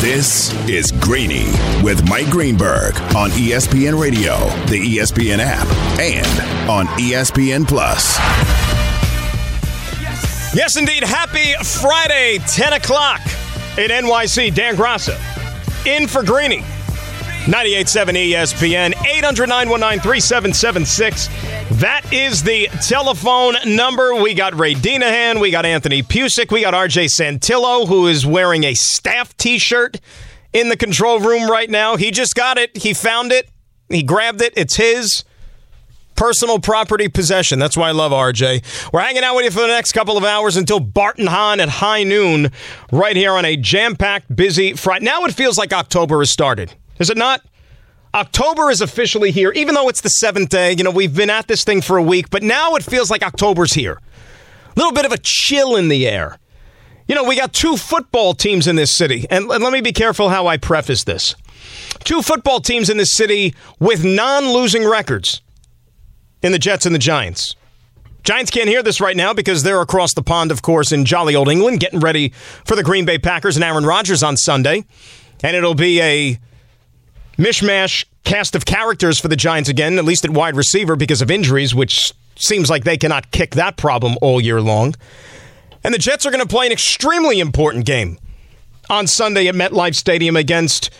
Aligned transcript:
This 0.00 0.54
is 0.68 0.92
Greeny 0.92 1.46
with 1.82 2.08
Mike 2.08 2.30
Greenberg 2.30 2.94
on 3.16 3.30
ESPN 3.30 4.00
Radio, 4.00 4.36
the 4.66 4.78
ESPN 4.78 5.40
app, 5.40 5.66
and 5.98 6.70
on 6.70 6.86
ESPN 7.00 7.66
Plus. 7.66 8.16
Yes, 10.54 10.76
indeed. 10.76 11.02
Happy 11.02 11.54
Friday, 11.64 12.38
10 12.46 12.74
o'clock 12.74 13.20
in 13.76 13.90
NYC. 13.90 14.54
Dan 14.54 14.76
Graca 14.76 15.18
in 15.84 16.06
for 16.06 16.22
Greeny. 16.22 16.62
98.7 17.46 18.30
ESPN, 18.30 18.92
800-919-3776. 18.92 21.28
That 21.78 22.12
is 22.12 22.42
the 22.42 22.66
telephone 22.88 23.54
number. 23.64 24.12
We 24.16 24.34
got 24.34 24.58
Ray 24.58 24.74
Dinahan, 24.74 25.40
we 25.40 25.52
got 25.52 25.64
Anthony 25.64 26.02
Pusick, 26.02 26.50
we 26.50 26.62
got 26.62 26.74
RJ 26.74 27.04
Santillo, 27.04 27.86
who 27.86 28.08
is 28.08 28.26
wearing 28.26 28.64
a 28.64 28.74
staff 28.74 29.36
t-shirt 29.36 30.00
in 30.52 30.70
the 30.70 30.76
control 30.76 31.20
room 31.20 31.48
right 31.48 31.70
now. 31.70 31.94
He 31.94 32.10
just 32.10 32.34
got 32.34 32.58
it. 32.58 32.78
He 32.78 32.94
found 32.94 33.30
it. 33.30 33.48
He 33.88 34.02
grabbed 34.02 34.42
it. 34.42 34.54
It's 34.56 34.74
his 34.74 35.22
personal 36.16 36.58
property 36.58 37.06
possession. 37.06 37.60
That's 37.60 37.76
why 37.76 37.90
I 37.90 37.92
love 37.92 38.10
RJ. 38.10 38.92
We're 38.92 38.98
hanging 38.98 39.22
out 39.22 39.36
with 39.36 39.44
you 39.44 39.52
for 39.52 39.60
the 39.60 39.68
next 39.68 39.92
couple 39.92 40.16
of 40.16 40.24
hours 40.24 40.56
until 40.56 40.80
Bart 40.80 41.18
and 41.18 41.28
Hahn 41.28 41.60
at 41.60 41.68
high 41.68 42.02
noon, 42.02 42.50
right 42.90 43.14
here 43.14 43.34
on 43.34 43.44
a 43.44 43.56
jam-packed, 43.56 44.34
busy 44.34 44.72
Friday. 44.72 45.04
Now 45.04 45.22
it 45.26 45.32
feels 45.32 45.56
like 45.56 45.72
October 45.72 46.18
has 46.18 46.30
started. 46.32 46.74
Is 46.98 47.08
it 47.08 47.16
not? 47.16 47.40
October 48.14 48.70
is 48.70 48.80
officially 48.80 49.30
here, 49.30 49.52
even 49.52 49.74
though 49.74 49.88
it's 49.88 50.00
the 50.00 50.08
seventh 50.08 50.48
day. 50.48 50.72
You 50.72 50.84
know, 50.84 50.90
we've 50.90 51.14
been 51.14 51.30
at 51.30 51.46
this 51.46 51.64
thing 51.64 51.82
for 51.82 51.96
a 51.96 52.02
week, 52.02 52.30
but 52.30 52.42
now 52.42 52.74
it 52.74 52.82
feels 52.82 53.10
like 53.10 53.22
October's 53.22 53.74
here. 53.74 53.94
A 53.94 54.72
little 54.76 54.92
bit 54.92 55.04
of 55.04 55.12
a 55.12 55.18
chill 55.18 55.76
in 55.76 55.88
the 55.88 56.06
air. 56.08 56.38
You 57.06 57.14
know, 57.14 57.24
we 57.24 57.36
got 57.36 57.52
two 57.52 57.76
football 57.76 58.34
teams 58.34 58.66
in 58.66 58.76
this 58.76 58.94
city, 58.94 59.26
and 59.30 59.48
let 59.48 59.72
me 59.72 59.80
be 59.80 59.92
careful 59.92 60.28
how 60.28 60.46
I 60.46 60.58
preface 60.58 61.04
this. 61.04 61.34
Two 62.04 62.22
football 62.22 62.60
teams 62.60 62.90
in 62.90 62.96
this 62.98 63.14
city 63.14 63.54
with 63.78 64.04
non 64.04 64.52
losing 64.52 64.86
records 64.86 65.40
in 66.42 66.52
the 66.52 66.58
Jets 66.58 66.86
and 66.86 66.94
the 66.94 66.98
Giants. 66.98 67.56
Giants 68.24 68.50
can't 68.50 68.68
hear 68.68 68.82
this 68.82 69.00
right 69.00 69.16
now 69.16 69.32
because 69.32 69.62
they're 69.62 69.80
across 69.80 70.12
the 70.12 70.22
pond, 70.22 70.50
of 70.50 70.60
course, 70.60 70.92
in 70.92 71.06
jolly 71.06 71.34
old 71.34 71.48
England, 71.48 71.80
getting 71.80 72.00
ready 72.00 72.30
for 72.64 72.76
the 72.76 72.82
Green 72.82 73.06
Bay 73.06 73.18
Packers 73.18 73.56
and 73.56 73.64
Aaron 73.64 73.86
Rodgers 73.86 74.22
on 74.22 74.36
Sunday. 74.36 74.84
And 75.42 75.56
it'll 75.56 75.74
be 75.74 76.00
a 76.02 76.38
mishmash 77.38 78.04
cast 78.24 78.54
of 78.54 78.66
characters 78.66 79.18
for 79.18 79.28
the 79.28 79.36
Giants 79.36 79.68
again, 79.68 79.98
at 79.98 80.04
least 80.04 80.24
at 80.24 80.30
wide 80.30 80.56
receiver 80.56 80.96
because 80.96 81.22
of 81.22 81.30
injuries, 81.30 81.74
which 81.74 82.12
seems 82.36 82.68
like 82.68 82.84
they 82.84 82.96
cannot 82.96 83.30
kick 83.30 83.54
that 83.54 83.76
problem 83.76 84.16
all 84.20 84.40
year 84.40 84.60
long. 84.60 84.94
And 85.82 85.94
the 85.94 85.98
Jets 85.98 86.26
are 86.26 86.30
going 86.30 86.42
to 86.42 86.48
play 86.48 86.66
an 86.66 86.72
extremely 86.72 87.40
important 87.40 87.86
game 87.86 88.18
on 88.90 89.06
Sunday 89.06 89.46
at 89.48 89.54
MetLife 89.54 89.94
Stadium 89.94 90.36
against 90.36 90.90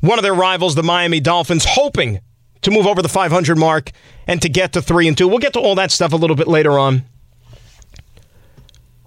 one 0.00 0.18
of 0.18 0.22
their 0.22 0.34
rivals, 0.34 0.74
the 0.74 0.82
Miami 0.82 1.20
Dolphins, 1.20 1.64
hoping 1.68 2.20
to 2.62 2.70
move 2.70 2.86
over 2.86 3.02
the 3.02 3.08
500 3.08 3.58
mark 3.58 3.90
and 4.26 4.40
to 4.42 4.48
get 4.48 4.72
to 4.74 4.82
3 4.82 5.08
and 5.08 5.18
2. 5.18 5.26
We'll 5.28 5.38
get 5.38 5.52
to 5.54 5.60
all 5.60 5.74
that 5.76 5.90
stuff 5.90 6.12
a 6.12 6.16
little 6.16 6.36
bit 6.36 6.48
later 6.48 6.78
on. 6.78 7.04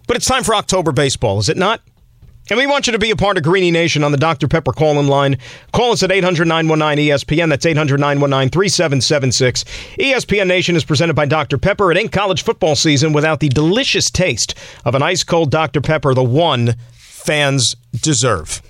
But 0.08 0.18
it's 0.18 0.26
time 0.26 0.44
for 0.44 0.56
October 0.56 0.92
baseball, 0.92 1.40
is 1.40 1.48
it 1.48 1.58
not? 1.58 1.82
And 2.52 2.58
we 2.58 2.68
want 2.68 2.86
you 2.86 2.92
to 2.92 3.00
be 3.00 3.12
a 3.12 3.16
part 3.16 3.38
of 3.38 3.44
Greeny 3.44 3.72
Nation 3.72 4.04
on 4.04 4.12
the 4.12 4.18
Dr. 4.18 4.46
Pepper 4.46 4.74
call 4.74 5.00
in 5.00 5.08
line. 5.08 5.38
Call 5.72 5.94
us 5.94 6.04
at 6.04 6.12
800 6.12 6.46
919 6.46 7.08
ESPN. 7.08 7.48
That's 7.48 7.66
800 7.66 7.98
919 7.98 8.50
3776. 8.50 9.64
ESPN 9.98 10.48
Nation 10.48 10.76
is 10.76 10.84
presented 10.84 11.14
by 11.14 11.26
Dr. 11.26 11.58
Pepper. 11.58 11.94
It 11.94 11.98
ain't 11.98 12.12
college 12.12 12.44
football 12.44 12.76
season 12.76 13.14
without 13.14 13.40
the 13.40 13.48
delicious 13.48 14.12
taste 14.12 14.54
of 14.84 14.96
an 14.96 15.02
ice 15.02 15.24
cold 15.24 15.50
Dr. 15.50 15.80
Pepper, 15.80 16.14
the 16.14 16.26
one 16.26 16.76
fans 16.92 17.74
deserve. 17.94 18.62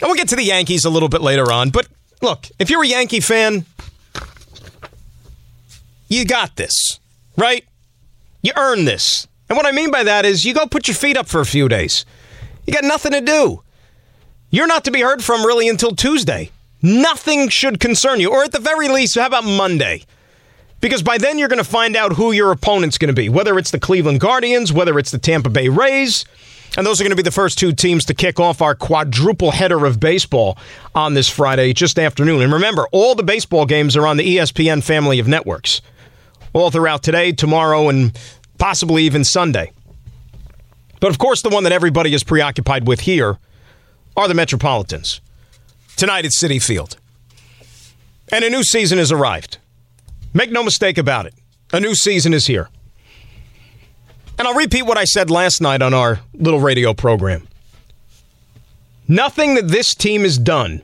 And 0.00 0.08
we'll 0.08 0.16
get 0.16 0.28
to 0.30 0.36
the 0.36 0.42
Yankees 0.42 0.84
a 0.84 0.90
little 0.90 1.08
bit 1.08 1.20
later 1.20 1.52
on. 1.52 1.70
But 1.70 1.86
look, 2.20 2.48
if 2.58 2.68
you're 2.68 2.82
a 2.82 2.88
Yankee 2.88 3.20
fan, 3.20 3.64
you 6.08 6.24
got 6.24 6.56
this, 6.56 6.98
right? 7.36 7.64
You 8.42 8.50
earn 8.56 8.86
this. 8.86 9.28
And 9.48 9.56
what 9.56 9.66
I 9.66 9.70
mean 9.70 9.92
by 9.92 10.02
that 10.02 10.24
is 10.24 10.44
you 10.44 10.52
go 10.52 10.66
put 10.66 10.88
your 10.88 10.96
feet 10.96 11.16
up 11.16 11.28
for 11.28 11.40
a 11.40 11.46
few 11.46 11.68
days. 11.68 12.04
You 12.66 12.72
got 12.72 12.84
nothing 12.84 13.12
to 13.12 13.20
do. 13.20 13.62
You're 14.50 14.66
not 14.66 14.84
to 14.84 14.90
be 14.90 15.00
heard 15.00 15.22
from 15.22 15.44
really 15.44 15.68
until 15.68 15.94
Tuesday. 15.94 16.50
Nothing 16.82 17.48
should 17.48 17.78
concern 17.78 18.20
you. 18.20 18.30
Or 18.30 18.42
at 18.42 18.52
the 18.52 18.58
very 18.58 18.88
least, 18.88 19.16
how 19.16 19.26
about 19.26 19.44
Monday? 19.44 20.04
Because 20.80 21.02
by 21.02 21.18
then 21.18 21.38
you're 21.38 21.48
going 21.48 21.62
to 21.62 21.70
find 21.70 21.94
out 21.94 22.14
who 22.14 22.32
your 22.32 22.52
opponent's 22.52 22.96
going 22.96 23.14
to 23.14 23.14
be, 23.14 23.28
whether 23.28 23.58
it's 23.58 23.70
the 23.70 23.78
Cleveland 23.78 24.20
Guardians, 24.20 24.72
whether 24.72 24.98
it's 24.98 25.10
the 25.10 25.18
Tampa 25.18 25.50
Bay 25.50 25.68
Rays. 25.68 26.24
And 26.76 26.86
those 26.86 27.00
are 27.00 27.04
going 27.04 27.10
to 27.10 27.16
be 27.16 27.22
the 27.22 27.30
first 27.30 27.58
two 27.58 27.72
teams 27.72 28.04
to 28.06 28.14
kick 28.14 28.40
off 28.40 28.62
our 28.62 28.74
quadruple 28.74 29.50
header 29.50 29.84
of 29.84 30.00
baseball 30.00 30.56
on 30.94 31.14
this 31.14 31.28
Friday, 31.28 31.72
just 31.72 31.98
afternoon. 31.98 32.42
And 32.42 32.52
remember, 32.52 32.86
all 32.92 33.14
the 33.14 33.24
baseball 33.24 33.66
games 33.66 33.96
are 33.96 34.06
on 34.06 34.16
the 34.16 34.36
ESPN 34.36 34.82
family 34.82 35.18
of 35.18 35.26
networks, 35.28 35.82
all 36.52 36.70
throughout 36.70 37.02
today, 37.02 37.32
tomorrow, 37.32 37.88
and 37.88 38.16
possibly 38.58 39.02
even 39.02 39.24
Sunday. 39.24 39.72
But 41.00 41.10
of 41.10 41.18
course, 41.18 41.42
the 41.42 41.48
one 41.48 41.64
that 41.64 41.72
everybody 41.72 42.14
is 42.14 42.22
preoccupied 42.22 42.86
with 42.86 43.00
here 43.00 43.38
are 44.16 44.28
the 44.28 44.34
Metropolitans. 44.34 45.20
Tonight 45.96 46.24
at 46.26 46.32
Citi 46.32 46.62
Field. 46.62 46.96
And 48.30 48.44
a 48.44 48.50
new 48.50 48.62
season 48.62 48.98
has 48.98 49.10
arrived. 49.10 49.58
Make 50.32 50.52
no 50.52 50.62
mistake 50.62 50.98
about 50.98 51.26
it. 51.26 51.34
A 51.72 51.80
new 51.80 51.94
season 51.94 52.34
is 52.34 52.46
here. 52.46 52.68
And 54.38 54.46
I'll 54.46 54.54
repeat 54.54 54.82
what 54.82 54.98
I 54.98 55.04
said 55.04 55.30
last 55.30 55.60
night 55.60 55.82
on 55.82 55.92
our 55.92 56.20
little 56.34 56.60
radio 56.60 56.94
program. 56.94 57.48
Nothing 59.08 59.54
that 59.56 59.68
this 59.68 59.94
team 59.94 60.22
has 60.22 60.38
done 60.38 60.82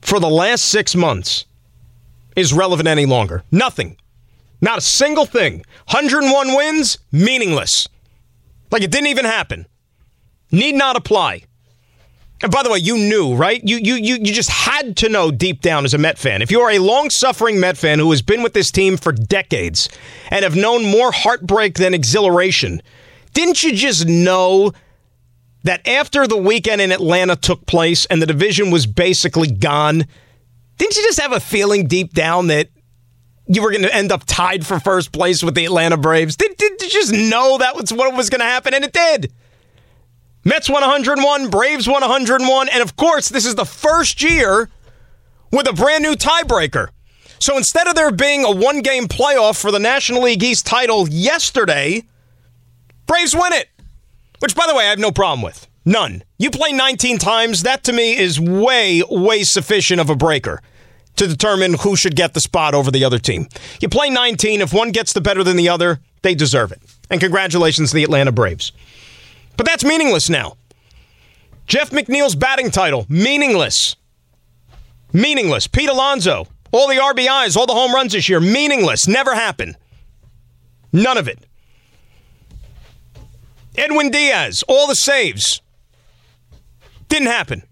for 0.00 0.18
the 0.18 0.30
last 0.30 0.64
six 0.64 0.94
months 0.94 1.44
is 2.36 2.52
relevant 2.52 2.88
any 2.88 3.06
longer. 3.06 3.44
Nothing. 3.50 3.96
Not 4.60 4.78
a 4.78 4.80
single 4.80 5.26
thing. 5.26 5.64
101 5.90 6.54
wins, 6.56 6.98
meaningless. 7.12 7.88
Like 8.74 8.82
it 8.82 8.90
didn't 8.90 9.06
even 9.06 9.24
happen. 9.24 9.66
Need 10.50 10.74
not 10.74 10.96
apply. 10.96 11.44
And 12.42 12.50
by 12.50 12.64
the 12.64 12.70
way, 12.70 12.78
you 12.78 12.98
knew, 12.98 13.36
right? 13.36 13.62
You 13.62 13.76
you 13.76 13.94
you 13.94 14.16
you 14.16 14.34
just 14.34 14.50
had 14.50 14.96
to 14.96 15.08
know 15.08 15.30
deep 15.30 15.60
down 15.60 15.84
as 15.84 15.94
a 15.94 15.98
Met 15.98 16.18
fan. 16.18 16.42
If 16.42 16.50
you 16.50 16.60
are 16.60 16.72
a 16.72 16.80
long-suffering 16.80 17.60
Met 17.60 17.76
fan 17.76 18.00
who 18.00 18.10
has 18.10 18.20
been 18.20 18.42
with 18.42 18.52
this 18.52 18.72
team 18.72 18.96
for 18.96 19.12
decades 19.12 19.88
and 20.28 20.42
have 20.42 20.56
known 20.56 20.90
more 20.90 21.12
heartbreak 21.12 21.76
than 21.76 21.94
exhilaration, 21.94 22.82
didn't 23.32 23.62
you 23.62 23.76
just 23.76 24.08
know 24.08 24.72
that 25.62 25.86
after 25.86 26.26
the 26.26 26.36
weekend 26.36 26.80
in 26.80 26.90
Atlanta 26.90 27.36
took 27.36 27.66
place 27.66 28.06
and 28.06 28.20
the 28.20 28.26
division 28.26 28.72
was 28.72 28.86
basically 28.86 29.52
gone, 29.52 30.04
didn't 30.78 30.96
you 30.96 31.02
just 31.04 31.20
have 31.20 31.32
a 31.32 31.38
feeling 31.38 31.86
deep 31.86 32.12
down 32.12 32.48
that 32.48 32.70
you 33.46 33.62
were 33.62 33.70
going 33.70 33.82
to 33.82 33.94
end 33.94 34.12
up 34.12 34.24
tied 34.26 34.66
for 34.66 34.80
first 34.80 35.12
place 35.12 35.42
with 35.42 35.54
the 35.54 35.64
Atlanta 35.64 35.96
Braves. 35.96 36.36
Did, 36.36 36.56
did, 36.56 36.80
you 36.80 36.88
just 36.88 37.12
know 37.12 37.58
that 37.58 37.76
was 37.76 37.92
what 37.92 38.14
was 38.14 38.30
going 38.30 38.40
to 38.40 38.46
happen? 38.46 38.74
And 38.74 38.84
it 38.84 38.92
did. 38.92 39.32
Mets 40.44 40.68
won 40.68 40.82
101, 40.82 41.48
Braves 41.48 41.88
won 41.88 42.02
101, 42.02 42.68
and 42.68 42.82
of 42.82 42.96
course, 42.96 43.30
this 43.30 43.46
is 43.46 43.54
the 43.54 43.64
first 43.64 44.22
year 44.22 44.68
with 45.50 45.66
a 45.66 45.72
brand 45.72 46.02
new 46.02 46.14
tiebreaker. 46.14 46.88
So 47.38 47.56
instead 47.56 47.86
of 47.86 47.94
there 47.94 48.10
being 48.10 48.44
a 48.44 48.50
one 48.50 48.80
game 48.82 49.06
playoff 49.06 49.60
for 49.60 49.70
the 49.70 49.78
National 49.78 50.22
League 50.22 50.42
East 50.42 50.66
title 50.66 51.08
yesterday, 51.08 52.04
Braves 53.06 53.34
win 53.34 53.52
it. 53.54 53.68
Which, 54.40 54.54
by 54.54 54.66
the 54.66 54.74
way, 54.74 54.86
I 54.86 54.90
have 54.90 54.98
no 54.98 55.12
problem 55.12 55.42
with. 55.42 55.66
None. 55.86 56.22
You 56.38 56.50
play 56.50 56.72
19 56.72 57.18
times, 57.18 57.62
that 57.62 57.84
to 57.84 57.92
me 57.92 58.16
is 58.16 58.38
way, 58.38 59.02
way 59.08 59.42
sufficient 59.44 60.00
of 60.00 60.10
a 60.10 60.16
breaker 60.16 60.60
to 61.16 61.26
determine 61.26 61.74
who 61.74 61.96
should 61.96 62.16
get 62.16 62.34
the 62.34 62.40
spot 62.40 62.74
over 62.74 62.90
the 62.90 63.04
other 63.04 63.18
team. 63.18 63.48
You 63.80 63.88
play 63.88 64.10
19. 64.10 64.60
If 64.60 64.72
one 64.72 64.90
gets 64.90 65.12
the 65.12 65.20
better 65.20 65.44
than 65.44 65.56
the 65.56 65.68
other, 65.68 66.00
they 66.22 66.34
deserve 66.34 66.72
it. 66.72 66.80
And 67.10 67.20
congratulations 67.20 67.90
to 67.90 67.96
the 67.96 68.04
Atlanta 68.04 68.32
Braves. 68.32 68.72
But 69.56 69.66
that's 69.66 69.84
meaningless 69.84 70.28
now. 70.28 70.56
Jeff 71.66 71.90
McNeil's 71.90 72.34
batting 72.34 72.70
title, 72.70 73.06
meaningless. 73.08 73.96
Meaningless. 75.12 75.66
Pete 75.66 75.88
Alonso, 75.88 76.48
all 76.72 76.88
the 76.88 76.96
RBIs, 76.96 77.56
all 77.56 77.66
the 77.66 77.72
home 77.72 77.92
runs 77.94 78.12
this 78.12 78.28
year, 78.28 78.40
meaningless. 78.40 79.06
Never 79.06 79.34
happened. 79.34 79.76
None 80.92 81.16
of 81.16 81.28
it. 81.28 81.38
Edwin 83.76 84.10
Diaz, 84.10 84.62
all 84.68 84.86
the 84.86 84.94
saves. 84.94 85.60
Didn't 87.08 87.28
happen. 87.28 87.62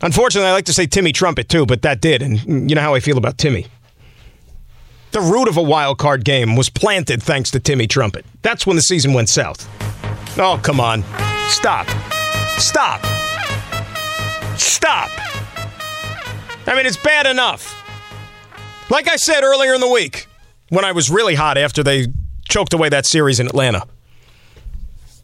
Unfortunately, 0.00 0.48
I 0.48 0.52
like 0.52 0.66
to 0.66 0.72
say 0.72 0.86
Timmy 0.86 1.12
Trumpet 1.12 1.48
too, 1.48 1.66
but 1.66 1.82
that 1.82 2.00
did, 2.00 2.22
and 2.22 2.70
you 2.70 2.74
know 2.76 2.80
how 2.80 2.94
I 2.94 3.00
feel 3.00 3.18
about 3.18 3.36
Timmy. 3.36 3.66
The 5.10 5.20
root 5.20 5.48
of 5.48 5.56
a 5.56 5.62
wild 5.62 5.98
card 5.98 6.24
game 6.24 6.54
was 6.54 6.68
planted 6.68 7.22
thanks 7.22 7.50
to 7.52 7.60
Timmy 7.60 7.86
Trumpet. 7.86 8.26
That's 8.42 8.66
when 8.66 8.76
the 8.76 8.82
season 8.82 9.14
went 9.14 9.28
south. 9.28 9.68
Oh, 10.38 10.60
come 10.62 10.80
on. 10.80 11.02
Stop. 11.48 11.88
Stop. 12.58 13.00
Stop. 14.58 15.10
I 16.66 16.74
mean, 16.76 16.86
it's 16.86 16.96
bad 16.98 17.26
enough. 17.26 17.74
Like 18.90 19.08
I 19.08 19.16
said 19.16 19.42
earlier 19.42 19.74
in 19.74 19.80
the 19.80 19.88
week, 19.88 20.26
when 20.68 20.84
I 20.84 20.92
was 20.92 21.10
really 21.10 21.34
hot 21.34 21.56
after 21.58 21.82
they 21.82 22.08
choked 22.48 22.72
away 22.72 22.88
that 22.90 23.06
series 23.06 23.40
in 23.40 23.46
Atlanta. 23.46 23.84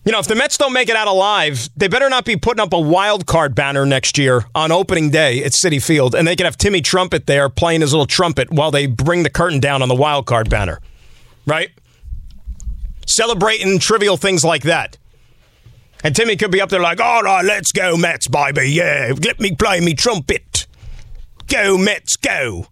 You 0.05 0.12
know, 0.12 0.19
if 0.19 0.27
the 0.27 0.35
Mets 0.35 0.59
don't 0.59 0.75
make 0.75 0.91
it 0.91 0.97
out 0.97 1.09
alive, 1.09 1.71
they 1.77 1.89
better 1.89 2.11
not 2.11 2.27
be 2.27 2.37
putting 2.37 2.61
up 2.61 2.75
a 2.75 2.81
wild 2.81 3.27
card 3.27 3.55
banner 3.55 3.87
next 3.87 4.19
year 4.19 4.45
on 4.55 4.71
opening 4.71 5.09
day 5.09 5.43
at 5.43 5.53
Citi 5.53 5.83
Field, 5.83 6.15
and 6.15 6.29
they 6.29 6.37
could 6.37 6.45
have 6.45 6.59
Timmy 6.59 6.83
Trumpet 6.83 7.27
there 7.27 7.49
playing 7.49 7.81
his 7.81 7.93
little 7.95 8.06
trumpet 8.06 8.51
while 8.51 8.71
they 8.71 8.87
bring 8.87 9.23
the 9.23 9.31
curtain 9.31 9.61
down 9.61 9.81
on 9.81 9.89
the 9.89 9.95
wild 9.95 10.27
card 10.27 10.51
banner, 10.51 10.79
right? 11.47 11.71
Celebrating 13.06 13.79
trivial 13.79 14.19
things 14.19 14.45
like 14.45 14.65
that. 14.65 14.99
And 16.03 16.15
Timmy 16.15 16.37
could 16.37 16.50
be 16.50 16.61
up 16.61 16.69
there 16.69 16.83
like, 16.83 17.00
all 17.00 17.23
right, 17.23 17.43
let's 17.43 17.73
go, 17.73 17.97
Mets, 17.97 18.29
baby. 18.29 18.73
Yeah, 18.73 19.15
let 19.25 19.41
me 19.41 19.55
play 19.55 19.81
me 19.81 19.95
trumpet. 19.95 20.67
Go, 21.47 21.79
Mets, 21.79 22.17
go. 22.17 22.67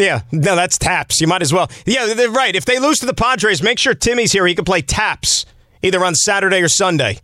Yeah, 0.00 0.22
no, 0.32 0.56
that's 0.56 0.78
taps. 0.78 1.20
You 1.20 1.26
might 1.26 1.42
as 1.42 1.52
well. 1.52 1.70
Yeah, 1.84 2.14
they're 2.14 2.30
right. 2.30 2.56
If 2.56 2.64
they 2.64 2.78
lose 2.78 3.00
to 3.00 3.06
the 3.06 3.12
Padres, 3.12 3.62
make 3.62 3.78
sure 3.78 3.92
Timmy's 3.92 4.32
here. 4.32 4.46
He 4.46 4.54
can 4.54 4.64
play 4.64 4.80
taps 4.80 5.44
either 5.82 6.02
on 6.02 6.14
Saturday 6.14 6.62
or 6.62 6.68
Sunday. 6.68 7.18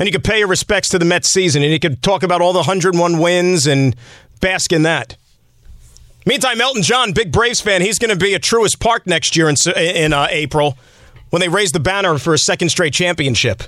And 0.00 0.08
you 0.08 0.12
could 0.12 0.24
pay 0.24 0.40
your 0.40 0.48
respects 0.48 0.88
to 0.88 0.98
the 0.98 1.04
Mets 1.04 1.30
season, 1.30 1.62
and 1.62 1.70
you 1.70 1.78
could 1.78 2.02
talk 2.02 2.24
about 2.24 2.40
all 2.40 2.52
the 2.52 2.58
101 2.58 3.18
wins 3.18 3.68
and 3.68 3.94
bask 4.40 4.72
in 4.72 4.82
that. 4.82 5.16
Meantime, 6.26 6.60
Elton 6.60 6.82
John, 6.82 7.12
big 7.12 7.30
Braves 7.30 7.60
fan, 7.60 7.80
he's 7.80 8.00
going 8.00 8.10
to 8.10 8.16
be 8.16 8.34
at 8.34 8.42
Truist 8.42 8.80
Park 8.80 9.06
next 9.06 9.36
year 9.36 9.48
in, 9.48 9.54
in 9.76 10.12
uh, 10.12 10.26
April 10.28 10.76
when 11.30 11.38
they 11.38 11.48
raise 11.48 11.70
the 11.70 11.80
banner 11.80 12.18
for 12.18 12.34
a 12.34 12.38
second 12.38 12.70
straight 12.70 12.92
championship. 12.92 13.62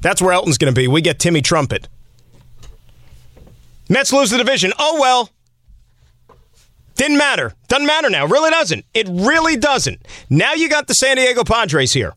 That's 0.00 0.20
where 0.20 0.34
Elton's 0.34 0.58
going 0.58 0.72
to 0.72 0.78
be. 0.78 0.86
We 0.86 1.00
get 1.00 1.18
Timmy 1.18 1.40
Trumpet. 1.40 1.88
Mets 3.88 4.12
lose 4.12 4.28
the 4.28 4.36
division. 4.36 4.74
Oh, 4.78 4.98
well. 5.00 5.30
Didn't 6.98 7.16
matter. 7.16 7.54
Doesn't 7.68 7.86
matter 7.86 8.10
now. 8.10 8.26
Really 8.26 8.50
doesn't. 8.50 8.84
It 8.92 9.06
really 9.08 9.56
doesn't. 9.56 10.04
Now 10.28 10.54
you 10.54 10.68
got 10.68 10.88
the 10.88 10.94
San 10.94 11.16
Diego 11.16 11.44
Padres 11.44 11.92
here. 11.92 12.12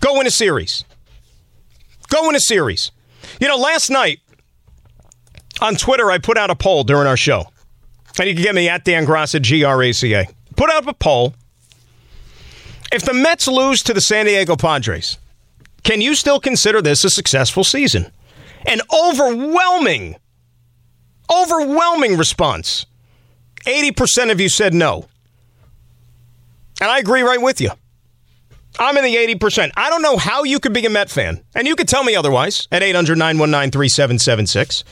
Go 0.00 0.18
win 0.18 0.26
a 0.26 0.30
series. 0.30 0.84
Go 2.08 2.26
win 2.26 2.36
a 2.36 2.40
series. 2.40 2.92
You 3.40 3.48
know, 3.48 3.56
last 3.56 3.88
night 3.88 4.20
on 5.62 5.76
Twitter, 5.76 6.10
I 6.10 6.18
put 6.18 6.36
out 6.36 6.50
a 6.50 6.54
poll 6.54 6.84
during 6.84 7.08
our 7.08 7.16
show. 7.16 7.46
And 8.18 8.28
you 8.28 8.34
can 8.34 8.42
get 8.42 8.54
me 8.54 8.68
at 8.68 8.84
Dan 8.84 9.06
Graca, 9.06 9.40
G 9.40 9.64
R 9.64 9.82
A 9.82 9.92
C 9.92 10.12
A. 10.12 10.26
Put 10.54 10.70
out 10.70 10.86
a 10.86 10.92
poll. 10.92 11.34
If 12.92 13.02
the 13.02 13.14
Mets 13.14 13.48
lose 13.48 13.82
to 13.84 13.94
the 13.94 14.00
San 14.02 14.26
Diego 14.26 14.56
Padres, 14.56 15.16
can 15.84 16.02
you 16.02 16.14
still 16.14 16.38
consider 16.38 16.82
this 16.82 17.02
a 17.02 17.08
successful 17.08 17.64
season? 17.64 18.12
An 18.66 18.80
overwhelming, 18.92 20.16
overwhelming 21.34 22.18
response 22.18 22.84
80% 23.66 24.30
of 24.30 24.40
you 24.40 24.48
said 24.48 24.74
no. 24.74 25.06
And 26.80 26.90
I 26.90 26.98
agree 26.98 27.22
right 27.22 27.40
with 27.40 27.60
you. 27.60 27.70
I'm 28.78 28.96
in 28.96 29.04
the 29.04 29.16
80%. 29.16 29.72
I 29.76 29.90
don't 29.90 30.02
know 30.02 30.16
how 30.16 30.44
you 30.44 30.60
could 30.60 30.72
be 30.72 30.86
a 30.86 30.90
Met 30.90 31.10
fan, 31.10 31.42
and 31.54 31.66
you 31.66 31.74
could 31.74 31.88
tell 31.88 32.04
me 32.04 32.14
otherwise 32.14 32.68
at 32.70 32.82
800 32.82 33.18
919 33.18 33.70
3776. 33.72 34.84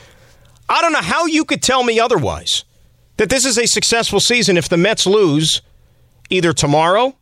I 0.69 0.83
don't 0.83 0.93
know 0.93 1.03
how 1.03 1.27
you 1.27 1.45
could 1.45 1.63
tell 1.63 1.85
me 1.85 2.01
otherwise 2.01 2.65
that 3.19 3.31
this 3.31 3.45
is 3.45 3.57
a 3.57 3.67
successful 3.67 4.19
season 4.19 4.57
if 4.57 4.69
the 4.69 4.77
Mets 4.77 5.07
lose 5.07 5.63
either 6.29 6.53
tomorrow 6.53 7.17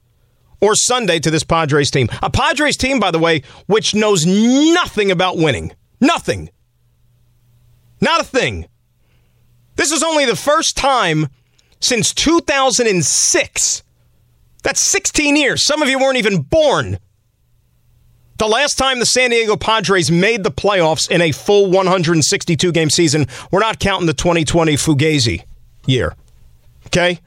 or 0.61 0.75
Sunday 0.75 1.19
to 1.21 1.31
this 1.31 1.45
Padres 1.45 1.91
team. 1.91 2.09
A 2.23 2.31
Padres 2.31 2.77
team, 2.77 2.99
by 2.99 3.11
the 3.11 3.19
way, 3.19 3.43
which 3.67 3.95
knows 3.95 4.25
nothing 4.25 5.11
about 5.11 5.37
winning. 5.37 5.73
Nothing. 6.01 6.49
Not 8.01 8.23
a 8.23 8.25
thing. 8.25 8.67
This 9.77 9.93
is 9.93 10.03
only 10.03 10.25
the 10.25 10.37
first 10.37 10.77
time 10.77 11.29
since 11.81 12.15
2006. 12.15 13.83
That's 14.63 14.81
16 14.81 15.37
years. 15.37 15.67
Some 15.67 15.83
of 15.83 15.89
you 15.89 15.99
weren't 15.99 16.17
even 16.17 16.43
born. 16.43 16.99
The 18.39 18.47
last 18.49 18.77
time 18.77 18.99
the 18.99 19.07
San 19.07 19.31
Diego 19.31 19.57
Padres 19.57 20.11
made 20.11 20.43
the 20.43 20.51
playoffs 20.51 21.09
in 21.09 21.21
a 21.21 21.31
full 21.33 21.71
162 21.71 22.73
game 22.73 22.91
season, 22.91 23.27
we're 23.53 23.61
not 23.61 23.79
counting 23.79 24.07
the 24.07 24.15
2020 24.15 24.75
Fugazi 24.75 25.45
year. 25.87 26.15
Okay? 26.87 27.21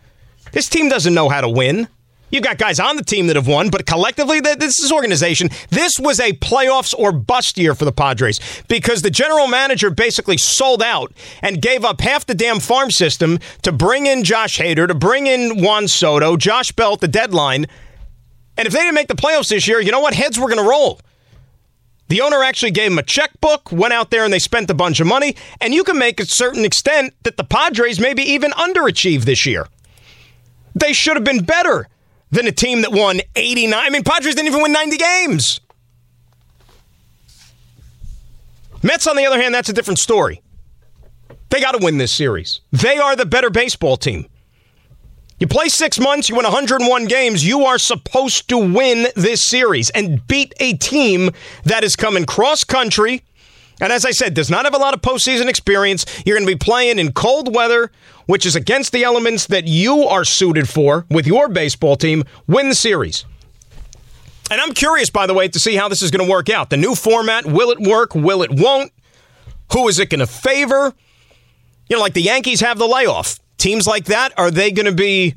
This 0.51 0.67
team 0.67 0.89
doesn't 0.89 1.13
know 1.13 1.29
how 1.29 1.41
to 1.41 1.49
win. 1.49 1.87
You 2.29 2.41
got 2.41 2.57
guys 2.57 2.79
on 2.79 2.97
the 2.97 3.03
team 3.03 3.27
that 3.27 3.37
have 3.37 3.47
won, 3.47 3.69
but 3.69 3.85
collectively, 3.85 4.41
this 4.41 4.79
is 4.79 4.91
organization. 4.91 5.49
This 5.69 5.93
was 5.97 6.19
a 6.19 6.33
playoffs 6.33 6.93
or 6.97 7.13
bust 7.13 7.57
year 7.57 7.73
for 7.73 7.85
the 7.85 7.93
Padres 7.93 8.39
because 8.67 9.01
the 9.01 9.09
general 9.09 9.47
manager 9.47 9.89
basically 9.89 10.37
sold 10.37 10.83
out 10.83 11.13
and 11.41 11.61
gave 11.61 11.85
up 11.85 12.01
half 12.01 12.25
the 12.25 12.35
damn 12.35 12.59
farm 12.59 12.91
system 12.91 13.39
to 13.61 13.71
bring 13.71 14.07
in 14.07 14.25
Josh 14.25 14.59
Hader, 14.59 14.87
to 14.87 14.93
bring 14.93 15.25
in 15.27 15.61
Juan 15.61 15.87
Soto, 15.87 16.35
Josh 16.35 16.73
Bell 16.73 16.93
at 16.93 16.99
the 16.99 17.07
deadline. 17.07 17.65
And 18.57 18.67
if 18.67 18.73
they 18.73 18.79
didn't 18.79 18.95
make 18.95 19.07
the 19.07 19.15
playoffs 19.15 19.47
this 19.47 19.65
year, 19.65 19.79
you 19.79 19.91
know 19.91 20.01
what? 20.01 20.13
Heads 20.13 20.37
were 20.37 20.49
going 20.49 20.61
to 20.61 20.69
roll. 20.69 20.99
The 22.09 22.21
owner 22.21 22.43
actually 22.43 22.71
gave 22.71 22.91
him 22.91 22.97
a 22.97 23.03
checkbook, 23.03 23.71
went 23.71 23.93
out 23.93 24.11
there 24.11 24.25
and 24.25 24.33
they 24.33 24.39
spent 24.39 24.69
a 24.69 24.73
bunch 24.73 24.99
of 24.99 25.07
money. 25.07 25.35
And 25.61 25.73
you 25.73 25.85
can 25.85 25.97
make 25.97 26.19
a 26.19 26.25
certain 26.25 26.65
extent 26.65 27.13
that 27.23 27.37
the 27.37 27.43
Padres 27.45 28.01
maybe 28.01 28.23
even 28.23 28.51
underachieved 28.51 29.23
this 29.23 29.45
year. 29.45 29.67
They 30.75 30.91
should 30.91 31.15
have 31.15 31.23
been 31.23 31.43
better 31.43 31.87
than 32.31 32.47
a 32.47 32.51
team 32.51 32.81
that 32.81 32.91
won 32.91 33.21
89. 33.35 33.73
I 33.79 33.89
mean, 33.89 34.03
Padres 34.03 34.35
didn't 34.35 34.47
even 34.47 34.61
win 34.61 34.71
90 34.71 34.97
games. 34.97 35.59
Mets, 38.83 39.07
on 39.07 39.15
the 39.15 39.25
other 39.25 39.41
hand, 39.41 39.53
that's 39.53 39.69
a 39.69 39.73
different 39.73 39.99
story. 39.99 40.41
They 41.49 41.61
got 41.61 41.73
to 41.73 41.83
win 41.83 41.97
this 41.97 42.11
series. 42.11 42.61
They 42.71 42.97
are 42.97 43.15
the 43.15 43.25
better 43.25 43.49
baseball 43.49 43.97
team. 43.97 44.27
You 45.39 45.47
play 45.47 45.69
six 45.69 45.99
months, 45.99 46.29
you 46.29 46.35
win 46.35 46.45
101 46.45 47.05
games, 47.05 47.45
you 47.45 47.65
are 47.65 47.77
supposed 47.77 48.49
to 48.49 48.57
win 48.57 49.07
this 49.15 49.47
series 49.47 49.91
and 49.91 50.25
beat 50.27 50.53
a 50.59 50.73
team 50.73 51.29
that 51.63 51.83
is 51.83 51.95
coming 51.95 52.25
cross 52.25 52.63
country. 52.63 53.23
And 53.79 53.93
as 53.93 54.03
I 54.03 54.11
said, 54.11 54.33
does 54.33 54.49
not 54.49 54.65
have 54.65 54.73
a 54.73 54.79
lot 54.79 54.95
of 54.95 55.01
postseason 55.01 55.47
experience. 55.47 56.05
You're 56.25 56.37
going 56.37 56.47
to 56.47 56.51
be 56.51 56.57
playing 56.57 56.97
in 56.97 57.11
cold 57.11 57.53
weather 57.53 57.91
which 58.27 58.45
is 58.45 58.55
against 58.55 58.91
the 58.91 59.03
elements 59.03 59.47
that 59.47 59.67
you 59.67 60.03
are 60.03 60.23
suited 60.23 60.69
for 60.69 61.05
with 61.09 61.25
your 61.25 61.49
baseball 61.49 61.95
team, 61.95 62.23
win 62.45 62.69
the 62.69 62.75
series. 62.75 63.25
And 64.49 64.61
I'm 64.61 64.73
curious, 64.73 65.09
by 65.09 65.27
the 65.27 65.33
way, 65.33 65.47
to 65.47 65.59
see 65.59 65.75
how 65.75 65.89
this 65.89 66.01
is 66.01 66.11
going 66.11 66.25
to 66.25 66.31
work 66.31 66.49
out. 66.49 66.69
The 66.69 66.77
new 66.77 66.95
format, 66.95 67.45
will 67.45 67.71
it 67.71 67.79
work? 67.79 68.15
Will 68.15 68.43
it 68.43 68.51
won't? 68.51 68.93
Who 69.73 69.87
is 69.87 69.99
it 69.99 70.09
going 70.09 70.19
to 70.19 70.27
favor? 70.27 70.93
You 71.89 71.95
know, 71.95 72.01
like 72.01 72.13
the 72.13 72.21
Yankees 72.21 72.61
have 72.61 72.77
the 72.77 72.87
layoff. 72.87 73.39
Teams 73.57 73.87
like 73.87 74.05
that, 74.05 74.37
are 74.37 74.51
they 74.51 74.71
going 74.71 74.85
to 74.85 74.93
be 74.93 75.35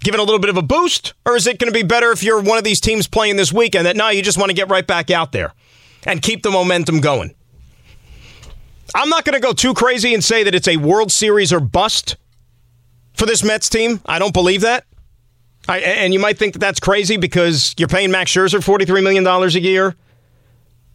given 0.00 0.20
a 0.20 0.22
little 0.22 0.38
bit 0.38 0.50
of 0.50 0.56
a 0.56 0.62
boost? 0.62 1.14
Or 1.24 1.36
is 1.36 1.46
it 1.46 1.58
going 1.58 1.72
to 1.72 1.78
be 1.78 1.86
better 1.86 2.10
if 2.10 2.22
you're 2.22 2.40
one 2.40 2.58
of 2.58 2.64
these 2.64 2.80
teams 2.80 3.06
playing 3.06 3.36
this 3.36 3.52
weekend 3.52 3.86
that 3.86 3.96
now 3.96 4.10
you 4.10 4.22
just 4.22 4.38
want 4.38 4.50
to 4.50 4.54
get 4.54 4.68
right 4.68 4.86
back 4.86 5.10
out 5.10 5.32
there 5.32 5.52
and 6.04 6.20
keep 6.20 6.42
the 6.42 6.50
momentum 6.50 7.00
going? 7.00 7.34
I'm 8.94 9.08
not 9.08 9.24
going 9.24 9.34
to 9.34 9.40
go 9.40 9.52
too 9.52 9.74
crazy 9.74 10.14
and 10.14 10.24
say 10.24 10.44
that 10.44 10.54
it's 10.54 10.68
a 10.68 10.76
World 10.76 11.10
Series 11.10 11.52
or 11.52 11.60
bust 11.60 12.16
for 13.14 13.26
this 13.26 13.44
Mets 13.44 13.68
team. 13.68 14.00
I 14.06 14.18
don't 14.18 14.32
believe 14.32 14.62
that. 14.62 14.84
I, 15.68 15.80
and 15.80 16.14
you 16.14 16.18
might 16.18 16.38
think 16.38 16.54
that 16.54 16.60
that's 16.60 16.80
crazy 16.80 17.18
because 17.18 17.74
you're 17.76 17.88
paying 17.88 18.10
Max 18.10 18.32
Scherzer 18.32 18.60
$43 18.60 19.02
million 19.02 19.26
a 19.26 19.46
year. 19.58 19.94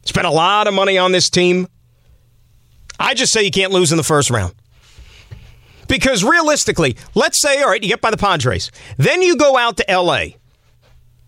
Spent 0.06 0.26
a 0.26 0.32
lot 0.32 0.68
of 0.68 0.74
money 0.74 0.98
on 0.98 1.12
this 1.12 1.30
team. 1.30 1.68
I 3.00 3.14
just 3.14 3.32
say 3.32 3.44
you 3.44 3.52
can't 3.52 3.72
lose 3.72 3.92
in 3.92 3.98
the 3.98 4.04
first 4.04 4.30
round. 4.32 4.56
Because 5.88 6.24
realistically, 6.24 6.98
let's 7.14 7.40
say, 7.40 7.62
all 7.62 7.70
right, 7.70 7.82
you 7.84 7.90
get 7.90 8.02
by 8.02 8.10
the 8.10 8.18
Padres. 8.18 8.72
Then 8.98 9.22
you 9.22 9.36
go 9.36 9.58
out 9.58 9.78
to 9.78 9.86
LA 9.88 10.26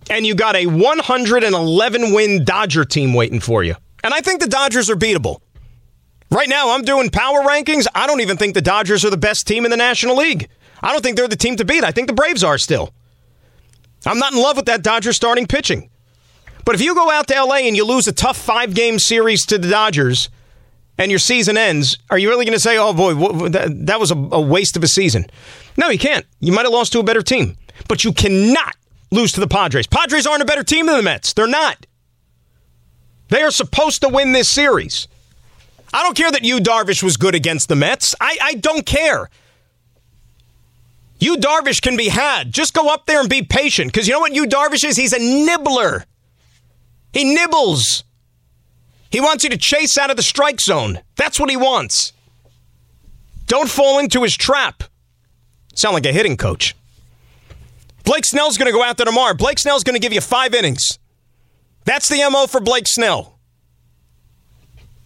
and 0.10 0.25
you 0.25 0.34
got 0.34 0.55
a 0.55 0.65
111 0.65 2.13
win 2.13 2.43
Dodger 2.43 2.86
team 2.86 3.13
waiting 3.13 3.39
for 3.39 3.63
you. 3.63 3.75
And 4.03 4.13
I 4.13 4.22
think 4.22 4.41
the 4.41 4.48
Dodgers 4.48 4.89
are 4.89 4.95
beatable. 4.95 5.41
Right 6.32 6.50
now, 6.50 6.72
I'm 6.74 6.82
doing 6.82 7.10
power 7.10 7.41
rankings. 7.41 7.86
I 7.94 8.08
don't 8.08 8.22
even 8.22 8.38
think 8.38 8.53
the 8.53 8.62
Dodgers 8.62 9.05
are 9.05 9.10
the 9.10 9.17
best 9.17 9.48
team 9.48 9.63
in 9.63 9.72
the 9.72 9.77
National 9.77 10.15
League. 10.17 10.50
I 10.82 10.91
don't 10.91 11.01
think 11.01 11.17
they're 11.17 11.27
the 11.27 11.36
team 11.36 11.55
to 11.58 11.65
beat. 11.65 11.84
I 11.84 11.91
think 11.91 12.08
the 12.08 12.13
Braves 12.13 12.44
are 12.44 12.58
still. 12.58 12.94
I'm 14.05 14.20
not 14.20 14.34
in 14.34 14.39
love 14.39 14.58
with 14.58 14.65
that 14.65 14.84
Dodgers 14.84 15.15
starting 15.15 15.48
pitching. 15.48 15.89
But 16.63 16.75
if 16.75 16.82
you 16.82 16.96
go 16.96 17.12
out 17.12 17.27
to 17.27 17.44
LA 17.44 17.58
and 17.58 17.75
you 17.75 17.86
lose 17.86 18.08
a 18.08 18.12
tough 18.12 18.38
five 18.38 18.74
game 18.74 19.00
series 19.00 19.46
to 19.48 19.58
the 19.58 19.70
Dodgers 19.70 20.29
and 20.98 21.12
your 21.12 21.20
season 21.20 21.58
ends, 21.58 21.98
are 22.10 22.17
you 22.17 22.29
really 22.29 22.46
going 22.46 22.53
to 22.53 22.60
say, 22.60 22.77
oh 22.77 22.94
boy, 22.94 23.13
that 23.50 24.00
was 24.00 24.12
a 24.12 24.15
waste 24.15 24.75
of 24.75 24.84
a 24.84 24.88
season? 24.88 25.25
No, 25.77 25.89
you 25.89 26.00
can't. 26.00 26.25
You 26.39 26.51
might 26.53 26.63
have 26.63 26.74
lost 26.74 26.91
to 26.94 27.00
a 27.00 27.03
better 27.03 27.22
team. 27.22 27.55
But 27.88 28.03
you 28.03 28.13
cannot 28.13 28.75
lose 29.12 29.32
to 29.34 29.39
the 29.39 29.48
Padres. 29.48 29.88
Padres 29.88 30.25
aren't 30.25 30.41
a 30.41 30.46
better 30.46 30.63
team 30.63 30.88
than 30.88 30.98
the 30.98 31.03
Mets. 31.03 31.34
They're 31.34 31.48
not. 31.48 31.86
They 33.29 33.41
are 33.41 33.51
supposed 33.51 34.01
to 34.01 34.10
win 34.10 34.32
this 34.32 34.50
series. 34.50 35.08
I 35.96 36.04
don't 36.04 36.18
care 36.18 36.30
that 36.30 36.44
Yu 36.44 36.60
Darvish 36.60 37.02
was 37.02 37.16
good 37.16 37.36
against 37.36 37.70
the 37.70 37.75
Mets. 37.78 38.14
I, 38.20 38.38
I 38.42 38.54
don't 38.56 38.86
care. 38.86 39.30
Yu 41.20 41.38
Darvish 41.38 41.82
can 41.82 41.96
be 41.96 42.10
had. 42.10 42.52
Just 42.52 42.74
go 42.74 42.90
up 42.90 43.06
there 43.06 43.22
and 43.22 43.30
be 43.30 43.44
patient. 43.44 43.94
Because 43.94 44.06
you 44.06 44.14
know 44.14 44.20
what 44.20 44.36
Yu 44.36 44.46
Darvish 44.46 44.84
is? 44.84 44.98
He's 44.98 45.14
a 45.14 45.20
nibbler. 45.20 46.04
He 47.14 47.34
nibbles. 47.34 48.04
He 49.10 49.22
wants 49.22 49.46
you 49.46 49.50
to 49.52 49.58
chase 49.58 49.98
out 49.98 50.10
of 50.10 50.18
the 50.18 50.22
strike 50.22 50.60
zone. 50.60 51.00
That's 51.16 51.40
what 51.40 51.50
he 51.50 51.56
wants. 51.56 52.12
Don't 53.48 53.70
fall 53.70 53.98
into 53.98 54.24
his 54.24 54.36
trap. 54.36 54.84
Sound 55.75 55.94
like 55.94 56.06
a 56.06 56.12
hitting 56.12 56.36
coach. 56.36 56.75
Blake 58.04 58.25
Snell's 58.25 58.58
going 58.58 58.70
to 58.70 58.78
go 58.78 58.84
out 58.84 58.98
there 58.98 59.06
tomorrow. 59.06 59.34
Blake 59.34 59.60
Snell's 59.60 59.86
going 59.86 59.96
to 59.96 60.02
give 60.02 60.12
you 60.12 60.20
five 60.20 60.54
innings. 60.54 61.00
That's 61.86 62.10
the 62.10 62.28
MO 62.30 62.48
for 62.48 62.60
Blake 62.60 62.86
Snell. 62.86 63.35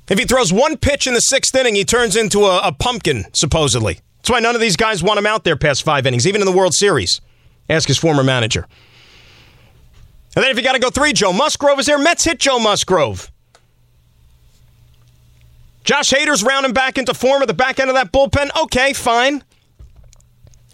If 0.10 0.18
he 0.18 0.26
throws 0.26 0.52
one 0.52 0.78
pitch 0.78 1.06
in 1.06 1.14
the 1.14 1.20
sixth 1.20 1.56
inning, 1.56 1.76
he 1.76 1.86
turns 1.86 2.16
into 2.16 2.46
a, 2.46 2.60
a, 2.60 2.72
pumpkin, 2.72 3.26
supposedly. 3.34 4.00
That's 4.18 4.32
why 4.32 4.40
none 4.40 4.56
of 4.56 4.62
these 4.62 4.76
guys 4.76 5.04
want 5.04 5.20
him 5.20 5.28
out 5.28 5.44
there 5.44 5.56
past 5.56 5.84
five 5.84 6.08
innings, 6.08 6.26
even 6.26 6.42
in 6.42 6.46
the 6.46 6.56
World 6.56 6.74
Series. 6.74 7.22
Ask 7.70 7.88
his 7.88 7.98
former 7.98 8.24
manager. 8.24 8.68
And 10.36 10.44
then 10.44 10.52
if 10.52 10.58
you 10.58 10.64
got 10.64 10.74
to 10.74 10.80
go 10.80 10.90
three, 10.90 11.14
Joe 11.14 11.32
Musgrove 11.32 11.80
is 11.80 11.86
there. 11.86 12.00
Mets 12.00 12.24
hit 12.24 12.40
Joe 12.40 12.60
Musgrove. 12.60 13.32
Josh 15.84 16.12
Hader's 16.12 16.44
rounding 16.44 16.74
back 16.74 16.98
into 16.98 17.14
form 17.14 17.42
at 17.42 17.48
the 17.48 17.54
back 17.54 17.80
end 17.80 17.90
of 17.90 17.96
that 17.96 18.12
bullpen. 18.12 18.50
Okay, 18.64 18.94
fine. 18.94 19.44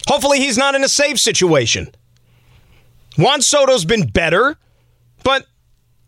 Hopefully 0.08 0.39
he's 0.39 0.58
not 0.58 0.75
in 0.75 0.84
a 0.84 0.89
save 0.89 1.20
situation. 1.20 1.89
Juan 3.18 3.42
Soto's 3.42 3.86
been 3.86 4.08
better, 4.08 4.58
but 5.24 5.46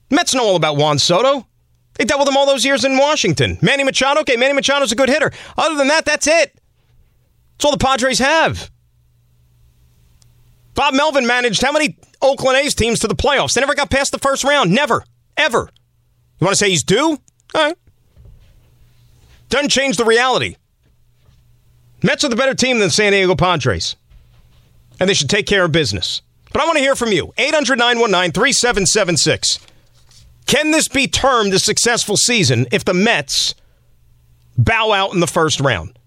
Mets 0.10 0.34
know 0.34 0.44
all 0.44 0.56
about 0.56 0.78
Juan 0.78 1.00
Soto. 1.00 1.48
They 1.98 2.06
dealt 2.06 2.20
with 2.20 2.30
him 2.30 2.38
all 2.38 2.46
those 2.46 2.64
years 2.64 2.86
in 2.86 2.98
Washington. 2.98 3.58
Manny 3.62 3.84
Machado, 3.84 4.22
okay, 4.22 4.38
Manny 4.38 4.54
Machado's 4.54 4.92
a 4.92 4.96
good 4.96 5.10
hitter. 5.10 5.32
Other 5.58 5.76
than 5.76 5.88
that, 5.88 6.06
that's 6.06 6.28
it. 6.28 6.60
That's 7.54 7.66
all 7.66 7.72
the 7.72 7.78
Padres 7.78 8.20
have. 8.20 8.70
Bob 10.76 10.94
Melvin 10.94 11.26
managed 11.26 11.64
how 11.64 11.72
many 11.72 11.98
Oakland 12.22 12.58
A's 12.58 12.76
teams 12.76 13.00
to 13.00 13.08
the 13.08 13.16
playoffs? 13.16 13.54
They 13.54 13.62
never 13.62 13.74
got 13.74 13.90
past 13.90 14.12
the 14.12 14.20
first 14.20 14.44
round. 14.44 14.72
Never. 14.72 15.04
Ever. 15.36 15.70
You 16.40 16.46
want 16.46 16.56
to 16.56 16.64
say 16.64 16.70
he's 16.70 16.84
due? 16.84 17.18
All 17.56 17.66
right. 17.66 17.78
Doesn't 19.50 19.70
change 19.70 19.98
the 19.98 20.06
reality. 20.06 20.56
Mets 22.04 22.24
are 22.24 22.30
the 22.30 22.36
better 22.36 22.54
team 22.54 22.78
than 22.78 22.92
San 22.92 23.12
Diego 23.12 23.36
Padres. 23.36 23.96
And 25.00 25.10
they 25.10 25.16
should 25.16 25.30
take 25.30 25.48
care 25.48 25.64
of 25.64 25.72
business. 25.72 26.22
But 26.54 26.62
I 26.62 26.66
want 26.66 26.78
to 26.78 26.84
hear 26.84 26.96
from 26.96 27.12
you. 27.12 27.34
800 27.38 27.78
919 27.80 28.32
3776. 28.32 29.60
Can 30.48 30.72
this 30.72 30.88
be 30.88 31.08
termed 31.08 31.54
a 31.54 31.60
successful 31.60 32.16
season 32.16 32.68
if 32.72 32.86
the 32.86 32.94
Mets 32.94 33.54
bow 34.58 34.94
out 34.94 35.14
in 35.14 35.20
the 35.20 35.28
first 35.28 35.60
round? 35.60 36.00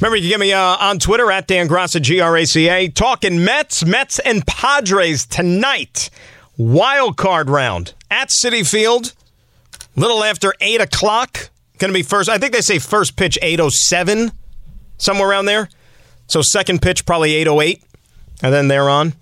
Remember, 0.00 0.16
you 0.16 0.22
can 0.22 0.30
get 0.30 0.40
me 0.40 0.54
uh, 0.54 0.76
on 0.80 0.98
Twitter 0.98 1.30
at 1.30 1.46
Dan 1.46 1.68
Graca, 1.68 2.00
G 2.00 2.20
R 2.20 2.34
A 2.38 2.46
C 2.46 2.68
A. 2.70 2.88
Talking 2.88 3.44
Mets, 3.44 3.84
Mets, 3.84 4.18
and 4.20 4.46
Padres 4.46 5.26
tonight. 5.26 6.08
Wild 6.56 7.18
card 7.18 7.50
round 7.50 7.92
at 8.10 8.30
Citi 8.30 8.68
Field. 8.68 9.12
Little 9.96 10.24
after 10.24 10.54
8 10.60 10.80
o'clock. 10.80 11.50
Going 11.76 11.90
to 11.90 11.94
be 11.94 12.02
first. 12.02 12.30
I 12.30 12.38
think 12.38 12.54
they 12.54 12.62
say 12.62 12.78
first 12.78 13.16
pitch 13.16 13.38
807, 13.42 14.32
somewhere 14.96 15.28
around 15.28 15.44
there. 15.44 15.68
So 16.26 16.40
second 16.40 16.80
pitch 16.80 17.04
probably 17.04 17.34
808, 17.34 17.82
and 18.42 18.54
then 18.54 18.68
they're 18.68 18.88
on 18.88 19.12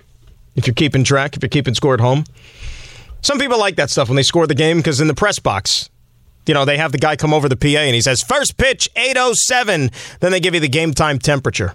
if 0.58 0.66
you're 0.66 0.74
keeping 0.74 1.04
track, 1.04 1.36
if 1.36 1.42
you're 1.42 1.48
keeping 1.48 1.74
score 1.74 1.94
at 1.94 2.00
home. 2.00 2.24
Some 3.22 3.38
people 3.38 3.58
like 3.58 3.76
that 3.76 3.90
stuff 3.90 4.08
when 4.08 4.16
they 4.16 4.22
score 4.22 4.46
the 4.46 4.54
game 4.54 4.78
because 4.78 5.00
in 5.00 5.08
the 5.08 5.14
press 5.14 5.38
box, 5.38 5.88
you 6.46 6.54
know, 6.54 6.64
they 6.64 6.76
have 6.76 6.92
the 6.92 6.98
guy 6.98 7.16
come 7.16 7.32
over 7.32 7.48
the 7.48 7.56
PA 7.56 7.66
and 7.66 7.94
he 7.94 8.00
says, 8.00 8.22
first 8.22 8.56
pitch, 8.56 8.88
807. 8.96 9.90
Then 10.20 10.32
they 10.32 10.40
give 10.40 10.54
you 10.54 10.60
the 10.60 10.68
game 10.68 10.92
time 10.92 11.18
temperature. 11.18 11.74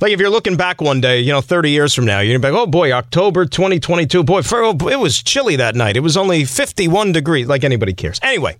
Like 0.00 0.12
if 0.12 0.18
you're 0.18 0.30
looking 0.30 0.56
back 0.56 0.80
one 0.80 1.00
day, 1.00 1.20
you 1.20 1.30
know, 1.30 1.40
30 1.40 1.70
years 1.70 1.94
from 1.94 2.06
now, 2.06 2.20
you're 2.20 2.38
like, 2.38 2.52
oh 2.52 2.66
boy, 2.66 2.90
October 2.92 3.44
2022. 3.44 4.24
Boy, 4.24 4.42
oh, 4.52 4.88
it 4.88 4.98
was 4.98 5.16
chilly 5.16 5.56
that 5.56 5.76
night. 5.76 5.96
It 5.96 6.00
was 6.00 6.16
only 6.16 6.44
51 6.44 7.12
degrees. 7.12 7.46
Like 7.46 7.62
anybody 7.62 7.92
cares. 7.92 8.18
Anyway, 8.22 8.56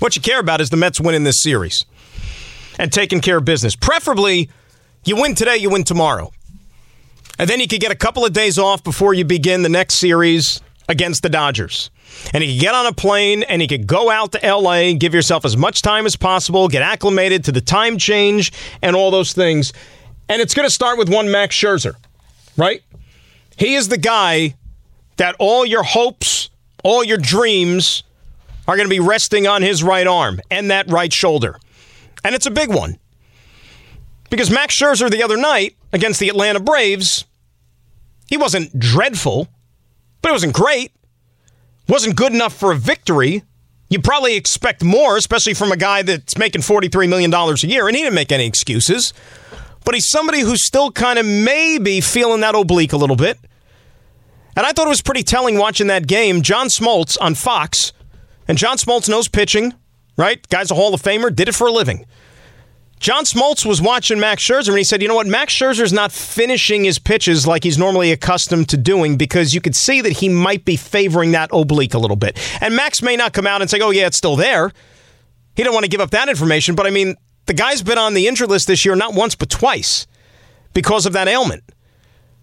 what 0.00 0.14
you 0.16 0.20
care 0.20 0.40
about 0.40 0.60
is 0.60 0.68
the 0.70 0.76
Mets 0.76 1.00
winning 1.00 1.24
this 1.24 1.42
series 1.42 1.86
and 2.78 2.92
taking 2.92 3.20
care 3.20 3.38
of 3.38 3.44
business. 3.44 3.74
Preferably, 3.74 4.50
you 5.04 5.16
win 5.16 5.34
today, 5.34 5.56
you 5.56 5.70
win 5.70 5.84
tomorrow. 5.84 6.30
And 7.38 7.48
then 7.48 7.60
you 7.60 7.66
could 7.66 7.80
get 7.80 7.90
a 7.90 7.96
couple 7.96 8.24
of 8.24 8.32
days 8.32 8.58
off 8.58 8.84
before 8.84 9.14
you 9.14 9.24
begin 9.24 9.62
the 9.62 9.68
next 9.68 9.94
series 9.94 10.60
against 10.88 11.22
the 11.22 11.28
Dodgers. 11.28 11.90
And 12.32 12.44
you 12.44 12.52
could 12.52 12.60
get 12.60 12.74
on 12.74 12.86
a 12.86 12.92
plane 12.92 13.42
and 13.44 13.62
you 13.62 13.68
could 13.68 13.86
go 13.86 14.10
out 14.10 14.32
to 14.32 14.56
LA, 14.56 14.92
give 14.92 15.14
yourself 15.14 15.44
as 15.44 15.56
much 15.56 15.82
time 15.82 16.06
as 16.06 16.16
possible, 16.16 16.68
get 16.68 16.82
acclimated 16.82 17.44
to 17.44 17.52
the 17.52 17.60
time 17.60 17.98
change 17.98 18.52
and 18.82 18.94
all 18.94 19.10
those 19.10 19.32
things. 19.32 19.72
And 20.28 20.40
it's 20.40 20.54
going 20.54 20.66
to 20.66 20.74
start 20.74 20.98
with 20.98 21.08
one 21.08 21.30
Max 21.30 21.56
Scherzer, 21.56 21.94
right? 22.56 22.82
He 23.56 23.74
is 23.74 23.88
the 23.88 23.98
guy 23.98 24.54
that 25.16 25.36
all 25.38 25.64
your 25.64 25.82
hopes, 25.82 26.50
all 26.84 27.02
your 27.04 27.18
dreams 27.18 28.02
are 28.68 28.76
going 28.76 28.88
to 28.88 28.94
be 28.94 29.00
resting 29.00 29.46
on 29.46 29.62
his 29.62 29.82
right 29.82 30.06
arm 30.06 30.40
and 30.50 30.70
that 30.70 30.90
right 30.90 31.12
shoulder. 31.12 31.58
And 32.24 32.34
it's 32.34 32.46
a 32.46 32.50
big 32.50 32.72
one. 32.72 32.98
Because 34.30 34.50
Max 34.50 34.78
Scherzer 34.78 35.10
the 35.10 35.22
other 35.22 35.36
night 35.36 35.76
against 35.92 36.20
the 36.20 36.28
Atlanta 36.28 36.60
Braves, 36.60 37.24
he 38.28 38.36
wasn't 38.36 38.78
dreadful, 38.78 39.48
but 40.20 40.30
it 40.30 40.32
wasn't 40.32 40.54
great. 40.54 40.92
Wasn't 41.88 42.16
good 42.16 42.32
enough 42.32 42.54
for 42.56 42.72
a 42.72 42.76
victory. 42.76 43.42
You 43.90 44.00
probably 44.00 44.36
expect 44.36 44.82
more, 44.82 45.16
especially 45.16 45.52
from 45.52 45.70
a 45.70 45.76
guy 45.76 46.02
that's 46.02 46.38
making 46.38 46.62
$43 46.62 47.08
million 47.08 47.32
a 47.34 47.54
year, 47.66 47.88
and 47.88 47.96
he 47.96 48.02
didn't 48.02 48.14
make 48.14 48.32
any 48.32 48.46
excuses. 48.46 49.12
But 49.84 49.94
he's 49.94 50.08
somebody 50.08 50.40
who's 50.40 50.64
still 50.64 50.90
kind 50.90 51.18
of 51.18 51.26
maybe 51.26 52.00
feeling 52.00 52.40
that 52.40 52.54
oblique 52.54 52.92
a 52.92 52.96
little 52.96 53.16
bit. 53.16 53.38
And 54.56 54.64
I 54.64 54.72
thought 54.72 54.86
it 54.86 54.90
was 54.90 55.02
pretty 55.02 55.22
telling 55.22 55.58
watching 55.58 55.88
that 55.88 56.06
game. 56.06 56.42
John 56.42 56.68
Smoltz 56.68 57.18
on 57.20 57.34
Fox, 57.34 57.92
and 58.48 58.56
John 58.56 58.76
Smoltz 58.76 59.08
knows 59.08 59.28
pitching, 59.28 59.74
right? 60.16 60.46
Guy's 60.48 60.70
a 60.70 60.74
Hall 60.74 60.94
of 60.94 61.02
Famer, 61.02 61.34
did 61.34 61.48
it 61.48 61.54
for 61.54 61.66
a 61.66 61.72
living. 61.72 62.06
John 63.02 63.24
Smoltz 63.24 63.66
was 63.66 63.82
watching 63.82 64.20
Max 64.20 64.46
Scherzer 64.46 64.68
and 64.68 64.78
he 64.78 64.84
said, 64.84 65.02
you 65.02 65.08
know 65.08 65.16
what? 65.16 65.26
Max 65.26 65.52
Scherzer's 65.52 65.92
not 65.92 66.12
finishing 66.12 66.84
his 66.84 67.00
pitches 67.00 67.48
like 67.48 67.64
he's 67.64 67.76
normally 67.76 68.12
accustomed 68.12 68.68
to 68.68 68.76
doing 68.76 69.16
because 69.16 69.52
you 69.54 69.60
could 69.60 69.74
see 69.74 70.00
that 70.02 70.12
he 70.12 70.28
might 70.28 70.64
be 70.64 70.76
favoring 70.76 71.32
that 71.32 71.50
oblique 71.52 71.94
a 71.94 71.98
little 71.98 72.16
bit. 72.16 72.38
And 72.60 72.76
Max 72.76 73.02
may 73.02 73.16
not 73.16 73.32
come 73.32 73.44
out 73.44 73.60
and 73.60 73.68
say, 73.68 73.80
oh, 73.80 73.90
yeah, 73.90 74.06
it's 74.06 74.16
still 74.16 74.36
there. 74.36 74.70
He 75.56 75.64
don't 75.64 75.74
want 75.74 75.82
to 75.82 75.90
give 75.90 76.00
up 76.00 76.12
that 76.12 76.28
information, 76.28 76.76
but 76.76 76.86
I 76.86 76.90
mean, 76.90 77.16
the 77.46 77.54
guy's 77.54 77.82
been 77.82 77.98
on 77.98 78.14
the 78.14 78.28
injured 78.28 78.48
list 78.48 78.68
this 78.68 78.84
year 78.84 78.94
not 78.94 79.14
once 79.14 79.34
but 79.34 79.50
twice 79.50 80.06
because 80.72 81.04
of 81.04 81.12
that 81.12 81.26
ailment. 81.26 81.64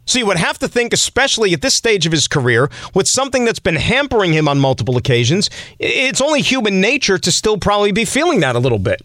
So 0.03 0.19
you 0.19 0.25
would 0.25 0.35
have 0.35 0.59
to 0.59 0.67
think, 0.67 0.91
especially 0.91 1.53
at 1.53 1.61
this 1.61 1.77
stage 1.77 2.05
of 2.05 2.11
his 2.11 2.27
career, 2.27 2.69
with 2.93 3.07
something 3.07 3.45
that's 3.45 3.59
been 3.59 3.77
hampering 3.77 4.33
him 4.33 4.49
on 4.49 4.59
multiple 4.59 4.97
occasions, 4.97 5.49
it's 5.79 6.19
only 6.19 6.41
human 6.41 6.81
nature 6.81 7.17
to 7.17 7.31
still 7.31 7.57
probably 7.57 7.93
be 7.93 8.03
feeling 8.03 8.41
that 8.41 8.57
a 8.57 8.59
little 8.59 8.79
bit. 8.79 9.01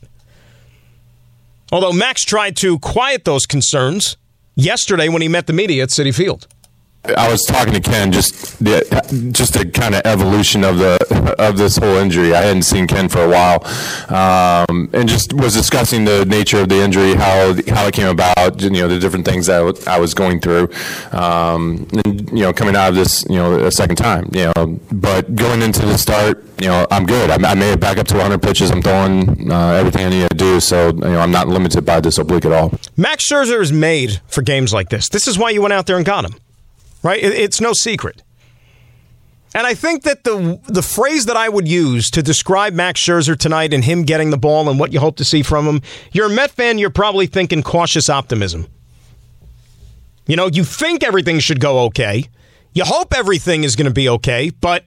Although 1.73 1.92
Max 1.92 2.25
tried 2.25 2.56
to 2.56 2.78
quiet 2.78 3.25
those 3.25 3.47
concerns 3.47 4.16
yesterday 4.54 5.09
when 5.09 5.23
he 5.23 5.28
met 5.28 5.47
the 5.47 5.52
media 5.52 5.83
at 5.83 5.88
Citi 5.88 6.14
Field. 6.14 6.47
I 7.07 7.31
was 7.31 7.43
talking 7.43 7.75
to 7.75 7.81
Ken 7.81 8.13
just 8.13 8.65
the, 8.65 9.31
just 9.31 9.57
a 9.57 9.69
kind 9.69 9.95
of 9.95 10.03
evolution 10.05 10.65
of 10.65 10.79
the 10.79 10.97
of 11.39 11.59
this 11.59 11.77
whole 11.77 11.97
injury. 11.97 12.35
I 12.35 12.43
hadn't 12.43 12.63
seen 12.63 12.87
Ken 12.87 13.09
for 13.09 13.25
a 13.25 13.29
while, 13.29 13.65
um, 14.09 14.89
and 14.93 15.09
just 15.09 15.33
was 15.35 15.53
discussing 15.53 16.05
the 16.05 16.25
nature 16.25 16.61
of 16.61 16.69
the 16.69 16.81
injury, 16.81 17.15
how 17.15 17.55
how 17.69 17.87
it 17.87 17.95
came 17.95 18.09
about, 18.09 18.63
you 18.63 18.71
know, 18.71 18.89
the 18.89 18.99
different 18.99 19.27
things 19.27 19.47
that 19.47 19.87
I 19.87 19.99
was 19.99 20.15
going 20.15 20.41
through, 20.41 20.71
um, 21.13 21.87
and 22.05 22.29
you 22.31 22.45
know, 22.45 22.53
coming 22.53 22.75
out 22.75 22.91
of 22.91 22.95
this, 22.95 23.25
you 23.29 23.37
know, 23.37 23.59
a 23.67 23.71
second 23.71 23.97
time, 23.97 24.31
you 24.33 24.51
know, 24.55 24.81
but 24.91 25.35
going 25.35 25.61
into 25.61 25.85
the 25.85 25.99
start, 25.99 26.43
you 26.61 26.69
know, 26.69 26.87
I'm 26.91 27.05
good. 27.05 27.31
I, 27.31 27.51
I 27.51 27.55
made 27.55 27.73
it 27.73 27.81
back 27.81 27.99
up 27.99 28.07
to 28.09 28.15
100 28.15 28.43
pitches. 28.43 28.71
I'm 28.71 28.81
throwing 28.83 29.53
uh, 29.53 29.73
everything 29.73 30.07
I 30.07 30.09
need 30.09 30.31
to 30.31 30.37
do, 30.37 30.59
so 30.59 30.89
you 30.89 31.01
know, 31.01 31.21
I'm 31.21 31.33
not 31.33 31.49
limited 31.49 31.85
by 31.85 32.01
this 32.01 32.17
oblique 32.17 32.47
at 32.47 32.53
all. 32.53 32.73
Max 32.97 33.29
Scherzer 33.29 33.61
is 33.61 33.73
made 33.73 34.23
for 34.27 34.41
games 34.41 34.73
like 34.73 34.89
this. 34.89 35.11
This 35.11 35.29
is 35.29 35.39
why 35.39 35.51
you 35.51 35.61
went 35.61 35.75
out 35.75 35.87
there 35.87 35.97
and 35.97 36.07
got 36.07 36.25
him 36.25 36.35
right? 37.05 37.23
It's 37.23 37.61
no 37.61 37.73
secret. 37.73 38.23
And 39.55 39.69
I 39.69 39.75
think 39.75 40.03
that 40.03 40.25
the 40.25 40.59
the 40.65 40.83
phrase 40.83 41.27
that 41.27 41.37
I 41.37 41.49
would 41.49 41.69
use 41.69 42.11
to 42.11 42.23
describe 42.25 42.73
Max 42.73 43.01
Scherzer 43.01 43.39
tonight 43.39 43.73
and 43.73 43.85
him 43.85 44.03
getting 44.03 44.31
the 44.31 44.37
ball 44.37 44.69
and 44.69 44.81
what 44.81 44.93
you 44.93 44.99
hope 44.99 45.17
to 45.19 45.25
see 45.25 45.45
from 45.45 45.67
him, 45.67 45.81
you're 46.11 46.27
a 46.27 46.31
Met 46.31 46.51
fan, 46.51 46.79
you're 46.79 46.91
probably 46.91 47.27
thinking 47.27 47.63
cautious 47.63 48.11
optimism. 48.11 48.67
You 50.27 50.35
know, 50.35 50.49
you 50.49 50.65
think 50.65 51.05
everything 51.05 51.39
should 51.39 51.61
go 51.61 51.81
okay. 51.85 52.25
You 52.73 52.85
hope 52.85 53.15
everything 53.15 53.63
is 53.63 53.77
going 53.77 53.87
to 53.87 53.95
be 53.95 54.09
okay, 54.09 54.51
but 54.51 54.85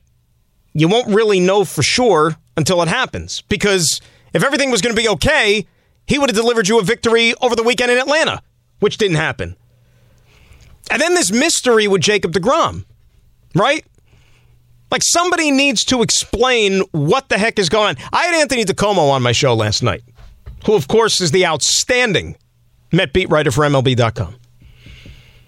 you 0.73 0.89
won't 0.89 1.07
really 1.07 1.39
know 1.39 1.63
for 1.63 1.83
sure 1.83 2.35
until 2.57 2.81
it 2.81 2.89
happens. 2.89 3.41
Because 3.41 4.01
if 4.33 4.43
everything 4.43 4.69
was 4.71 4.81
going 4.81 4.93
to 4.93 5.01
be 5.01 5.07
okay, 5.07 5.65
he 6.07 6.19
would 6.19 6.29
have 6.29 6.35
delivered 6.35 6.67
you 6.67 6.79
a 6.79 6.83
victory 6.83 7.33
over 7.41 7.55
the 7.55 7.63
weekend 7.63 7.91
in 7.91 7.97
Atlanta, 7.99 8.41
which 8.79 8.97
didn't 8.97 9.15
happen. 9.15 9.55
And 10.89 11.01
then 11.01 11.13
this 11.13 11.31
mystery 11.31 11.87
with 11.87 12.01
Jacob 12.01 12.31
DeGrom, 12.31 12.85
right? 13.55 13.85
Like 14.89 15.01
somebody 15.03 15.51
needs 15.51 15.83
to 15.85 16.01
explain 16.01 16.81
what 16.91 17.29
the 17.29 17.37
heck 17.37 17.59
is 17.59 17.69
going 17.69 17.89
on. 17.89 17.95
I 18.13 18.25
had 18.25 18.35
Anthony 18.35 18.63
DiComo 18.63 19.11
on 19.11 19.21
my 19.21 19.33
show 19.33 19.53
last 19.53 19.83
night, 19.83 20.03
who, 20.65 20.75
of 20.75 20.87
course, 20.87 21.19
is 21.19 21.31
the 21.31 21.45
outstanding 21.45 22.37
Met 22.91 23.11
beat 23.11 23.29
writer 23.29 23.51
for 23.51 23.65
MLB.com. 23.65 24.35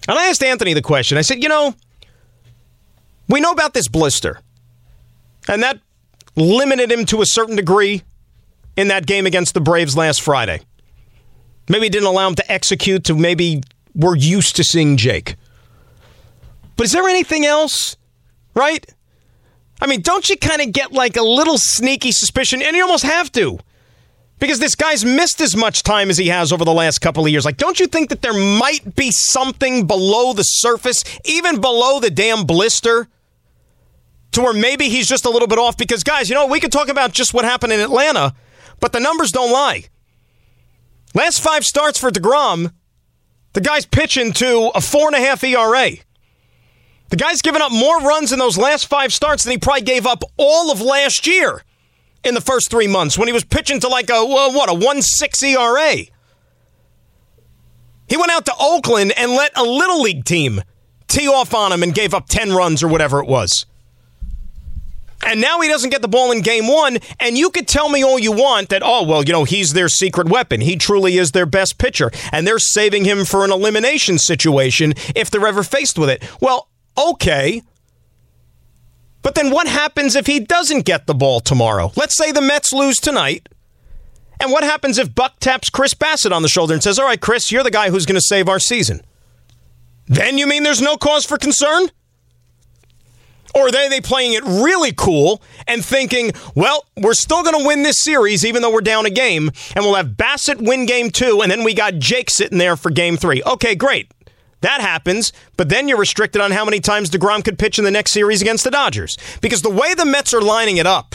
And 0.08 0.18
I 0.18 0.28
asked 0.28 0.42
Anthony 0.42 0.74
the 0.74 0.82
question. 0.82 1.16
I 1.16 1.22
said, 1.22 1.42
you 1.42 1.48
know, 1.48 1.74
we 3.28 3.40
know 3.40 3.52
about 3.52 3.74
this 3.74 3.88
blister, 3.88 4.40
and 5.48 5.62
that 5.62 5.78
limited 6.36 6.90
him 6.90 7.04
to 7.06 7.22
a 7.22 7.26
certain 7.26 7.56
degree 7.56 8.02
in 8.76 8.88
that 8.88 9.06
game 9.06 9.26
against 9.26 9.54
the 9.54 9.60
Braves 9.60 9.96
last 9.96 10.20
Friday. 10.20 10.60
Maybe 11.68 11.88
didn't 11.88 12.08
allow 12.08 12.28
him 12.28 12.34
to 12.34 12.52
execute 12.52 13.04
to 13.04 13.14
maybe 13.14 13.62
we're 14.00 14.16
used 14.16 14.56
to 14.56 14.64
seeing 14.64 14.96
Jake. 14.96 15.36
But 16.76 16.84
is 16.84 16.92
there 16.92 17.08
anything 17.08 17.44
else? 17.44 17.96
Right? 18.54 18.84
I 19.80 19.86
mean, 19.86 20.00
don't 20.00 20.28
you 20.28 20.36
kind 20.36 20.60
of 20.60 20.72
get 20.72 20.92
like 20.92 21.16
a 21.16 21.22
little 21.22 21.56
sneaky 21.56 22.12
suspicion? 22.12 22.62
And 22.62 22.76
you 22.76 22.82
almost 22.82 23.04
have 23.04 23.30
to. 23.32 23.58
Because 24.38 24.58
this 24.58 24.74
guy's 24.74 25.04
missed 25.04 25.40
as 25.42 25.54
much 25.54 25.82
time 25.82 26.08
as 26.08 26.16
he 26.16 26.28
has 26.28 26.50
over 26.50 26.64
the 26.64 26.72
last 26.72 27.00
couple 27.00 27.24
of 27.24 27.30
years. 27.30 27.44
Like, 27.44 27.58
don't 27.58 27.78
you 27.78 27.86
think 27.86 28.08
that 28.08 28.22
there 28.22 28.32
might 28.32 28.96
be 28.96 29.10
something 29.10 29.86
below 29.86 30.32
the 30.32 30.42
surface, 30.42 31.04
even 31.26 31.60
below 31.60 32.00
the 32.00 32.10
damn 32.10 32.46
blister, 32.46 33.08
to 34.32 34.40
where 34.40 34.54
maybe 34.54 34.88
he's 34.88 35.06
just 35.08 35.26
a 35.26 35.30
little 35.30 35.48
bit 35.48 35.58
off? 35.58 35.76
Because, 35.76 36.02
guys, 36.02 36.30
you 36.30 36.34
know, 36.34 36.46
we 36.46 36.58
could 36.58 36.72
talk 36.72 36.88
about 36.88 37.12
just 37.12 37.34
what 37.34 37.44
happened 37.44 37.74
in 37.74 37.80
Atlanta, 37.80 38.34
but 38.80 38.92
the 38.92 39.00
numbers 39.00 39.30
don't 39.30 39.52
lie. 39.52 39.84
Last 41.12 41.40
five 41.40 41.64
starts 41.64 41.98
for 41.98 42.10
DeGrom, 42.10 42.72
the 43.52 43.60
guy's 43.60 43.86
pitching 43.86 44.32
to 44.34 44.70
a 44.74 44.80
four 44.80 45.06
and 45.06 45.16
a 45.16 45.20
half 45.20 45.42
ERA. 45.42 45.90
The 47.08 47.16
guy's 47.16 47.42
given 47.42 47.60
up 47.60 47.72
more 47.72 47.98
runs 48.00 48.32
in 48.32 48.38
those 48.38 48.56
last 48.56 48.86
five 48.86 49.12
starts 49.12 49.42
than 49.42 49.52
he 49.52 49.58
probably 49.58 49.82
gave 49.82 50.06
up 50.06 50.22
all 50.36 50.70
of 50.70 50.80
last 50.80 51.26
year 51.26 51.62
in 52.24 52.34
the 52.34 52.40
first 52.40 52.70
three 52.70 52.86
months 52.86 53.18
when 53.18 53.26
he 53.26 53.32
was 53.32 53.44
pitching 53.44 53.80
to 53.80 53.88
like 53.88 54.10
a, 54.10 54.14
uh, 54.14 54.52
what, 54.52 54.70
a 54.70 54.74
1 54.74 55.02
6 55.02 55.42
ERA. 55.42 55.96
He 58.08 58.16
went 58.16 58.30
out 58.30 58.46
to 58.46 58.54
Oakland 58.60 59.12
and 59.16 59.32
let 59.32 59.56
a 59.56 59.62
little 59.62 60.02
league 60.02 60.24
team 60.24 60.62
tee 61.08 61.28
off 61.28 61.54
on 61.54 61.72
him 61.72 61.82
and 61.82 61.94
gave 61.94 62.14
up 62.14 62.28
10 62.28 62.52
runs 62.52 62.82
or 62.82 62.88
whatever 62.88 63.20
it 63.20 63.26
was. 63.26 63.66
And 65.24 65.40
now 65.40 65.60
he 65.60 65.68
doesn't 65.68 65.90
get 65.90 66.02
the 66.02 66.08
ball 66.08 66.32
in 66.32 66.40
game 66.40 66.66
one. 66.66 66.98
And 67.18 67.36
you 67.36 67.50
could 67.50 67.68
tell 67.68 67.88
me 67.88 68.02
all 68.02 68.18
you 68.18 68.32
want 68.32 68.70
that, 68.70 68.82
oh, 68.84 69.04
well, 69.04 69.22
you 69.22 69.32
know, 69.32 69.44
he's 69.44 69.72
their 69.72 69.88
secret 69.88 70.28
weapon. 70.28 70.60
He 70.60 70.76
truly 70.76 71.18
is 71.18 71.32
their 71.32 71.46
best 71.46 71.78
pitcher. 71.78 72.10
And 72.32 72.46
they're 72.46 72.58
saving 72.58 73.04
him 73.04 73.24
for 73.24 73.44
an 73.44 73.52
elimination 73.52 74.18
situation 74.18 74.94
if 75.14 75.30
they're 75.30 75.46
ever 75.46 75.62
faced 75.62 75.98
with 75.98 76.08
it. 76.08 76.22
Well, 76.40 76.68
okay. 76.96 77.62
But 79.22 79.34
then 79.34 79.50
what 79.50 79.66
happens 79.66 80.16
if 80.16 80.26
he 80.26 80.40
doesn't 80.40 80.86
get 80.86 81.06
the 81.06 81.14
ball 81.14 81.40
tomorrow? 81.40 81.92
Let's 81.96 82.16
say 82.16 82.32
the 82.32 82.40
Mets 82.40 82.72
lose 82.72 82.96
tonight. 82.96 83.48
And 84.40 84.50
what 84.50 84.64
happens 84.64 84.96
if 84.96 85.14
Buck 85.14 85.38
taps 85.38 85.68
Chris 85.68 85.92
Bassitt 85.92 86.32
on 86.32 86.40
the 86.40 86.48
shoulder 86.48 86.72
and 86.72 86.82
says, 86.82 86.98
All 86.98 87.04
right, 87.04 87.20
Chris, 87.20 87.52
you're 87.52 87.62
the 87.62 87.70
guy 87.70 87.90
who's 87.90 88.06
going 88.06 88.14
to 88.14 88.22
save 88.22 88.48
our 88.48 88.58
season? 88.58 89.02
Then 90.06 90.38
you 90.38 90.46
mean 90.46 90.62
there's 90.62 90.80
no 90.80 90.96
cause 90.96 91.26
for 91.26 91.36
concern? 91.36 91.90
Or 93.54 93.68
are 93.68 93.70
they, 93.70 94.00
playing 94.00 94.32
it 94.32 94.44
really 94.44 94.92
cool 94.92 95.42
and 95.66 95.84
thinking, 95.84 96.32
well, 96.54 96.84
we're 96.96 97.14
still 97.14 97.42
going 97.42 97.58
to 97.60 97.66
win 97.66 97.82
this 97.82 98.02
series 98.02 98.44
even 98.44 98.62
though 98.62 98.72
we're 98.72 98.80
down 98.80 99.06
a 99.06 99.10
game, 99.10 99.50
and 99.74 99.84
we'll 99.84 99.94
have 99.94 100.10
Bassitt 100.10 100.60
win 100.60 100.86
game 100.86 101.10
two, 101.10 101.42
and 101.42 101.50
then 101.50 101.64
we 101.64 101.74
got 101.74 101.94
Jake 101.94 102.30
sitting 102.30 102.58
there 102.58 102.76
for 102.76 102.90
game 102.90 103.16
three. 103.16 103.42
Okay, 103.44 103.74
great. 103.74 104.12
That 104.60 104.80
happens, 104.80 105.32
but 105.56 105.68
then 105.68 105.88
you're 105.88 105.98
restricted 105.98 106.42
on 106.42 106.50
how 106.50 106.64
many 106.64 106.80
times 106.80 107.10
DeGrom 107.10 107.44
could 107.44 107.58
pitch 107.58 107.78
in 107.78 107.84
the 107.84 107.90
next 107.90 108.12
series 108.12 108.42
against 108.42 108.64
the 108.64 108.70
Dodgers. 108.70 109.16
Because 109.40 109.62
the 109.62 109.70
way 109.70 109.94
the 109.94 110.04
Mets 110.04 110.34
are 110.34 110.42
lining 110.42 110.76
it 110.76 110.86
up, 110.86 111.14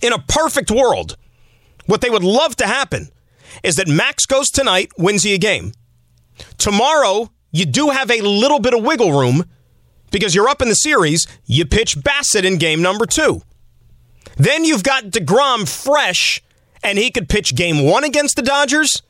in 0.00 0.12
a 0.12 0.18
perfect 0.18 0.70
world, 0.70 1.16
what 1.86 2.00
they 2.00 2.10
would 2.10 2.24
love 2.24 2.56
to 2.56 2.66
happen 2.66 3.08
is 3.62 3.76
that 3.76 3.86
Max 3.86 4.26
goes 4.26 4.50
tonight, 4.50 4.90
wins 4.98 5.24
you 5.24 5.36
a 5.36 5.38
game. 5.38 5.72
Tomorrow, 6.58 7.30
you 7.52 7.64
do 7.64 7.90
have 7.90 8.10
a 8.10 8.20
little 8.20 8.58
bit 8.58 8.74
of 8.74 8.82
wiggle 8.82 9.12
room 9.12 9.44
because 10.12 10.34
you're 10.34 10.48
up 10.48 10.62
in 10.62 10.68
the 10.68 10.74
series. 10.74 11.26
You 11.46 11.66
pitch 11.66 11.96
Bassitt 11.96 12.44
in 12.44 12.58
game 12.58 12.80
number 12.82 13.06
two. 13.06 13.42
Then 14.36 14.64
you've 14.64 14.84
got 14.84 15.04
DeGrom 15.04 15.68
fresh, 15.68 16.40
and 16.82 16.98
he 16.98 17.10
could 17.10 17.28
pitch 17.28 17.56
game 17.56 17.84
one 17.84 18.04
against 18.04 18.36
the 18.36 18.42
Dodgers 18.42 19.02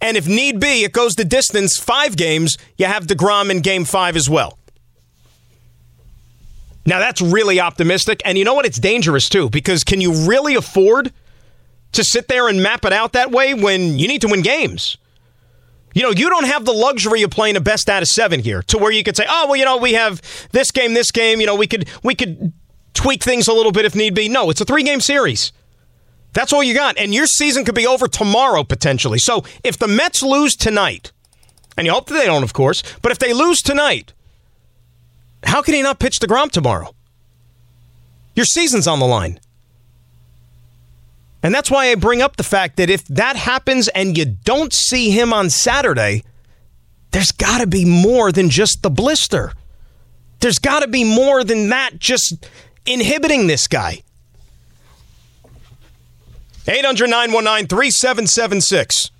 and 0.00 0.16
if 0.16 0.28
need 0.28 0.60
be, 0.60 0.84
it 0.84 0.92
goes 0.92 1.14
the 1.14 1.24
distance 1.24 1.78
five 1.78 2.16
games. 2.16 2.56
You 2.76 2.86
have 2.86 3.06
DeGrom 3.06 3.50
in 3.50 3.60
game 3.60 3.84
five 3.84 4.16
as 4.16 4.28
well. 4.28 4.58
Now, 6.84 6.98
that's 7.00 7.20
really 7.20 7.58
optimistic. 7.58 8.22
And 8.24 8.38
you 8.38 8.44
know 8.44 8.54
what? 8.54 8.66
It's 8.66 8.78
dangerous 8.78 9.28
too, 9.28 9.50
because 9.50 9.82
can 9.82 10.00
you 10.00 10.28
really 10.28 10.54
afford 10.54 11.12
to 11.92 12.04
sit 12.04 12.28
there 12.28 12.48
and 12.48 12.62
map 12.62 12.84
it 12.84 12.92
out 12.92 13.14
that 13.14 13.30
way 13.30 13.54
when 13.54 13.98
you 13.98 14.06
need 14.06 14.20
to 14.20 14.28
win 14.28 14.42
games? 14.42 14.96
You 15.96 16.02
know, 16.02 16.10
you 16.10 16.28
don't 16.28 16.44
have 16.44 16.66
the 16.66 16.74
luxury 16.74 17.22
of 17.22 17.30
playing 17.30 17.56
a 17.56 17.60
best 17.62 17.88
out 17.88 18.02
of 18.02 18.08
seven 18.08 18.40
here 18.40 18.60
to 18.64 18.76
where 18.76 18.92
you 18.92 19.02
could 19.02 19.16
say, 19.16 19.24
oh, 19.26 19.46
well, 19.46 19.56
you 19.56 19.64
know, 19.64 19.78
we 19.78 19.94
have 19.94 20.20
this 20.52 20.70
game, 20.70 20.92
this 20.92 21.10
game, 21.10 21.40
you 21.40 21.46
know, 21.46 21.54
we 21.54 21.66
could 21.66 21.88
we 22.02 22.14
could 22.14 22.52
tweak 22.92 23.24
things 23.24 23.48
a 23.48 23.52
little 23.54 23.72
bit 23.72 23.86
if 23.86 23.94
need 23.94 24.14
be. 24.14 24.28
No, 24.28 24.50
it's 24.50 24.60
a 24.60 24.66
three 24.66 24.82
game 24.82 25.00
series. 25.00 25.52
That's 26.34 26.52
all 26.52 26.62
you 26.62 26.74
got. 26.74 26.98
And 26.98 27.14
your 27.14 27.24
season 27.24 27.64
could 27.64 27.74
be 27.74 27.86
over 27.86 28.08
tomorrow, 28.08 28.62
potentially. 28.62 29.18
So 29.18 29.44
if 29.64 29.78
the 29.78 29.88
Mets 29.88 30.22
lose 30.22 30.54
tonight, 30.54 31.12
and 31.78 31.86
you 31.86 31.94
hope 31.94 32.08
that 32.08 32.14
they 32.14 32.26
don't, 32.26 32.42
of 32.42 32.52
course, 32.52 32.82
but 33.00 33.10
if 33.10 33.18
they 33.18 33.32
lose 33.32 33.62
tonight, 33.62 34.12
how 35.44 35.62
can 35.62 35.72
he 35.72 35.80
not 35.80 35.98
pitch 35.98 36.20
DeGrom 36.20 36.50
tomorrow? 36.50 36.94
Your 38.34 38.44
season's 38.44 38.86
on 38.86 38.98
the 38.98 39.06
line. 39.06 39.40
And 41.46 41.54
that's 41.54 41.70
why 41.70 41.92
I 41.92 41.94
bring 41.94 42.22
up 42.22 42.34
the 42.34 42.42
fact 42.42 42.76
that 42.76 42.90
if 42.90 43.04
that 43.06 43.36
happens 43.36 43.86
and 43.86 44.18
you 44.18 44.24
don't 44.24 44.72
see 44.72 45.10
him 45.10 45.32
on 45.32 45.48
Saturday, 45.48 46.24
there's 47.12 47.30
got 47.30 47.60
to 47.60 47.68
be 47.68 47.84
more 47.84 48.32
than 48.32 48.50
just 48.50 48.82
the 48.82 48.90
blister. 48.90 49.52
There's 50.40 50.58
got 50.58 50.80
to 50.80 50.88
be 50.88 51.04
more 51.04 51.44
than 51.44 51.68
that 51.68 52.00
just 52.00 52.48
inhibiting 52.84 53.46
this 53.46 53.68
guy. 53.68 54.02
800 56.66 57.10
919 57.10 57.68
3776. 57.68 59.12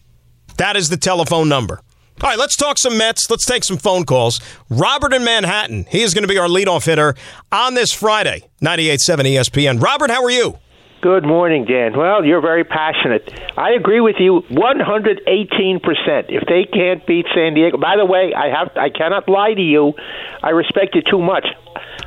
That 0.56 0.74
is 0.74 0.88
the 0.88 0.96
telephone 0.96 1.48
number. 1.48 1.80
All 2.22 2.30
right, 2.30 2.38
let's 2.40 2.56
talk 2.56 2.78
some 2.78 2.98
Mets. 2.98 3.30
Let's 3.30 3.46
take 3.46 3.62
some 3.62 3.76
phone 3.76 4.04
calls. 4.04 4.40
Robert 4.68 5.12
in 5.12 5.22
Manhattan. 5.22 5.84
He 5.88 6.02
is 6.02 6.12
going 6.12 6.24
to 6.24 6.28
be 6.28 6.38
our 6.38 6.48
leadoff 6.48 6.86
hitter 6.86 7.14
on 7.52 7.74
this 7.74 7.92
Friday, 7.92 8.42
98.7 8.60 8.98
ESPN. 9.26 9.80
Robert, 9.80 10.10
how 10.10 10.24
are 10.24 10.30
you? 10.32 10.58
Good 11.06 11.24
morning, 11.24 11.66
Dan. 11.66 11.96
Well, 11.96 12.24
you're 12.24 12.40
very 12.40 12.64
passionate. 12.64 13.32
I 13.56 13.74
agree 13.78 14.00
with 14.00 14.16
you 14.18 14.42
118%. 14.50 16.24
If 16.28 16.48
they 16.48 16.64
can't 16.64 17.06
beat 17.06 17.26
San 17.32 17.54
Diego, 17.54 17.78
by 17.78 17.94
the 17.96 18.04
way, 18.04 18.34
I 18.34 18.48
have 18.48 18.76
I 18.76 18.90
cannot 18.90 19.28
lie 19.28 19.54
to 19.54 19.62
you. 19.62 19.94
I 20.42 20.50
respect 20.50 20.96
you 20.96 21.02
too 21.08 21.22
much. 21.22 21.46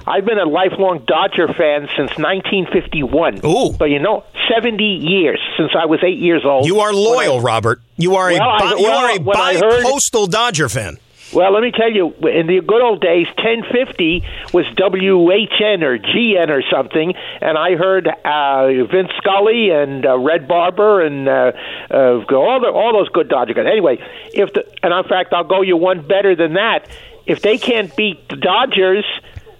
I've 0.05 0.25
been 0.25 0.37
a 0.37 0.43
lifelong 0.43 1.05
Dodger 1.07 1.47
fan 1.47 1.87
since 1.95 2.11
1951. 2.17 3.39
Ooh. 3.45 3.71
So 3.77 3.85
you 3.85 3.99
know, 3.99 4.25
70 4.53 4.83
years 4.83 5.39
since 5.57 5.71
I 5.81 5.85
was 5.85 6.01
8 6.03 6.17
years 6.17 6.43
old. 6.43 6.65
You 6.65 6.81
are 6.81 6.91
loyal, 6.91 7.39
I, 7.39 7.41
Robert. 7.41 7.81
You 7.95 8.15
are 8.15 8.33
well, 8.33 8.41
a 8.41 8.59
bi- 8.59 8.75
you 8.79 8.87
are 8.87 9.11
a 9.11 9.19
bi-postal 9.19 10.27
Dodger 10.27 10.67
fan. 10.67 10.97
Well, 11.31 11.53
let 11.53 11.61
me 11.61 11.71
tell 11.71 11.91
you, 11.91 12.07
in 12.27 12.47
the 12.47 12.61
good 12.65 12.81
old 12.81 13.01
days, 13.01 13.27
1050 13.37 14.23
was 14.51 14.65
WHN 14.75 15.83
or 15.83 15.99
GN 15.99 16.49
or 16.49 16.63
something, 16.71 17.13
and 17.39 17.55
I 17.55 17.75
heard 17.75 18.07
uh, 18.07 18.85
Vince 18.91 19.11
Scully 19.17 19.69
and 19.69 20.05
uh, 20.05 20.17
Red 20.17 20.47
Barber 20.47 21.05
and 21.05 21.27
uh, 21.29 21.51
uh, 21.91 22.23
all 22.33 22.59
the, 22.59 22.71
all 22.73 22.93
those 22.93 23.09
good 23.09 23.29
Dodger 23.29 23.53
guys. 23.53 23.67
Anyway, 23.69 23.97
if 24.33 24.53
the 24.53 24.65
and 24.81 24.91
in 24.91 25.03
fact, 25.07 25.31
I'll 25.33 25.43
go 25.43 25.61
you 25.61 25.77
one 25.77 26.07
better 26.07 26.35
than 26.35 26.53
that. 26.53 26.87
If 27.27 27.43
they 27.43 27.59
can't 27.59 27.95
beat 27.95 28.27
the 28.29 28.35
Dodgers, 28.35 29.05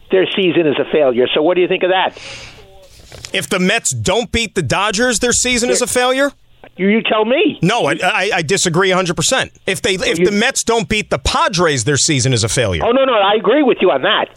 their 0.10 0.25
season 0.36 0.65
is 0.65 0.77
a 0.79 0.91
failure. 0.91 1.27
So, 1.32 1.43
what 1.43 1.53
do 1.53 1.62
you 1.62 1.67
think 1.67 1.84
of 1.84 1.91
that? 1.91 2.17
If 3.32 3.47
the 3.47 3.60
Mets 3.60 3.93
don't 3.93 4.32
beat 4.32 4.55
the 4.55 4.63
Dodgers, 4.63 5.19
their 5.19 5.34
season 5.34 5.69
is 5.69 5.84
a 5.84 5.88
failure. 5.88 6.32
You, 6.80 6.88
you 6.88 7.02
tell 7.04 7.26
me. 7.26 7.60
No, 7.62 7.88
I, 7.88 7.98
I, 8.02 8.32
I 8.36 8.42
disagree 8.42 8.88
100. 8.88 9.13
percent 9.13 9.52
If 9.65 9.82
they 9.82 9.96
if 9.96 10.18
you, 10.18 10.26
the 10.26 10.32
Mets 10.32 10.63
don't 10.63 10.88
beat 10.88 11.10
the 11.10 11.20
Padres, 11.20 11.84
their 11.84 11.98
season 11.98 12.32
is 12.32 12.46
a 12.46 12.50
failure. 12.50 12.84
Oh 12.86 12.92
no, 12.92 13.04
no, 13.04 13.13
I 13.13 13.34
agree 13.36 13.63
with 13.63 13.80
you 13.82 13.92
on 13.92 14.04
that. 14.04 14.30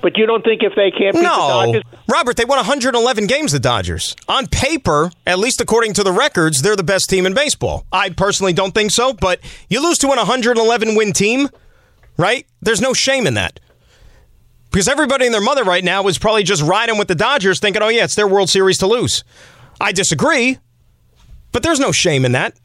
But 0.00 0.16
you 0.16 0.24
don't 0.24 0.42
think 0.42 0.62
if 0.62 0.72
they 0.76 0.90
can't 0.90 1.14
beat 1.14 1.22
no. 1.22 1.72
the 1.72 1.80
Dodgers? 1.80 1.82
Robert, 2.08 2.36
they 2.38 2.46
won 2.46 2.56
111 2.56 3.26
games, 3.26 3.52
the 3.52 3.60
Dodgers. 3.60 4.16
On 4.28 4.46
paper, 4.46 5.10
at 5.26 5.38
least 5.38 5.60
according 5.60 5.92
to 5.94 6.02
the 6.02 6.12
records, 6.12 6.62
they're 6.62 6.76
the 6.76 6.82
best 6.82 7.10
team 7.10 7.26
in 7.26 7.34
baseball. 7.34 7.84
I 7.92 8.08
personally 8.10 8.54
don't 8.54 8.72
think 8.72 8.90
so, 8.90 9.12
but 9.12 9.40
you 9.68 9.82
lose 9.82 9.98
to 9.98 10.08
an 10.08 10.16
111 10.16 10.94
win 10.94 11.12
team, 11.12 11.50
right? 12.16 12.46
There's 12.62 12.80
no 12.80 12.94
shame 12.94 13.26
in 13.26 13.34
that. 13.34 13.60
Because 14.70 14.88
everybody 14.88 15.26
and 15.26 15.34
their 15.34 15.42
mother 15.42 15.64
right 15.64 15.84
now 15.84 16.06
is 16.08 16.18
probably 16.18 16.44
just 16.44 16.62
riding 16.62 16.96
with 16.96 17.08
the 17.08 17.14
Dodgers 17.14 17.60
thinking, 17.60 17.82
oh, 17.82 17.88
yeah, 17.88 18.04
it's 18.04 18.14
their 18.14 18.28
World 18.28 18.48
Series 18.48 18.78
to 18.78 18.86
lose. 18.86 19.22
I 19.80 19.92
disagree, 19.92 20.58
but 21.54 21.62
there's 21.62 21.78
no 21.78 21.92
shame 21.92 22.24
in 22.24 22.32
that. 22.32 22.58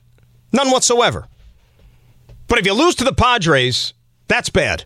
None 0.52 0.72
whatsoever. 0.72 1.28
But 2.48 2.58
if 2.58 2.66
you 2.66 2.74
lose 2.74 2.96
to 2.96 3.04
the 3.04 3.14
Padres, 3.14 3.94
that's 4.28 4.50
bad. 4.50 4.86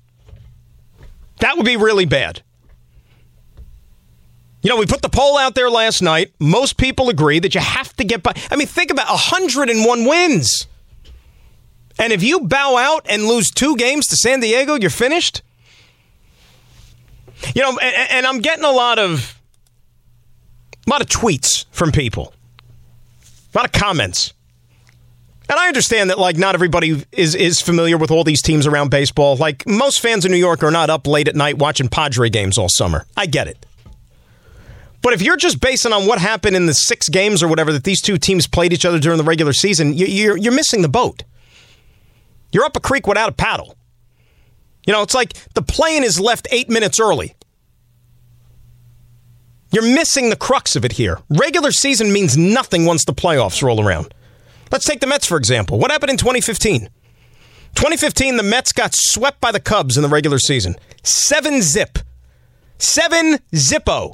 That 1.40 1.56
would 1.56 1.66
be 1.66 1.78
really 1.78 2.04
bad. 2.06 2.42
You 4.62 4.70
know, 4.70 4.76
we 4.76 4.86
put 4.86 5.02
the 5.02 5.10
poll 5.10 5.38
out 5.38 5.56
there 5.56 5.70
last 5.70 6.02
night. 6.02 6.34
Most 6.38 6.76
people 6.76 7.10
agree 7.10 7.40
that 7.40 7.56
you 7.56 7.62
have 7.62 7.96
to 7.96 8.04
get 8.04 8.22
by. 8.22 8.34
I 8.52 8.58
mean, 8.58 8.68
think 8.68 8.92
about 8.92 9.08
101 9.08 10.06
wins. 10.06 10.68
And 11.98 12.12
if 12.12 12.24
you 12.24 12.42
bow 12.42 12.76
out 12.76 13.06
and 13.10 13.24
lose 13.24 13.52
two 13.52 13.78
games 13.78 14.08
to 14.08 14.18
San 14.18 14.42
Diego, 14.42 14.76
you're 14.76 14.90
finished. 14.90 15.44
You 17.56 17.62
know, 17.62 17.78
and, 17.82 18.10
and 18.12 18.26
I'm 18.26 18.40
getting 18.40 18.66
a 18.66 18.72
lot 18.72 19.00
of 19.00 19.40
a 20.86 20.90
lot 20.90 21.00
of 21.00 21.08
tweets 21.08 21.66
from 21.72 21.94
people, 21.94 22.34
a 23.54 23.58
lot 23.58 23.66
of 23.66 23.72
comments. 23.72 24.34
And 25.50 25.60
I 25.60 25.68
understand 25.68 26.10
that 26.10 26.18
like 26.18 26.38
not 26.38 26.56
everybody 26.56 27.04
is 27.12 27.36
is 27.36 27.62
familiar 27.62 27.98
with 27.98 28.12
all 28.12 28.24
these 28.24 28.42
teams 28.42 28.66
around 28.66 28.90
baseball. 28.90 29.36
Like 29.36 29.68
most 29.68 30.00
fans 30.00 30.26
in 30.26 30.32
New 30.32 30.38
York 30.38 30.64
are 30.64 30.72
not 30.72 30.90
up 30.90 31.06
late 31.06 31.28
at 31.28 31.36
night 31.36 31.58
watching 31.58 31.90
Padre 31.90 32.30
games 32.30 32.58
all 32.58 32.70
summer. 32.70 33.06
I 33.18 33.26
get 33.26 33.48
it. 33.48 33.66
But 35.04 35.12
if 35.12 35.22
you're 35.22 35.36
just 35.36 35.60
basing 35.60 35.92
on 35.92 36.08
what 36.08 36.18
happened 36.18 36.56
in 36.56 36.66
the 36.66 36.74
six 36.74 37.10
games 37.10 37.44
or 37.44 37.50
whatever 37.50 37.74
that 37.74 37.84
these 37.84 38.02
two 38.02 38.18
teams 38.18 38.48
played 38.48 38.72
each 38.72 38.86
other 38.86 39.00
during 39.00 39.18
the 39.18 39.24
regular 39.26 39.52
season, 39.52 39.94
you're, 39.94 40.38
you're 40.38 40.54
missing 40.54 40.82
the 40.82 40.88
boat. 40.88 41.24
You're 42.54 42.64
up 42.64 42.78
a 42.78 42.80
creek 42.80 43.06
without 43.06 43.28
a 43.28 43.34
paddle. 43.34 43.76
You 44.88 44.94
know, 44.94 45.02
it's 45.02 45.14
like 45.14 45.34
the 45.56 45.62
plane 45.62 46.06
is 46.06 46.22
left 46.22 46.48
eight 46.52 46.70
minutes 46.70 47.02
early. 47.02 47.36
You're 49.74 49.96
missing 49.96 50.30
the 50.30 50.36
crux 50.36 50.76
of 50.76 50.86
it 50.86 50.94
here. 50.94 51.20
Regular 51.30 51.72
season 51.72 52.14
means 52.14 52.38
nothing 52.38 52.86
once 52.86 53.06
the 53.06 53.14
playoffs 53.14 53.64
roll 53.64 53.84
around. 53.84 54.14
Let's 54.72 54.86
take 54.86 55.00
the 55.00 55.08
Mets, 55.08 55.26
for 55.26 55.36
example. 55.36 55.80
What 55.80 55.90
happened 55.90 56.12
in 56.12 56.18
2015? 56.18 56.82
2015, 57.76 58.38
the 58.38 58.44
Mets 58.44 58.72
got 58.72 58.92
swept 58.94 59.42
by 59.42 59.52
the 59.52 59.60
Cubs 59.60 59.98
in 59.98 60.04
the 60.04 60.10
regular 60.10 60.38
season. 60.38 60.76
Seven 61.02 61.64
zip. 61.64 61.98
Seven 62.78 63.40
zippo. 63.52 64.14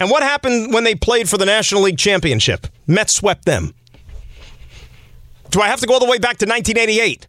And 0.00 0.10
what 0.10 0.24
happened 0.24 0.74
when 0.74 0.82
they 0.82 0.96
played 0.96 1.28
for 1.28 1.38
the 1.38 1.46
National 1.46 1.82
League 1.82 1.98
Championship? 1.98 2.66
Mets 2.88 3.14
swept 3.14 3.44
them. 3.44 3.72
Do 5.50 5.60
I 5.60 5.68
have 5.68 5.78
to 5.80 5.86
go 5.86 5.94
all 5.94 6.00
the 6.00 6.06
way 6.06 6.18
back 6.18 6.38
to 6.38 6.44
1988? 6.44 7.28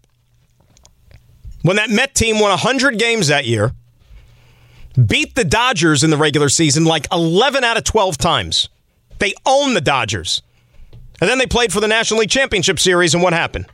When 1.62 1.76
that 1.76 1.92
Met 1.92 2.16
team 2.16 2.40
won 2.40 2.50
100 2.50 2.98
games 2.98 3.28
that 3.28 3.46
year, 3.46 3.74
beat 5.06 5.36
the 5.36 5.44
Dodgers 5.44 6.04
in 6.04 6.10
the 6.10 6.18
regular 6.18 6.50
season 6.50 6.86
like 6.86 7.08
11 7.12 7.64
out 7.64 7.78
of 7.78 7.84
12 7.84 8.18
times. 8.18 8.70
They 9.20 9.34
own 9.46 9.74
the 9.74 9.82
Dodgers. 9.82 10.42
And 11.20 11.30
then 11.30 11.38
they 11.38 11.48
played 11.48 11.74
for 11.74 11.80
the 11.80 11.88
National 11.88 12.20
League 12.20 12.30
Championship 12.30 12.80
Series, 12.80 13.14
and 13.14 13.24
what 13.24 13.34
happened? 13.34 13.66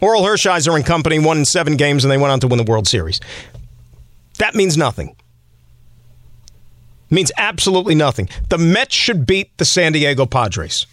Orel 0.00 0.22
Hershiser 0.22 0.74
and 0.74 0.86
company 0.86 1.18
won 1.18 1.38
in 1.38 1.44
seven 1.44 1.76
games, 1.76 2.04
and 2.04 2.10
they 2.10 2.18
went 2.18 2.32
on 2.32 2.40
to 2.40 2.48
win 2.48 2.58
the 2.58 2.70
World 2.70 2.86
Series. 2.86 3.20
That 4.38 4.54
means 4.54 4.76
nothing 4.76 5.16
means 7.14 7.32
absolutely 7.38 7.94
nothing. 7.94 8.28
The 8.50 8.58
Mets 8.58 8.94
should 8.94 9.26
beat 9.26 9.56
the 9.56 9.64
San 9.64 9.92
Diego 9.92 10.26
Padres. 10.26 10.86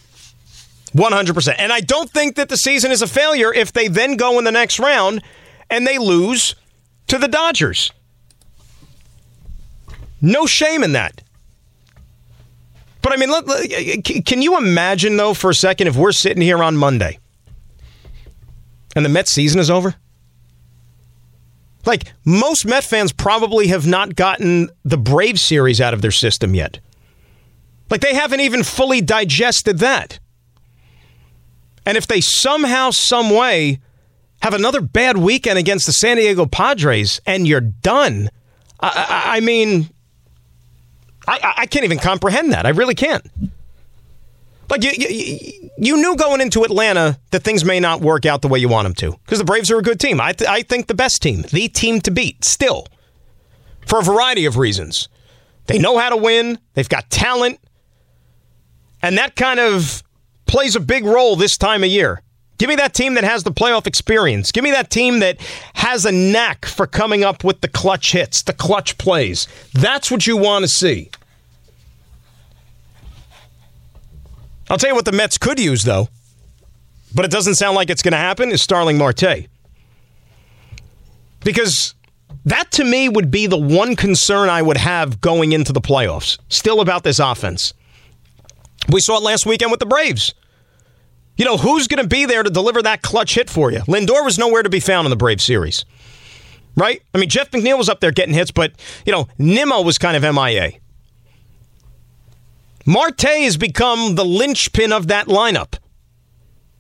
100%. 0.96 1.56
And 1.58 1.72
I 1.72 1.80
don't 1.80 2.10
think 2.10 2.36
that 2.36 2.50
the 2.50 2.58
season 2.58 2.92
is 2.92 3.02
a 3.02 3.08
failure 3.08 3.54
if 3.54 3.74
they 3.74 3.88
then 3.88 4.18
go 4.18 4.38
in 4.38 4.46
the 4.46 4.52
next 4.52 4.80
round 4.80 5.24
and 5.70 5.88
they 5.88 5.98
lose 5.98 6.56
to 7.08 7.18
the 7.18 7.28
Dodgers. 7.28 7.92
No 10.22 10.46
shame 10.46 10.84
in 10.84 10.94
that. 10.94 11.24
But 13.02 13.14
I 13.14 13.16
mean, 13.18 13.32
let, 13.32 13.46
can 14.26 14.42
you 14.42 14.58
imagine, 14.58 15.18
though, 15.18 15.34
for 15.34 15.50
a 15.50 15.56
second, 15.56 15.88
if 15.88 15.96
we're 15.96 16.12
sitting 16.12 16.42
here 16.42 16.64
on 16.64 16.78
Monday 16.78 17.18
and 18.96 19.04
the 19.04 19.10
Mets 19.10 19.32
season 19.32 19.60
is 19.60 19.72
over? 19.72 19.96
Like 21.86 22.14
most 22.26 22.66
Met 22.66 22.84
fans 22.84 23.12
probably 23.12 23.68
have 23.68 23.88
not 23.88 24.16
gotten 24.16 24.70
the 24.86 24.98
Brave 24.98 25.40
series 25.40 25.82
out 25.82 25.94
of 25.94 26.02
their 26.02 26.12
system 26.12 26.54
yet. 26.54 26.80
Like 27.90 28.02
they 28.02 28.14
haven't 28.14 28.42
even 28.42 28.64
fully 28.64 29.02
digested 29.02 29.80
that. 29.80 30.20
And 31.86 31.98
if 31.98 32.06
they 32.06 32.22
somehow, 32.22 32.92
some 32.92 33.32
way, 33.32 33.80
have 34.44 34.54
another 34.54 34.82
bad 34.82 35.18
weekend 35.18 35.58
against 35.58 35.88
the 35.88 35.92
San 35.92 36.18
Diego 36.18 36.46
Padres 36.46 37.20
and 37.26 37.48
you're 37.48 37.62
done, 37.62 38.30
I, 38.80 38.88
I, 39.10 39.38
I 39.38 39.40
mean, 39.40 39.90
I, 41.28 41.54
I 41.58 41.66
can't 41.66 41.86
even 41.86 42.00
comprehend 42.00 42.52
that. 42.54 42.66
I 42.66 42.70
really 42.70 42.96
can't. 42.96 43.26
Like 44.70 44.84
you, 44.84 44.92
you, 44.98 45.70
you, 45.78 45.98
knew 45.98 46.16
going 46.16 46.40
into 46.40 46.64
Atlanta 46.64 47.20
that 47.32 47.44
things 47.44 47.66
may 47.66 47.82
not 47.82 48.00
work 48.00 48.26
out 48.26 48.42
the 48.42 48.48
way 48.48 48.58
you 48.58 48.70
want 48.70 48.86
them 48.86 48.94
to 48.96 49.18
because 49.26 49.38
the 49.38 49.44
Braves 49.44 49.70
are 49.70 49.78
a 49.78 49.82
good 49.82 50.00
team. 50.00 50.22
I, 50.22 50.32
th- 50.32 50.50
I 50.50 50.62
think 50.62 50.88
the 50.88 50.94
best 50.94 51.22
team, 51.22 51.42
the 51.42 51.68
team 51.68 52.00
to 52.02 52.12
beat, 52.12 52.46
still, 52.46 52.88
for 53.86 54.00
a 54.00 54.02
variety 54.02 54.46
of 54.46 54.58
reasons. 54.58 55.10
They 55.68 55.78
know 55.78 55.98
how 55.98 56.10
to 56.10 56.16
win. 56.16 56.58
They've 56.74 56.88
got 56.88 57.10
talent, 57.10 57.60
and 59.02 59.18
that 59.18 59.36
kind 59.36 59.60
of 59.60 60.04
plays 60.46 60.76
a 60.78 60.80
big 60.80 61.04
role 61.04 61.36
this 61.36 61.58
time 61.58 61.84
of 61.84 61.90
year. 61.90 62.22
Give 62.62 62.70
me 62.70 62.76
that 62.76 62.94
team 62.94 63.16
that 63.16 63.24
has 63.24 63.42
the 63.42 63.52
playoff 63.52 63.88
experience. 63.88 64.52
Give 64.52 64.64
me 64.64 64.70
that 64.70 64.92
team 64.92 65.18
that 65.22 65.40
has 65.74 66.06
a 66.06 66.12
knack 66.12 66.68
for 66.68 66.86
coming 66.86 67.24
up 67.24 67.44
with 67.44 67.62
the 67.62 67.68
clutch 67.68 68.12
hits, 68.12 68.44
the 68.44 68.54
clutch 68.54 69.00
plays. 69.00 69.48
That's 69.74 70.12
what 70.12 70.28
you 70.28 70.38
want 70.38 70.62
to 70.62 70.68
see. 70.68 71.10
I'll 74.70 74.78
tell 74.78 74.92
you 74.92 74.96
what 74.96 75.06
the 75.06 75.12
Mets 75.12 75.40
could 75.40 75.60
use, 75.60 75.86
though, 75.86 76.10
but 77.16 77.26
it 77.26 77.32
doesn't 77.32 77.56
sound 77.56 77.76
like 77.76 77.90
it's 77.90 78.04
going 78.04 78.12
to 78.12 78.18
happen, 78.18 78.52
is 78.52 78.62
Starling 78.62 79.00
Marte. 79.00 79.48
Because 81.44 81.96
that 82.46 82.70
to 82.74 82.84
me 82.84 83.10
would 83.10 83.32
be 83.32 83.48
the 83.48 83.58
one 83.58 83.96
concern 83.96 84.50
I 84.50 84.62
would 84.62 84.78
have 84.78 85.20
going 85.20 85.52
into 85.52 85.74
the 85.74 85.82
playoffs, 85.82 86.38
still 86.50 86.80
about 86.80 87.02
this 87.02 87.18
offense. 87.18 87.74
We 88.88 89.00
saw 89.00 89.18
it 89.18 89.24
last 89.24 89.48
weekend 89.48 89.72
with 89.72 89.80
the 89.80 89.88
Braves. 89.88 90.36
You 91.38 91.46
know, 91.46 91.58
who's 91.58 91.88
going 91.88 92.02
to 92.02 92.08
be 92.08 92.26
there 92.26 92.44
to 92.44 92.50
deliver 92.50 92.82
that 92.82 93.02
clutch 93.02 93.36
hit 93.36 93.50
for 93.50 93.72
you? 93.72 93.80
Lindor 93.82 94.24
was 94.24 94.38
nowhere 94.38 94.64
to 94.64 94.70
be 94.70 94.80
found 94.80 95.06
in 95.06 95.10
the 95.10 95.16
Braves 95.16 95.44
series. 95.44 95.86
Right? 96.76 97.02
I 97.14 97.18
mean, 97.18 97.30
Jeff 97.30 97.52
McNeil 97.52 97.78
was 97.78 97.90
up 97.90 98.00
there 98.00 98.12
getting 98.12 98.34
hits, 98.34 98.52
but, 98.52 98.74
you 99.06 99.12
know, 99.12 99.28
Nimmo 99.38 99.82
was 99.82 99.98
kind 99.98 100.16
of 100.16 100.36
MIA. 100.36 100.74
Marte 102.86 103.22
has 103.22 103.58
become 103.58 104.16
the 104.16 104.26
linchpin 104.26 104.92
of 104.92 105.08
that 105.08 105.28
lineup. 105.28 105.78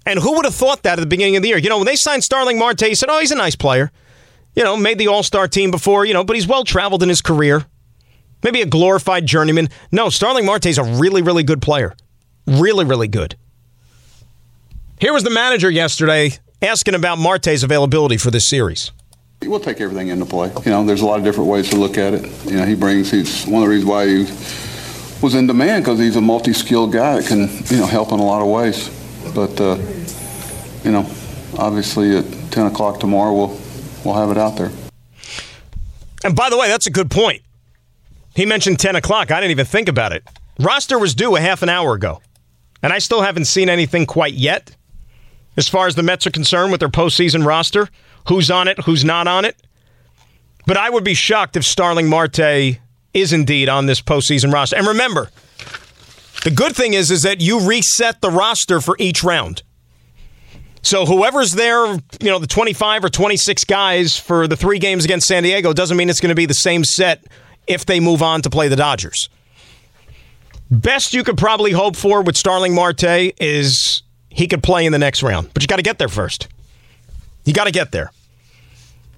And 0.05 0.19
who 0.19 0.35
would 0.35 0.45
have 0.45 0.55
thought 0.55 0.83
that 0.83 0.97
at 0.97 1.01
the 1.01 1.07
beginning 1.07 1.35
of 1.35 1.43
the 1.43 1.49
year? 1.49 1.57
You 1.57 1.69
know, 1.69 1.77
when 1.77 1.85
they 1.85 1.95
signed 1.95 2.23
Starling 2.23 2.57
Marte, 2.57 2.81
you 2.81 2.95
said, 2.95 3.09
oh, 3.09 3.19
he's 3.19 3.31
a 3.31 3.35
nice 3.35 3.55
player. 3.55 3.91
You 4.55 4.63
know, 4.63 4.75
made 4.75 4.97
the 4.97 5.07
All 5.07 5.23
Star 5.23 5.47
team 5.47 5.71
before, 5.71 6.05
you 6.05 6.13
know, 6.13 6.23
but 6.23 6.35
he's 6.35 6.47
well 6.47 6.63
traveled 6.63 7.03
in 7.03 7.09
his 7.09 7.21
career. 7.21 7.65
Maybe 8.43 8.61
a 8.61 8.65
glorified 8.65 9.25
journeyman. 9.25 9.69
No, 9.91 10.09
Starling 10.09 10.45
Marte's 10.45 10.77
a 10.77 10.83
really, 10.83 11.21
really 11.21 11.43
good 11.43 11.61
player. 11.61 11.93
Really, 12.47 12.83
really 12.83 13.07
good. 13.07 13.35
Here 15.01 15.13
was 15.13 15.23
the 15.23 15.31
manager 15.31 15.71
yesterday 15.71 16.29
asking 16.61 16.93
about 16.93 17.17
Marte's 17.17 17.63
availability 17.63 18.17
for 18.17 18.29
this 18.29 18.47
series. 18.47 18.91
We'll 19.41 19.59
take 19.59 19.81
everything 19.81 20.09
into 20.09 20.27
play. 20.27 20.51
You 20.63 20.69
know, 20.69 20.85
there's 20.85 21.01
a 21.01 21.07
lot 21.07 21.17
of 21.17 21.25
different 21.25 21.49
ways 21.49 21.71
to 21.71 21.75
look 21.75 21.97
at 21.97 22.13
it. 22.13 22.29
You 22.45 22.57
know, 22.57 22.65
he 22.67 22.75
brings, 22.75 23.09
he's 23.09 23.47
one 23.47 23.63
of 23.63 23.69
the 23.69 23.73
reasons 23.73 23.89
why 23.89 24.05
he 24.07 24.17
was 25.23 25.33
in 25.33 25.47
demand 25.47 25.85
because 25.85 25.97
he's 25.97 26.17
a 26.17 26.21
multi-skilled 26.21 26.93
guy 26.93 27.19
that 27.19 27.27
can, 27.27 27.49
you 27.75 27.77
know, 27.77 27.87
help 27.87 28.11
in 28.11 28.19
a 28.19 28.23
lot 28.23 28.43
of 28.43 28.47
ways. 28.49 28.91
But, 29.33 29.59
uh, 29.59 29.77
you 30.83 30.91
know, 30.91 31.09
obviously 31.57 32.15
at 32.15 32.51
10 32.51 32.67
o'clock 32.67 32.99
tomorrow, 32.99 33.33
we'll, 33.33 33.59
we'll 34.05 34.13
have 34.13 34.29
it 34.29 34.37
out 34.37 34.55
there. 34.55 34.69
And 36.23 36.35
by 36.35 36.51
the 36.51 36.59
way, 36.59 36.67
that's 36.67 36.85
a 36.85 36.91
good 36.91 37.09
point. 37.09 37.41
He 38.35 38.45
mentioned 38.45 38.77
10 38.77 38.97
o'clock. 38.97 39.31
I 39.31 39.39
didn't 39.39 39.49
even 39.49 39.65
think 39.65 39.89
about 39.89 40.13
it. 40.13 40.23
Roster 40.59 40.99
was 40.99 41.15
due 41.15 41.35
a 41.35 41.41
half 41.41 41.63
an 41.63 41.69
hour 41.69 41.95
ago, 41.95 42.21
and 42.83 42.93
I 42.93 42.99
still 42.99 43.23
haven't 43.23 43.45
seen 43.45 43.67
anything 43.67 44.05
quite 44.05 44.35
yet 44.35 44.75
as 45.57 45.67
far 45.67 45.87
as 45.87 45.95
the 45.95 46.03
Mets 46.03 46.25
are 46.27 46.31
concerned 46.31 46.71
with 46.71 46.79
their 46.79 46.89
postseason 46.89 47.45
roster. 47.45 47.89
Who's 48.27 48.51
on 48.51 48.67
it, 48.67 48.79
who's 48.81 49.03
not 49.03 49.27
on 49.27 49.45
it. 49.45 49.61
But 50.67 50.77
I 50.77 50.89
would 50.89 51.03
be 51.03 51.13
shocked 51.13 51.55
if 51.55 51.63
Starling 51.63 52.07
Marte 52.07 52.79
is 53.13 53.33
indeed 53.33 53.67
on 53.67 53.87
this 53.87 54.01
postseason 54.01 54.53
roster. 54.53 54.77
And 54.77 54.87
remember, 54.87 55.29
the 56.43 56.51
good 56.51 56.75
thing 56.75 56.93
is 56.93 57.11
is 57.11 57.23
that 57.23 57.41
you 57.41 57.67
reset 57.67 58.21
the 58.21 58.29
roster 58.29 58.79
for 58.79 58.95
each 58.99 59.23
round. 59.23 59.63
So 60.83 61.05
whoever's 61.05 61.53
there, 61.53 61.85
you 61.85 62.29
know, 62.29 62.39
the 62.39 62.47
25 62.47 63.05
or 63.05 63.09
26 63.09 63.65
guys 63.65 64.17
for 64.17 64.47
the 64.47 64.55
3 64.55 64.79
games 64.79 65.05
against 65.05 65.27
San 65.27 65.43
Diego 65.43 65.73
doesn't 65.73 65.95
mean 65.95 66.09
it's 66.09 66.19
going 66.19 66.29
to 66.29 66.35
be 66.35 66.47
the 66.47 66.53
same 66.53 66.83
set 66.83 67.23
if 67.67 67.85
they 67.85 67.99
move 67.99 68.23
on 68.23 68.41
to 68.41 68.49
play 68.49 68.67
the 68.67 68.75
Dodgers. 68.75 69.29
Best 70.71 71.13
you 71.13 71.23
could 71.23 71.37
probably 71.37 71.71
hope 71.71 71.95
for 71.95 72.21
with 72.23 72.35
Starling 72.37 72.73
Marte 72.73 73.33
is 73.39 74.01
he 74.31 74.47
could 74.47 74.63
play 74.63 74.85
in 74.85 74.91
the 74.91 74.99
next 74.99 75.21
round, 75.21 75.53
but 75.53 75.61
you 75.61 75.67
got 75.67 75.77
to 75.77 75.83
get 75.83 75.99
there 75.99 76.07
first. 76.07 76.47
You 77.45 77.53
got 77.53 77.65
to 77.65 77.71
get 77.71 77.91
there. 77.91 78.11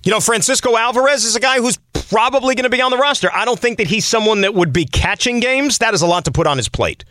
You 0.03 0.11
know, 0.11 0.19
Francisco 0.19 0.75
Alvarez 0.75 1.23
is 1.23 1.35
a 1.35 1.39
guy 1.39 1.57
who's 1.57 1.77
probably 1.93 2.55
going 2.55 2.63
to 2.63 2.69
be 2.69 2.81
on 2.81 2.91
the 2.91 2.97
roster. 2.97 3.29
I 3.33 3.45
don't 3.45 3.59
think 3.59 3.77
that 3.77 3.87
he's 3.87 4.05
someone 4.05 4.41
that 4.41 4.53
would 4.53 4.73
be 4.73 4.85
catching 4.85 5.39
games. 5.39 5.77
That 5.77 5.93
is 5.93 6.01
a 6.01 6.07
lot 6.07 6.25
to 6.25 6.31
put 6.31 6.47
on 6.47 6.57
his 6.57 6.67
plate. 6.67 7.05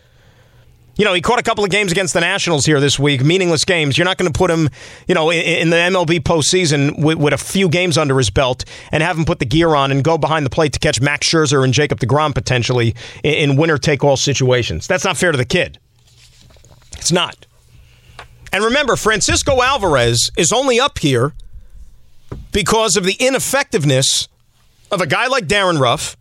You 0.96 1.06
know, 1.06 1.14
he 1.14 1.22
caught 1.22 1.38
a 1.38 1.42
couple 1.42 1.64
of 1.64 1.70
games 1.70 1.90
against 1.90 2.12
the 2.12 2.20
Nationals 2.20 2.66
here 2.66 2.78
this 2.78 2.98
week, 2.98 3.24
meaningless 3.24 3.64
games. 3.64 3.96
You're 3.96 4.04
not 4.04 4.18
going 4.18 4.30
to 4.30 4.38
put 4.38 4.50
him, 4.50 4.68
you 5.08 5.14
know, 5.14 5.32
in, 5.32 5.70
the 5.70 5.76
MLB 5.76 6.20
postseason 6.20 7.02
with, 7.02 7.16
with 7.16 7.32
a 7.32 7.38
few 7.38 7.70
games 7.70 7.96
under 7.96 8.18
his 8.18 8.28
belt 8.28 8.66
and 8.90 9.02
have 9.02 9.16
him 9.16 9.24
put 9.24 9.38
the 9.38 9.46
gear 9.46 9.74
on 9.74 9.90
and 9.90 10.04
go 10.04 10.18
behind 10.18 10.44
the 10.44 10.50
plate 10.50 10.74
to 10.74 10.78
catch 10.78 11.00
Max 11.00 11.26
Scherzer 11.26 11.64
and 11.64 11.72
Jacob 11.72 11.98
DeGrom 11.98 12.34
potentially 12.34 12.94
in, 13.22 13.52
in 13.52 13.56
winner 13.56 13.78
take 13.78 14.04
all 14.04 14.18
situations. 14.18 14.86
That's 14.86 15.04
not 15.04 15.16
fair 15.16 15.32
to 15.32 15.38
the 15.38 15.46
kid. 15.46 15.78
It's 16.98 17.10
not. 17.10 17.46
And 18.52 18.62
remember, 18.62 18.96
Francisco 18.96 19.62
Alvarez 19.62 20.30
is 20.36 20.52
only 20.52 20.78
up 20.78 20.98
here 20.98 21.32
because 22.52 22.96
of 22.96 23.04
the 23.04 23.16
ineffectiveness 23.18 24.28
of 24.90 25.00
a 25.00 25.06
guy 25.06 25.26
like 25.26 25.46
Darin 25.46 25.78
Ruf, 25.78 26.16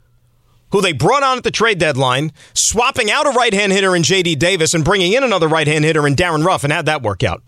who 0.71 0.81
they 0.81 0.93
brought 0.93 1.23
on 1.23 1.37
at 1.37 1.43
the 1.43 1.51
trade 1.51 1.77
deadline, 1.77 2.31
swapping 2.53 3.11
out 3.11 3.27
a 3.27 3.31
right 3.31 3.53
hand 3.53 3.73
hitter 3.73 3.95
in 3.95 4.03
J.D. 4.03 4.35
Davis 4.35 4.73
and 4.73 4.85
bringing 4.85 5.11
in 5.11 5.23
another 5.23 5.49
right 5.49 5.67
hand 5.67 5.83
hitter 5.83 6.07
in 6.07 6.15
Darin 6.15 6.43
Ruf, 6.43 6.63
and 6.63 6.71
had 6.71 6.85
that 6.85 7.01
work 7.01 7.23
out. 7.23 7.43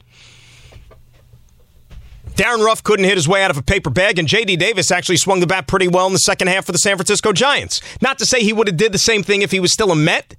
Darin 2.35 2.61
Ruf 2.61 2.83
couldn't 2.83 3.05
hit 3.05 3.15
his 3.15 3.27
way 3.27 3.43
out 3.43 3.51
of 3.51 3.57
a 3.57 3.61
paper 3.61 3.89
bag, 3.89 4.19
and 4.19 4.27
J.D. 4.27 4.57
Davis 4.57 4.91
actually 4.91 5.17
swung 5.17 5.39
the 5.39 5.47
bat 5.47 5.67
pretty 5.67 5.87
well 5.87 6.07
in 6.07 6.13
the 6.13 6.19
second 6.19 6.47
half 6.47 6.65
for 6.65 6.71
the 6.71 6.79
San 6.79 6.97
Francisco 6.97 7.31
Giants. 7.31 7.79
Not 8.01 8.17
to 8.19 8.25
say 8.25 8.41
he 8.41 8.51
would 8.51 8.67
have 8.67 8.75
did 8.75 8.91
the 8.91 8.97
same 8.97 9.23
thing 9.23 9.43
if 9.43 9.51
he 9.51 9.59
was 9.59 9.71
still 9.71 9.91
a 9.91 9.95
Met, 9.95 10.35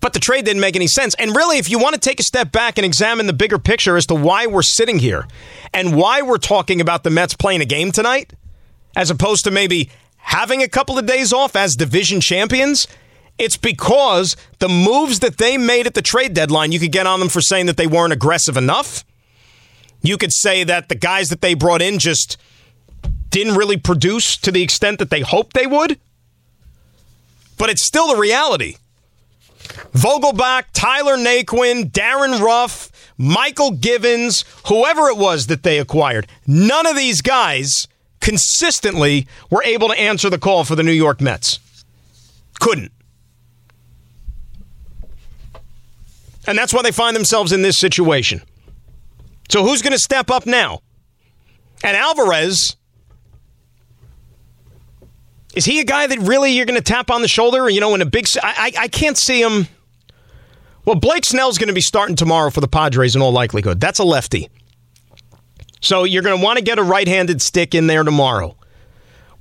but 0.00 0.12
the 0.12 0.20
trade 0.20 0.44
didn't 0.44 0.60
make 0.60 0.76
any 0.76 0.86
sense. 0.86 1.14
And 1.14 1.34
really, 1.34 1.58
if 1.58 1.70
you 1.70 1.78
want 1.78 1.94
to 1.94 2.00
take 2.00 2.20
a 2.20 2.22
step 2.22 2.52
back 2.52 2.78
and 2.78 2.84
examine 2.84 3.26
the 3.26 3.32
bigger 3.32 3.58
picture 3.58 3.96
as 3.96 4.06
to 4.06 4.14
why 4.14 4.46
we're 4.46 4.62
sitting 4.62 4.98
here 4.98 5.26
and 5.72 5.96
why 5.96 6.22
we're 6.22 6.38
talking 6.38 6.80
about 6.80 7.02
the 7.02 7.10
Mets 7.10 7.34
playing 7.34 7.60
a 7.60 7.64
game 7.64 7.92
tonight, 7.92 8.32
as 8.94 9.10
opposed 9.10 9.44
to 9.44 9.50
maybe 9.50 9.90
having 10.16 10.62
a 10.62 10.68
couple 10.68 10.98
of 10.98 11.06
days 11.06 11.32
off 11.32 11.56
as 11.56 11.76
division 11.76 12.20
champions, 12.20 12.86
it's 13.38 13.56
because 13.56 14.36
the 14.58 14.68
moves 14.68 15.20
that 15.20 15.38
they 15.38 15.58
made 15.58 15.86
at 15.86 15.94
the 15.94 16.02
trade 16.02 16.34
deadline, 16.34 16.72
you 16.72 16.78
could 16.78 16.92
get 16.92 17.06
on 17.06 17.20
them 17.20 17.28
for 17.28 17.40
saying 17.40 17.66
that 17.66 17.76
they 17.76 17.86
weren't 17.86 18.12
aggressive 18.12 18.56
enough. 18.56 19.04
You 20.02 20.16
could 20.16 20.32
say 20.32 20.64
that 20.64 20.88
the 20.88 20.94
guys 20.94 21.28
that 21.28 21.40
they 21.40 21.54
brought 21.54 21.82
in 21.82 21.98
just 21.98 22.36
didn't 23.30 23.56
really 23.56 23.76
produce 23.76 24.36
to 24.38 24.52
the 24.52 24.62
extent 24.62 24.98
that 24.98 25.10
they 25.10 25.20
hoped 25.20 25.54
they 25.54 25.66
would. 25.66 25.98
But 27.58 27.70
it's 27.70 27.84
still 27.84 28.08
the 28.08 28.20
reality. 28.20 28.76
Vogelbach, 29.92 30.64
Tyler 30.72 31.16
Naquin, 31.16 31.90
Darin 31.90 32.40
Ruf, 32.42 32.90
Mychal 33.18 33.80
Givens, 33.80 34.44
whoever 34.66 35.08
it 35.08 35.16
was 35.16 35.46
that 35.46 35.62
they 35.62 35.78
acquired, 35.78 36.26
none 36.46 36.86
of 36.86 36.96
these 36.96 37.20
guys 37.22 37.88
consistently 38.20 39.26
were 39.50 39.62
able 39.64 39.88
to 39.88 39.98
answer 39.98 40.28
the 40.30 40.38
call 40.38 40.64
for 40.64 40.74
the 40.74 40.82
New 40.82 40.92
York 40.92 41.20
Mets. 41.20 41.58
Couldn't. 42.60 42.92
And 46.46 46.56
that's 46.56 46.72
why 46.72 46.82
they 46.82 46.92
find 46.92 47.16
themselves 47.16 47.52
in 47.52 47.62
this 47.62 47.78
situation. 47.78 48.42
So 49.48 49.62
who's 49.64 49.82
going 49.82 49.92
to 49.92 49.98
step 49.98 50.30
up 50.30 50.46
now? 50.46 50.80
And 51.82 51.96
Alvarez, 51.96 52.76
is 55.56 55.64
he 55.64 55.80
a 55.80 55.84
guy 55.84 56.06
that 56.06 56.18
really 56.20 56.52
you're 56.52 56.66
going 56.66 56.78
to 56.78 56.84
tap 56.84 57.10
on 57.10 57.22
the 57.22 57.28
shoulder? 57.28 57.68
You 57.68 57.80
know, 57.80 57.94
in 57.94 58.02
a 58.02 58.06
big, 58.06 58.26
I, 58.42 58.72
I, 58.78 58.88
can't 58.88 59.16
see 59.16 59.40
him. 59.42 59.66
Well, 60.84 60.96
Blake 60.96 61.24
Snell's 61.24 61.56
going 61.56 61.68
to 61.68 61.74
be 61.74 61.80
starting 61.80 62.14
tomorrow 62.14 62.50
for 62.50 62.60
the 62.60 62.68
Padres 62.68 63.16
in 63.16 63.22
all 63.22 63.32
likelihood. 63.32 63.80
That's 63.80 63.98
a 63.98 64.04
lefty. 64.04 64.50
So 65.80 66.04
you're 66.04 66.22
going 66.22 66.38
to 66.38 66.44
want 66.44 66.58
to 66.58 66.64
get 66.64 66.78
a 66.78 66.82
right-handed 66.82 67.40
stick 67.40 67.74
in 67.74 67.86
there 67.86 68.04
tomorrow. 68.04 68.54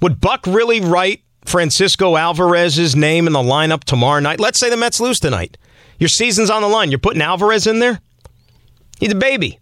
Would 0.01 0.21
Buck 0.21 0.47
really 0.47 0.79
write 0.79 1.21
Francisco 1.45 2.15
Alvarez's 2.15 2.95
name 2.95 3.27
in 3.27 3.33
the 3.33 3.39
lineup 3.39 3.83
tomorrow 3.83 4.21
night? 4.21 4.39
Let's 4.39 4.59
say 4.59 4.69
the 4.69 4.77
Mets 4.77 5.01
lose 5.01 5.19
tonight. 5.19 5.57
Your 5.99 6.09
season's 6.09 6.49
on 6.49 6.61
the 6.61 6.69
line. 6.69 6.91
You're 6.91 6.99
putting 6.99 7.21
Alvarez 7.21 7.67
in 7.67 7.79
there? 7.79 7.99
He's 8.99 9.11
a 9.11 9.15
baby. 9.15 9.59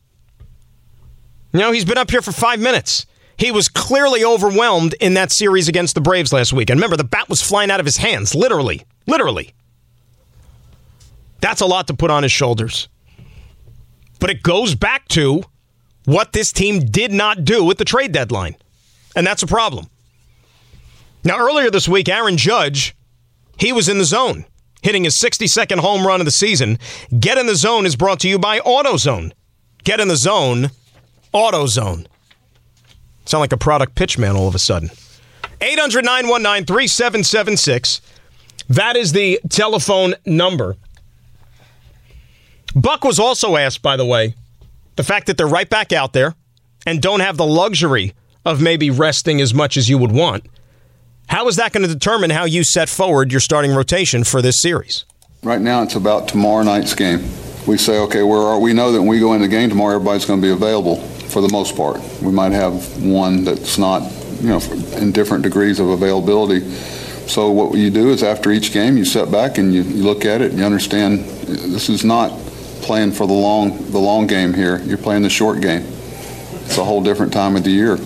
You 1.52 1.60
know, 1.60 1.72
he's 1.72 1.86
been 1.86 1.98
up 1.98 2.12
here 2.12 2.22
for 2.22 2.32
five 2.32 2.60
minutes. 2.60 3.08
He 3.38 3.52
was 3.52 3.68
clearly 3.68 4.24
overwhelmed 4.24 4.96
in 5.00 5.16
that 5.16 5.32
series 5.32 5.68
against 5.68 5.96
the 5.96 6.02
Braves 6.02 6.32
last 6.32 6.54
week. 6.54 6.70
And 6.70 6.78
remember, 6.78 6.98
the 6.98 7.04
bat 7.04 7.30
was 7.30 7.42
flying 7.42 7.72
out 7.72 7.80
of 7.80 7.86
his 7.86 7.98
hands, 7.98 8.36
literally. 8.36 8.84
Literally. 9.08 9.54
That's 11.42 11.62
a 11.62 11.66
lot 11.66 11.88
to 11.88 11.94
put 11.94 12.12
on 12.12 12.24
his 12.24 12.32
shoulders. 12.32 12.88
But 14.20 14.30
it 14.30 14.44
goes 14.44 14.76
back 14.76 15.08
to 15.10 15.44
what 16.06 16.32
this 16.32 16.52
team 16.52 16.86
did 16.86 17.12
not 17.12 17.44
do 17.44 17.70
at 17.72 17.78
the 17.78 17.86
trade 17.86 18.12
deadline. 18.12 18.56
And 19.16 19.28
that's 19.28 19.44
a 19.44 19.48
problem. 19.48 19.88
Now, 21.24 21.38
earlier 21.40 21.70
this 21.70 21.88
week, 21.88 22.08
Aaron 22.08 22.38
Judge, 22.38 22.96
he 23.58 23.74
was 23.74 23.90
in 23.90 23.98
the 23.98 24.06
zone 24.06 24.46
hitting 24.84 25.06
his 25.06 25.18
62nd 25.18 25.80
home 25.80 26.06
run 26.06 26.22
of 26.22 26.26
the 26.26 26.32
season. 26.32 26.78
Get 27.18 27.38
in 27.40 27.48
the 27.48 27.56
Zone 27.56 27.86
is 27.86 27.96
brought 27.96 28.20
to 28.20 28.30
you 28.30 28.38
by 28.38 28.60
AutoZone. 28.60 29.32
Get 29.84 30.00
in 30.00 30.10
the 30.10 30.18
Zone, 30.18 30.70
AutoZone. 31.34 32.06
Sound 33.26 33.42
like 33.42 33.54
a 33.54 33.58
product 33.58 33.96
pitch 33.96 34.18
man 34.18 34.36
all 34.36 34.48
of 34.48 34.56
a 34.56 34.60
sudden. 34.60 34.90
800 35.62 36.04
919 36.04 36.66
3776. 36.66 38.02
That 38.70 38.96
is 38.96 39.12
the 39.14 39.40
telephone 39.50 40.16
number. 40.26 40.76
Buck 42.76 43.04
was 43.04 43.20
also 43.20 43.56
asked, 43.56 43.82
by 43.82 43.98
the 43.98 44.06
way, 44.06 44.36
the 44.96 45.04
fact 45.04 45.28
that 45.28 45.38
they're 45.38 45.48
right 45.48 45.70
back 45.70 45.94
out 45.94 46.14
there 46.14 46.36
and 46.86 47.02
don't 47.02 47.20
have 47.20 47.38
the 47.38 47.46
luxury 47.46 48.14
of 48.46 48.62
maybe 48.62 48.90
resting 48.90 49.40
as 49.40 49.54
much 49.54 49.78
as 49.78 49.90
you 49.90 49.98
would 49.98 50.12
want. 50.12 50.46
How 51.28 51.48
is 51.48 51.56
that 51.56 51.72
going 51.72 51.88
to 51.88 51.94
determine 51.94 52.30
how 52.30 52.46
you 52.46 52.64
set 52.64 52.90
forward 52.90 53.32
your 53.32 53.40
starting 53.40 53.74
rotation 53.74 54.24
for 54.24 54.42
this 54.42 54.62
series? 54.62 55.06
Right 55.44 55.62
now, 55.62 55.82
it's 55.84 55.96
about 55.96 56.28
tomorrow 56.28 56.64
night's 56.64 56.94
game. 56.94 57.22
We 57.66 57.78
say, 57.78 57.98
okay, 58.00 58.24
where 58.24 58.42
are 58.42 58.60
we 58.60 58.74
know 58.74 58.92
that 58.92 59.00
when 59.00 59.08
we 59.08 59.20
go 59.20 59.34
in 59.34 59.42
the 59.42 59.48
game 59.48 59.70
tomorrow, 59.70 59.96
everybody's 59.96 60.26
going 60.26 60.42
to 60.42 60.46
be 60.46 60.52
available 60.52 60.98
for 61.34 61.42
the 61.42 61.50
most 61.50 61.76
part. 61.76 62.00
We 62.22 62.32
might 62.32 62.52
have 62.52 63.04
one 63.04 63.44
that's 63.44 63.78
not, 63.78 64.04
you 64.40 64.50
know, 64.50 64.62
in 64.98 65.12
different 65.12 65.44
degrees 65.44 65.80
of 65.80 65.90
availability. 65.90 66.62
So 67.28 67.50
what 67.50 67.76
you 67.78 67.90
do 67.90 68.10
is 68.10 68.22
after 68.22 68.52
each 68.52 68.72
game, 68.72 68.96
you 68.98 69.06
sit 69.06 69.32
back 69.32 69.58
and 69.58 69.74
you, 69.74 69.82
you 69.82 70.04
look 70.04 70.26
at 70.26 70.42
it 70.42 70.52
and 70.52 70.60
you 70.60 70.66
understand 70.66 71.26
this 71.46 71.90
is 71.90 72.06
not 72.06 72.30
playing 72.82 73.14
for 73.14 73.26
the 73.26 73.34
long 73.34 73.92
the 73.92 73.98
long 73.98 74.28
game 74.28 74.54
here. 74.54 74.80
You're 74.80 74.98
playing 74.98 75.24
the 75.24 75.30
short 75.30 75.62
game. 75.62 75.84
It's 76.66 76.78
a 76.78 76.84
whole 76.84 77.02
different 77.02 77.34
time 77.34 77.56
of 77.56 77.64
the 77.64 77.72
year. 77.72 77.98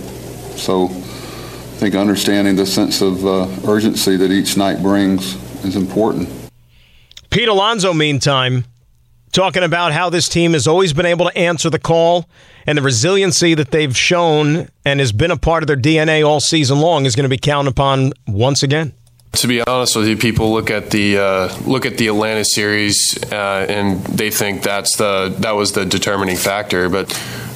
So 0.56 0.86
I 0.86 1.80
think 1.80 1.96
understanding 1.96 2.56
the 2.56 2.66
sense 2.66 3.02
of 3.02 3.26
uh, 3.26 3.48
urgency 3.68 4.16
that 4.18 4.32
each 4.32 4.56
night 4.56 4.82
brings 4.82 5.36
is 5.66 5.76
important. 5.76 6.30
Pete 7.30 7.50
Alonso, 7.50 7.94
meantime, 7.94 8.66
talking 9.32 9.64
about 9.64 9.92
how 9.92 10.10
this 10.10 10.28
team 10.30 10.54
has 10.54 10.68
always 10.68 10.94
been 10.94 11.06
able 11.06 11.30
to 11.30 11.38
answer 11.38 11.70
the 11.70 11.80
call 11.80 12.30
and 12.66 12.78
the 12.78 12.82
resiliency 12.82 13.54
that 13.54 13.72
they've 13.72 13.96
shown 13.96 14.70
and 14.86 15.00
has 15.00 15.12
been 15.12 15.32
a 15.32 15.38
part 15.38 15.64
of 15.64 15.68
their 15.68 15.78
DNA 15.78 16.28
all 16.28 16.40
season 16.40 16.80
long 16.80 17.06
is 17.06 17.16
going 17.16 17.24
to 17.24 17.30
be 17.30 17.38
counted 17.38 17.70
upon 17.70 18.14
once 18.28 18.64
again. 18.64 18.94
To 19.34 19.48
be 19.48 19.62
honest 19.62 19.96
with 19.96 20.08
you, 20.08 20.18
people 20.18 20.52
look 20.52 20.72
at 20.72 20.90
the 20.90 21.18
uh, 21.20 21.58
look 21.66 21.86
at 21.86 21.98
the 21.98 22.08
Atlanta 22.08 22.44
series 22.44 23.18
uh, 23.32 23.66
and 23.70 24.04
they 24.06 24.32
think 24.32 24.64
that's 24.64 24.98
the 24.98 25.36
that 25.40 25.52
was 25.52 25.74
the 25.74 25.86
determining 25.86 26.38
factor, 26.38 26.90
but 26.90 27.12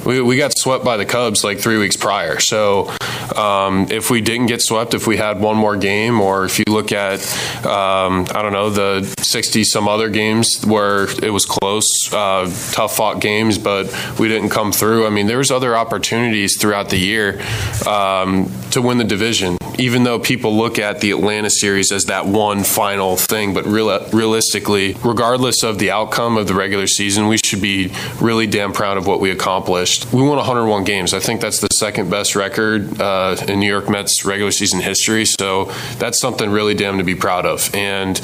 we, 0.06 0.22
we 0.22 0.38
got 0.38 0.58
swept 0.58 0.84
by 0.84 0.98
the 0.98 1.06
Cubs 1.06 1.44
like 1.44 1.60
three 1.60 1.78
weeks 1.78 1.96
prior. 1.96 2.40
So 2.40 2.92
um, 3.36 3.88
if 3.90 4.10
we 4.10 4.22
didn't 4.22 4.48
get 4.48 4.62
swept, 4.62 4.94
if 4.94 5.08
we 5.08 5.18
had 5.18 5.40
one 5.40 5.58
more 5.58 5.78
game, 5.78 6.20
or 6.20 6.46
if 6.46 6.60
you 6.60 6.66
look 6.68 6.92
at, 6.92 7.20
um, 7.66 8.26
I 8.34 8.42
don't 8.42 8.54
know, 8.54 8.70
the 8.70 9.04
60 9.22 9.64
some 9.64 9.88
other 9.88 10.10
games 10.10 10.64
where 10.66 11.04
it 11.24 11.32
was 11.32 11.46
close, 11.46 11.88
uh, 12.12 12.46
tough 12.72 12.96
fought 12.96 13.22
games, 13.22 13.58
but 13.58 13.88
we 14.20 14.28
didn't 14.28 14.50
come 14.50 14.72
through. 14.72 15.06
I 15.06 15.10
mean, 15.10 15.28
there 15.28 15.38
was 15.38 15.52
other 15.52 15.76
opportunities 15.76 16.58
throughout 16.60 16.90
the 16.90 16.98
year 16.98 17.42
um, 17.88 18.52
to 18.72 18.82
win 18.82 18.98
the 18.98 19.04
division, 19.04 19.58
even 19.78 20.04
though 20.04 20.20
people 20.20 20.58
look 20.58 20.80
at 20.80 21.02
the 21.02 21.12
Atlanta 21.12 21.50
series 21.50 21.92
as 21.92 22.06
that 22.06 22.26
one 22.26 22.64
final 22.64 23.16
thing. 23.18 23.54
But 23.54 23.66
real, 23.66 24.08
realistically, 24.12 24.96
regardless 25.04 25.64
of 25.64 25.80
the 25.80 25.92
outcome 25.92 26.38
of 26.38 26.48
the 26.48 26.54
regular 26.54 26.88
season, 26.88 27.28
we 27.28 27.38
should 27.38 27.62
be 27.62 27.92
really 28.20 28.48
damn 28.48 28.74
proud 28.74 28.98
of 28.98 29.08
what 29.08 29.20
we 29.20 29.32
accomplished. 29.32 29.91
We 30.12 30.22
won 30.22 30.38
101 30.38 30.84
games. 30.84 31.14
I 31.14 31.20
think 31.20 31.40
that's 31.40 31.60
the 31.62 31.70
second 31.72 32.10
best 32.10 32.36
record. 32.36 33.00
Uh, 33.00 33.12
uh, 33.22 33.46
in 33.48 33.60
New 33.60 33.68
York 33.68 33.90
Mets 33.90 34.26
regular 34.26 34.52
season 34.52 34.80
history. 34.80 35.26
So 35.26 35.66
that's 35.98 36.20
something 36.20 36.50
really 36.50 36.74
damn 36.74 36.98
to 36.98 37.04
be 37.04 37.16
proud 37.16 37.46
of. 37.46 37.74
And 37.74 38.20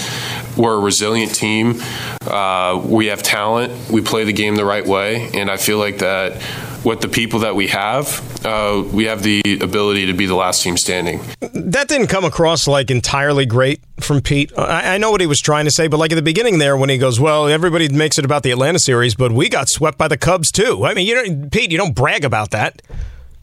we're 0.55 0.75
a 0.75 0.79
resilient 0.79 1.35
team. 1.35 1.81
Uh, 2.21 2.81
we 2.83 3.07
have 3.07 3.21
talent. 3.23 3.91
We 3.91 4.01
play 4.01 4.23
the 4.23 4.33
game 4.33 4.55
the 4.55 4.65
right 4.65 4.85
way. 4.85 5.29
And 5.33 5.49
I 5.51 5.57
feel 5.57 5.77
like 5.77 5.99
that 5.99 6.41
with 6.83 7.01
the 7.01 7.07
people 7.07 7.39
that 7.39 7.55
we 7.55 7.67
have, 7.67 8.45
uh, 8.45 8.83
we 8.91 9.05
have 9.05 9.23
the 9.23 9.41
ability 9.61 10.07
to 10.07 10.13
be 10.13 10.25
the 10.25 10.35
last 10.35 10.63
team 10.63 10.77
standing. 10.77 11.21
That 11.39 11.87
didn't 11.87 12.07
come 12.07 12.25
across 12.25 12.67
like 12.67 12.89
entirely 12.89 13.45
great 13.45 13.81
from 14.07 14.21
Pete. 14.21 14.51
I, 14.57 14.95
I, 14.95 14.97
know 14.97 15.11
what 15.11 15.21
he 15.21 15.27
was 15.27 15.39
trying 15.39 15.65
to 15.65 15.71
say, 15.71 15.87
but 15.87 15.97
like 15.97 16.11
at 16.11 16.15
the 16.15 16.21
beginning 16.21 16.57
there, 16.57 16.75
when 16.77 16.89
he 16.89 16.97
goes, 16.97 17.19
"Well, 17.19 17.47
everybody 17.47 17.89
makes 17.89 18.17
it 18.17 18.25
about 18.25 18.43
the 18.43 18.51
Atlanta 18.51 18.79
series, 18.79 19.13
but 19.13 19.31
we 19.31 19.49
got 19.49 19.69
swept 19.69 19.97
by 19.97 20.07
the 20.07 20.17
Cubs 20.17 20.51
too." 20.51 20.85
I 20.85 20.93
mean, 20.93 21.05
you 21.05 21.15
know, 21.15 21.47
Pete, 21.51 21.71
you 21.71 21.77
don't 21.77 21.93
brag 21.93 22.23
about 22.23 22.51
that. 22.51 22.81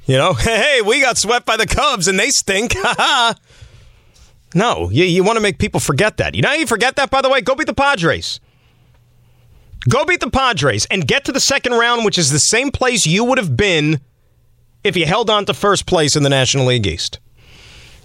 You 0.06 0.16
know, 0.16 0.32
hey, 0.38 0.80
we 0.84 1.00
got 1.00 1.18
swept 1.18 1.46
by 1.46 1.56
the 1.56 1.66
Cubs 1.66 2.08
and 2.08 2.18
they 2.18 2.30
stink. 2.30 2.74
no, 4.54 4.90
you, 4.90 5.04
you 5.04 5.22
want 5.22 5.36
to 5.36 5.42
make 5.42 5.58
people 5.58 5.80
forget 5.80 6.16
that. 6.16 6.34
You 6.34 6.42
know 6.42 6.52
you 6.52 6.66
forget 6.66 6.96
that, 6.96 7.10
by 7.10 7.22
the 7.22 7.28
way? 7.28 7.40
Go 7.40 7.54
beat 7.54 7.66
the 7.66 7.74
Padres. 7.74 8.40
Go 9.88 10.04
beat 10.04 10.20
the 10.20 10.30
Padres 10.30 10.86
and 10.86 11.06
get 11.06 11.26
to 11.26 11.32
the 11.32 11.40
second 11.40 11.74
round, 11.74 12.04
which 12.04 12.16
is 12.16 12.30
the 12.30 12.38
same 12.38 12.70
place 12.70 13.06
you 13.06 13.22
would 13.24 13.36
have 13.36 13.56
been 13.56 14.00
if 14.82 14.96
you 14.96 15.04
held 15.04 15.28
on 15.28 15.44
to 15.46 15.54
first 15.54 15.86
place 15.86 16.16
in 16.16 16.22
the 16.22 16.30
National 16.30 16.66
League 16.66 16.86
East. 16.86 17.20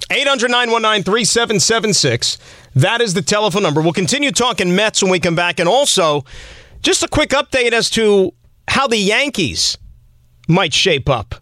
800 0.10 0.50
919 0.50 1.04
3776. 1.04 2.38
That 2.76 3.02
is 3.02 3.14
the 3.14 3.22
telephone 3.22 3.64
number. 3.64 3.82
We'll 3.82 3.94
continue 3.94 4.32
talking 4.32 4.76
Mets 4.76 5.02
when 5.02 5.12
we 5.12 5.20
come 5.20 5.36
back. 5.36 5.60
And 5.60 5.70
also, 5.70 6.24
just 6.82 7.04
a 7.04 7.08
quick 7.08 7.32
update 7.32 7.74
as 7.74 7.90
to 7.92 8.34
how 8.68 8.88
the 8.88 8.98
Yankees 8.98 9.78
might 10.48 10.74
shape 10.74 11.10
up 11.10 11.36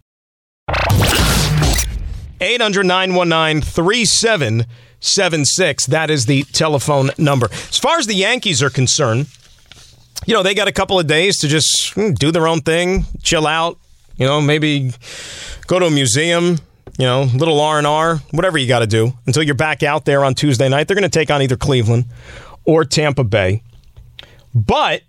800 2.42 2.86
919 2.86 3.62
3776. 3.62 5.86
That 5.88 6.10
is 6.10 6.26
the 6.26 6.44
telephone 6.44 7.12
number. 7.18 7.48
As 7.52 7.80
far 7.80 7.98
as 7.98 8.08
the 8.08 8.16
Yankees 8.16 8.64
are 8.64 8.70
concerned, 8.70 9.28
you 10.26 10.34
know, 10.34 10.44
they 10.44 10.54
got 10.54 10.68
a 10.68 10.72
couple 10.72 11.00
of 11.00 11.08
days 11.08 11.38
to 11.40 11.48
just 11.48 11.94
hmm, 11.94 12.12
do 12.12 12.32
their 12.32 12.48
own 12.48 12.62
thing, 12.62 13.06
chill 13.22 13.48
out, 13.48 13.78
You 14.18 14.26
know, 14.26 14.42
maybe 14.42 14.92
go 15.68 15.80
to 15.80 15.86
a 15.86 15.92
museum, 15.92 16.58
you 16.98 17.06
know, 17.06 17.24
little 17.24 17.60
R&R, 17.60 18.18
whatever 18.32 18.58
you 18.58 18.68
got 18.68 18.80
to 18.80 18.88
do 18.88 19.14
until 19.26 19.44
you're 19.44 19.56
back 19.56 19.84
out 19.84 20.06
there 20.06 20.24
on 20.24 20.34
Tuesday 20.34 20.70
night. 20.70 20.88
They're 20.88 20.96
going 20.96 21.10
to 21.10 21.10
take 21.10 21.30
on 21.30 21.42
either 21.42 21.58
Cleveland 21.58 22.06
or 22.66 22.86
Tampa 22.86 23.24
Bay. 23.24 23.64
But 24.54 25.02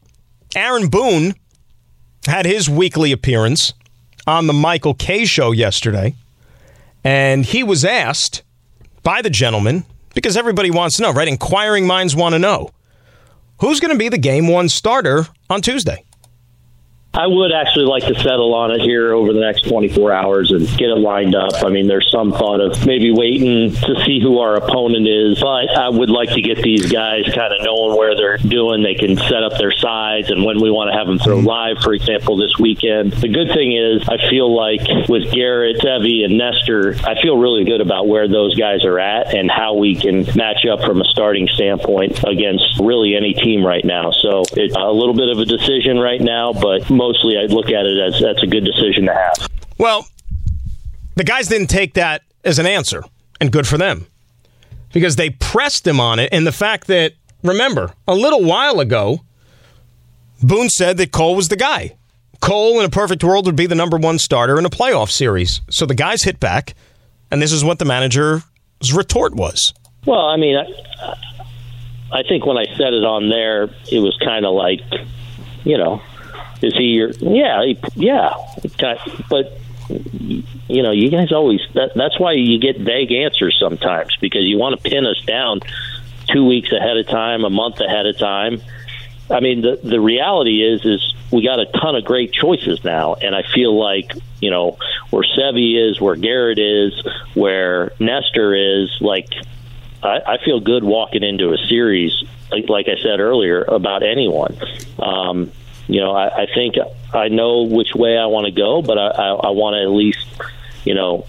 Aaron 0.55 0.88
Boone 0.88 1.35
had 2.27 2.47
his 2.47 2.69
weekly 2.69 3.12
appearance 3.12 3.73
on 4.27 4.47
the 4.47 4.53
Michael 4.53 4.95
Kay 4.95 5.25
show 5.25 5.53
yesterday, 5.53 6.14
and 7.05 7.45
he 7.45 7.62
was 7.62 7.85
asked 7.85 8.43
by 9.03 9.23
the 9.23 9.31
gentleman 9.31 9.85
because 10.14 10.37
everybody 10.37 10.71
wants 10.71 10.97
to 10.97 11.03
know, 11.03 11.12
right? 11.12 11.29
Inquiring 11.29 11.87
minds 11.87 12.14
want 12.14 12.35
to 12.35 12.38
know 12.38 12.71
who's 13.61 13.81
going 13.81 13.93
to 13.93 13.99
be 13.99 14.09
the 14.09 14.19
game 14.19 14.49
one 14.49 14.69
starter 14.69 15.27
on 15.49 15.62
Tuesday. 15.62 16.05
I 17.18 17.26
would 17.26 17.50
actually 17.50 17.87
like 17.87 18.07
to 18.07 18.14
settle 18.14 18.54
on 18.54 18.70
it 18.70 18.81
here 18.81 19.12
over 19.12 19.33
the 19.33 19.40
next 19.40 19.62
24 19.62 20.12
hours 20.12 20.52
and 20.52 20.68
get 20.78 20.88
it 20.88 20.98
lined 20.98 21.35
up. 21.35 21.64
I 21.64 21.68
mean, 21.68 21.88
there's 21.88 22.09
some 22.12 22.31
thought 22.31 22.61
of 22.61 22.87
maybe 22.87 23.11
waiting 23.11 23.72
to 23.72 24.04
see 24.07 24.20
who 24.20 24.38
our 24.38 24.54
opponent 24.54 25.09
is, 25.09 25.40
but 25.40 25.76
I 25.76 25.88
would 25.88 26.11
like 26.11 26.28
to 26.35 26.40
get 26.40 26.62
these 26.62 26.92
guys 26.92 27.24
kind 27.24 27.52
of 27.52 27.64
knowing 27.64 27.98
where 27.98 28.14
they're 28.14 28.37
doing. 28.37 28.85
They 28.85 28.94
can 28.94 29.16
set 29.16 29.42
up 29.42 29.59
their 29.59 29.72
sides 29.72 30.31
and 30.31 30.44
when 30.44 30.62
we 30.62 30.70
want 30.70 30.92
to 30.92 30.96
have 30.96 31.09
them 31.09 31.18
throw 31.18 31.40
live, 31.40 31.78
for 31.83 31.92
example, 31.92 32.37
this 32.37 32.57
weekend. 32.57 33.14
The 33.14 33.26
good 33.26 33.48
thing 33.48 33.72
is, 33.72 34.09
I 34.09 34.31
feel 34.31 34.54
like 34.54 34.87
with 35.09 35.24
Gerrit, 35.35 35.81
Sevy, 35.81 36.24
and 36.24 36.38
Nestor, 36.38 36.94
I 37.02 37.20
feel 37.20 37.37
really 37.37 37.64
good 37.64 37.81
about 37.81 38.07
where 38.07 38.28
those 38.28 38.54
guys 38.54 38.85
are 38.85 39.00
at 39.00 39.35
and 39.35 39.50
how 39.50 39.74
we 39.74 39.96
can 39.96 40.24
match 40.37 40.64
up 40.70 40.83
from 40.83 41.00
a 41.00 41.04
starting 41.04 41.48
standpoint 41.48 42.22
against 42.22 42.78
really 42.78 43.16
any 43.16 43.35
team 43.35 43.66
right 43.66 43.85
now. 43.85 44.12
So 44.12 44.44
it's 44.52 44.76
a 44.76 44.92
little 44.92 45.14
bit 45.14 45.31
of 45.31 45.40
a 45.40 45.44
decision 45.44 45.98
right 45.98 46.20
now, 46.20 46.52
but 46.52 46.88
mostly 47.09 47.38
I'd 47.38 47.51
look 47.51 47.66
at 47.66 47.87
it 47.87 47.99
as 47.99 48.21
that's 48.21 48.42
a 48.42 48.47
good 48.47 48.64
decision 48.64 49.07
to 49.07 49.14
have. 49.14 49.49
Well, 49.79 50.07
the 51.16 51.25
guys 51.25 51.49
didn't 51.49 51.68
take 51.68 51.94
that 51.94 52.23
as 52.44 52.59
an 52.59 52.66
answer, 52.66 53.03
and 53.40 53.51
good 53.51 53.66
for 53.66 53.79
them. 53.79 54.07
Because 54.92 55.16
they 55.16 55.31
pressed 55.31 55.87
him 55.87 56.01
on 56.01 56.18
it, 56.18 56.29
and 56.33 56.47
the 56.47 56.53
fact 56.53 56.87
that, 56.88 57.12
remember, 57.42 57.92
a 58.07 58.14
little 58.14 58.42
while 58.42 58.81
ago, 58.81 59.21
Boone 60.42 60.68
said 60.68 60.97
that 60.99 61.12
Cole 61.12 61.35
was 61.35 61.49
the 61.49 61.57
guy. 61.57 61.97
Cole, 62.40 62.79
in 62.79 62.85
a 62.85 62.90
perfect 62.90 63.25
world, 63.25 63.47
would 63.47 63.57
be 63.57 63.66
the 63.66 63.75
number 63.75 63.97
one 63.97 64.18
starter 64.18 64.59
in 64.59 64.64
a 64.64 64.71
playoff 64.71 65.11
series. 65.11 65.61
So 65.71 65.87
the 65.87 65.94
guys 65.94 66.23
hit 66.23 66.38
back, 66.40 66.75
and 67.31 67.42
this 67.42 67.53
is 67.53 67.64
what 67.64 67.79
the 67.79 67.85
manager's 67.85 68.42
retort 68.94 69.35
was. 69.35 69.73
Well, 70.07 70.27
I 70.27 70.37
mean, 70.37 70.57
I, 70.57 71.14
I 72.12 72.23
think 72.23 72.47
when 72.47 72.57
I 72.57 72.66
said 72.77 72.94
it 72.94 73.05
on 73.05 73.29
there, 73.29 73.64
it 73.90 73.99
was 73.99 74.16
kind 74.25 74.47
of 74.47 74.55
like, 74.55 74.81
you 75.64 75.77
know, 75.77 76.01
is 76.62 76.75
he 76.75 76.85
your? 76.85 77.11
Yeah, 77.11 77.64
he, 77.64 77.79
yeah. 77.94 78.35
But 79.29 79.59
you 79.88 80.83
know, 80.83 80.90
you 80.90 81.11
guys 81.11 81.33
always. 81.33 81.61
That, 81.75 81.92
that's 81.94 82.18
why 82.18 82.33
you 82.33 82.59
get 82.59 82.79
vague 82.79 83.12
answers 83.12 83.57
sometimes 83.59 84.16
because 84.21 84.42
you 84.44 84.59
want 84.59 84.81
to 84.81 84.90
pin 84.90 85.07
us 85.07 85.21
down 85.27 85.61
two 86.29 86.47
weeks 86.47 86.71
ahead 86.73 86.97
of 86.97 87.07
time, 87.07 87.44
a 87.44 87.51
month 87.51 87.81
ahead 87.81 88.07
of 88.07 88.18
time. 88.18 88.61
I 89.31 89.40
mean, 89.40 89.62
the 89.62 89.79
the 89.83 90.01
reality 90.01 90.62
is 90.62 90.85
is 90.85 91.14
we 91.31 91.44
got 91.44 91.61
a 91.61 91.66
ton 91.66 91.97
of 91.97 92.05
great 92.05 92.33
choices 92.33 92.83
now, 92.85 93.14
and 93.14 93.35
I 93.35 93.42
feel 93.42 93.79
like 93.79 94.12
you 94.40 94.51
know 94.51 94.79
where 95.11 95.23
Sevy 95.23 95.90
is, 95.90 96.01
where 96.01 96.16
Gerrit 96.16 96.59
is, 96.59 97.03
where 97.35 97.92
Nestor 97.99 98.55
is. 98.55 98.97
Like, 99.01 99.29
I, 100.03 100.21
I 100.27 100.38
feel 100.44 100.61
good 100.61 100.85
walking 100.85 101.23
into 101.23 101.53
a 101.53 101.59
series, 101.68 102.12
like, 102.51 102.68
like 102.68 102.88
I 102.88 103.03
said 103.03 103.21
earlier, 103.21 103.62
about 103.62 104.03
anyone. 104.03 104.57
Um, 104.99 105.53
you 105.88 106.01
know, 106.01 106.12
I, 106.12 106.42
I 106.42 106.46
think 106.55 106.77
I 107.12 107.29
know 107.29 107.62
which 107.62 107.94
way 107.94 108.18
I 108.18 108.27
want 108.27 108.44
to 108.44 108.53
go, 108.53 108.83
but 108.83 108.98
I, 108.98 109.07
I, 109.07 109.29
I 109.29 109.51
want 109.51 109.74
to 109.74 109.83
at 109.83 109.90
least, 109.90 110.27
you 110.85 110.94
know, 110.94 111.27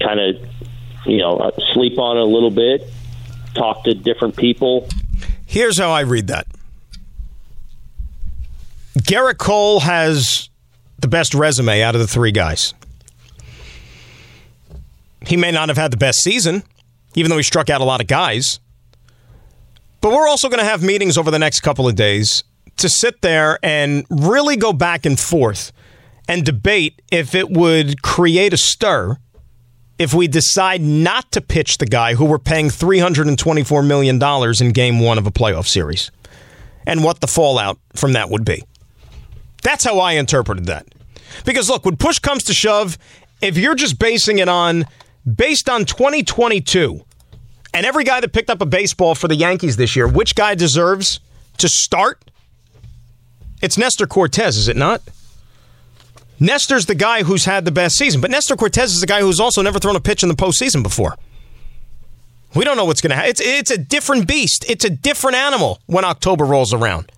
kind 0.00 0.18
of, 0.18 0.36
you 1.06 1.18
know, 1.18 1.36
uh, 1.36 1.50
sleep 1.74 1.98
on 1.98 2.16
it 2.16 2.20
a 2.20 2.24
little 2.24 2.50
bit, 2.50 2.90
talk 3.54 3.84
to 3.84 3.94
different 3.94 4.36
people. 4.36 4.88
Here's 5.46 5.78
how 5.78 5.90
I 5.90 6.00
read 6.00 6.28
that. 6.28 6.46
Gerrit 8.98 9.38
Cole 9.38 9.80
has 9.80 10.48
the 10.98 11.08
best 11.08 11.34
resume 11.34 11.82
out 11.82 11.94
of 11.94 12.00
the 12.00 12.08
three 12.08 12.32
guys. 12.32 12.74
He 15.26 15.36
may 15.36 15.52
not 15.52 15.68
have 15.68 15.76
had 15.76 15.90
the 15.90 15.96
best 15.98 16.20
season, 16.22 16.62
even 17.14 17.30
though 17.30 17.36
he 17.36 17.42
struck 17.42 17.68
out 17.68 17.80
a 17.80 17.84
lot 17.84 18.00
of 18.00 18.06
guys. 18.06 18.58
But 20.00 20.12
we're 20.12 20.28
also 20.28 20.48
going 20.48 20.60
to 20.60 20.64
have 20.64 20.82
meetings 20.82 21.18
over 21.18 21.30
the 21.30 21.38
next 21.38 21.60
couple 21.60 21.86
of 21.86 21.94
days 21.94 22.44
to 22.78 22.88
sit 22.88 23.22
there 23.22 23.58
and 23.62 24.06
really 24.10 24.56
go 24.56 24.72
back 24.72 25.06
and 25.06 25.18
forth 25.18 25.72
and 26.28 26.44
debate 26.44 27.00
if 27.10 27.34
it 27.34 27.50
would 27.50 28.02
create 28.02 28.52
a 28.52 28.56
stir 28.56 29.16
if 29.98 30.14
we 30.14 30.28
decide 30.28 30.80
not 30.80 31.30
to 31.32 31.40
pitch 31.40 31.78
the 31.78 31.86
guy 31.86 32.14
who 32.14 32.24
we're 32.24 32.38
paying 32.38 32.68
$324 32.68 33.86
million 33.86 34.22
in 34.60 34.72
game 34.72 35.00
one 35.00 35.18
of 35.18 35.26
a 35.26 35.30
playoff 35.30 35.66
series 35.66 36.10
and 36.86 37.02
what 37.02 37.20
the 37.20 37.26
fallout 37.26 37.78
from 37.94 38.12
that 38.12 38.30
would 38.30 38.44
be. 38.44 38.62
That's 39.62 39.84
how 39.84 39.98
I 39.98 40.12
interpreted 40.12 40.66
that. 40.66 40.86
Because 41.44 41.68
look, 41.68 41.84
when 41.84 41.96
push 41.96 42.18
comes 42.20 42.44
to 42.44 42.54
shove, 42.54 42.96
if 43.40 43.58
you're 43.58 43.74
just 43.74 43.98
basing 43.98 44.38
it 44.38 44.48
on 44.48 44.86
based 45.34 45.68
on 45.68 45.84
2022 45.84 47.04
and 47.74 47.84
every 47.84 48.04
guy 48.04 48.20
that 48.20 48.32
picked 48.32 48.50
up 48.50 48.62
a 48.62 48.66
baseball 48.66 49.14
for 49.14 49.28
the 49.28 49.34
Yankees 49.34 49.76
this 49.76 49.96
year, 49.96 50.08
which 50.08 50.34
guy 50.34 50.54
deserves 50.54 51.20
to 51.58 51.68
start? 51.68 52.27
It's 53.60 53.76
Nestor 53.76 54.06
Cortes, 54.06 54.56
is 54.56 54.68
it 54.68 54.76
not? 54.76 55.02
Nestor's 56.40 56.86
the 56.86 56.94
guy 56.94 57.24
who's 57.24 57.44
had 57.44 57.64
the 57.64 57.72
best 57.72 57.96
season, 57.96 58.20
but 58.20 58.30
Nestor 58.30 58.56
Cortes 58.56 58.92
is 58.92 59.00
the 59.00 59.06
guy 59.06 59.20
who's 59.20 59.40
also 59.40 59.60
never 59.62 59.78
thrown 59.78 59.96
a 59.96 60.00
pitch 60.00 60.22
in 60.22 60.28
the 60.28 60.36
postseason 60.36 60.82
before. 60.82 61.16
We 62.54 62.64
don't 62.64 62.76
know 62.76 62.84
what's 62.84 63.00
going 63.00 63.10
to 63.10 63.16
happen. 63.16 63.30
It's, 63.30 63.40
it's 63.40 63.70
a 63.70 63.78
different 63.78 64.28
beast. 64.28 64.64
It's 64.68 64.84
a 64.84 64.90
different 64.90 65.36
animal 65.36 65.80
when 65.86 66.04
October 66.04 66.44
rolls 66.44 66.72
around. 66.72 67.10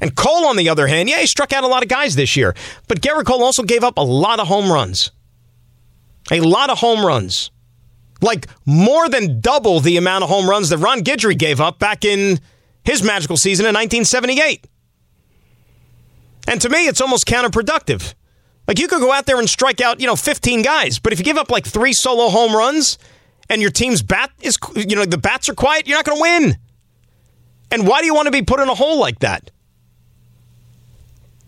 And 0.00 0.14
Cole, 0.14 0.46
on 0.46 0.56
the 0.56 0.68
other 0.68 0.86
hand, 0.86 1.08
yeah, 1.08 1.20
he 1.20 1.26
struck 1.26 1.52
out 1.52 1.64
a 1.64 1.66
lot 1.66 1.82
of 1.82 1.88
guys 1.88 2.14
this 2.14 2.36
year, 2.36 2.54
but 2.86 3.00
Gerrit 3.00 3.26
Cole 3.26 3.42
also 3.42 3.62
gave 3.62 3.82
up 3.82 3.96
a 3.96 4.02
lot 4.02 4.40
of 4.40 4.46
home 4.46 4.70
runs. 4.70 5.10
A 6.30 6.40
lot 6.40 6.70
of 6.70 6.78
home 6.78 7.04
runs. 7.04 7.50
Like 8.20 8.46
more 8.64 9.08
than 9.08 9.40
double 9.40 9.80
the 9.80 9.96
amount 9.96 10.24
of 10.24 10.30
home 10.30 10.48
runs 10.48 10.68
that 10.68 10.78
Ron 10.78 11.00
Guidry 11.00 11.36
gave 11.36 11.60
up 11.60 11.78
back 11.78 12.04
in 12.04 12.40
his 12.84 13.02
magical 13.02 13.36
season 13.36 13.64
in 13.66 13.74
1978. 13.74 14.66
And 16.46 16.60
to 16.60 16.68
me, 16.68 16.86
it's 16.86 17.00
almost 17.00 17.26
counterproductive. 17.26 18.14
Like 18.66 18.78
you 18.78 18.88
could 18.88 19.00
go 19.00 19.12
out 19.12 19.26
there 19.26 19.38
and 19.38 19.48
strike 19.48 19.80
out, 19.80 20.00
you 20.00 20.06
know, 20.06 20.16
15 20.16 20.62
guys, 20.62 20.98
but 20.98 21.12
if 21.12 21.18
you 21.18 21.24
give 21.24 21.36
up 21.36 21.50
like 21.50 21.66
three 21.66 21.92
solo 21.92 22.28
home 22.28 22.54
runs 22.54 22.98
and 23.48 23.62
your 23.62 23.70
team's 23.70 24.02
bat 24.02 24.30
is, 24.40 24.58
you 24.74 24.96
know, 24.96 25.04
the 25.04 25.18
bats 25.18 25.48
are 25.48 25.54
quiet, 25.54 25.86
you're 25.86 25.96
not 25.96 26.04
going 26.04 26.18
to 26.18 26.22
win. 26.22 26.56
And 27.70 27.86
why 27.86 28.00
do 28.00 28.06
you 28.06 28.14
want 28.14 28.26
to 28.26 28.32
be 28.32 28.42
put 28.42 28.60
in 28.60 28.68
a 28.68 28.74
hole 28.74 28.98
like 28.98 29.20
that? 29.20 29.50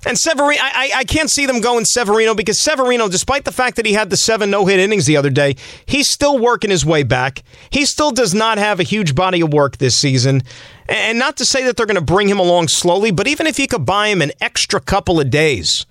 And 0.06 0.16
Severino, 0.16 0.60
I, 0.62 0.92
I 0.94 1.04
can't 1.04 1.28
see 1.28 1.44
them 1.44 1.60
going 1.60 1.84
Severino 1.84 2.32
because 2.32 2.62
Severino, 2.62 3.08
despite 3.08 3.44
the 3.44 3.52
fact 3.52 3.76
that 3.76 3.86
he 3.86 3.94
had 3.94 4.10
the 4.10 4.16
seven 4.16 4.48
no 4.48 4.64
hit 4.64 4.78
innings 4.78 5.06
the 5.06 5.16
other 5.16 5.30
day, 5.30 5.56
he's 5.86 6.08
still 6.08 6.38
working 6.38 6.70
his 6.70 6.86
way 6.86 7.02
back. 7.02 7.42
He 7.70 7.84
still 7.84 8.12
does 8.12 8.32
not 8.32 8.58
have 8.58 8.78
a 8.78 8.84
huge 8.84 9.16
body 9.16 9.40
of 9.40 9.52
work 9.52 9.78
this 9.78 9.98
season. 9.98 10.42
And 10.88 11.18
not 11.18 11.36
to 11.36 11.44
say 11.44 11.64
that 11.64 11.76
they're 11.76 11.86
going 11.86 11.96
to 11.96 12.00
bring 12.00 12.28
him 12.28 12.38
along 12.38 12.68
slowly, 12.68 13.10
but 13.10 13.28
even 13.28 13.46
if 13.46 13.58
he 13.58 13.66
could 13.66 13.84
buy 13.84 14.08
him 14.08 14.22
an 14.22 14.32
extra 14.40 14.80
couple 14.80 15.20
of 15.20 15.28
days, 15.28 15.84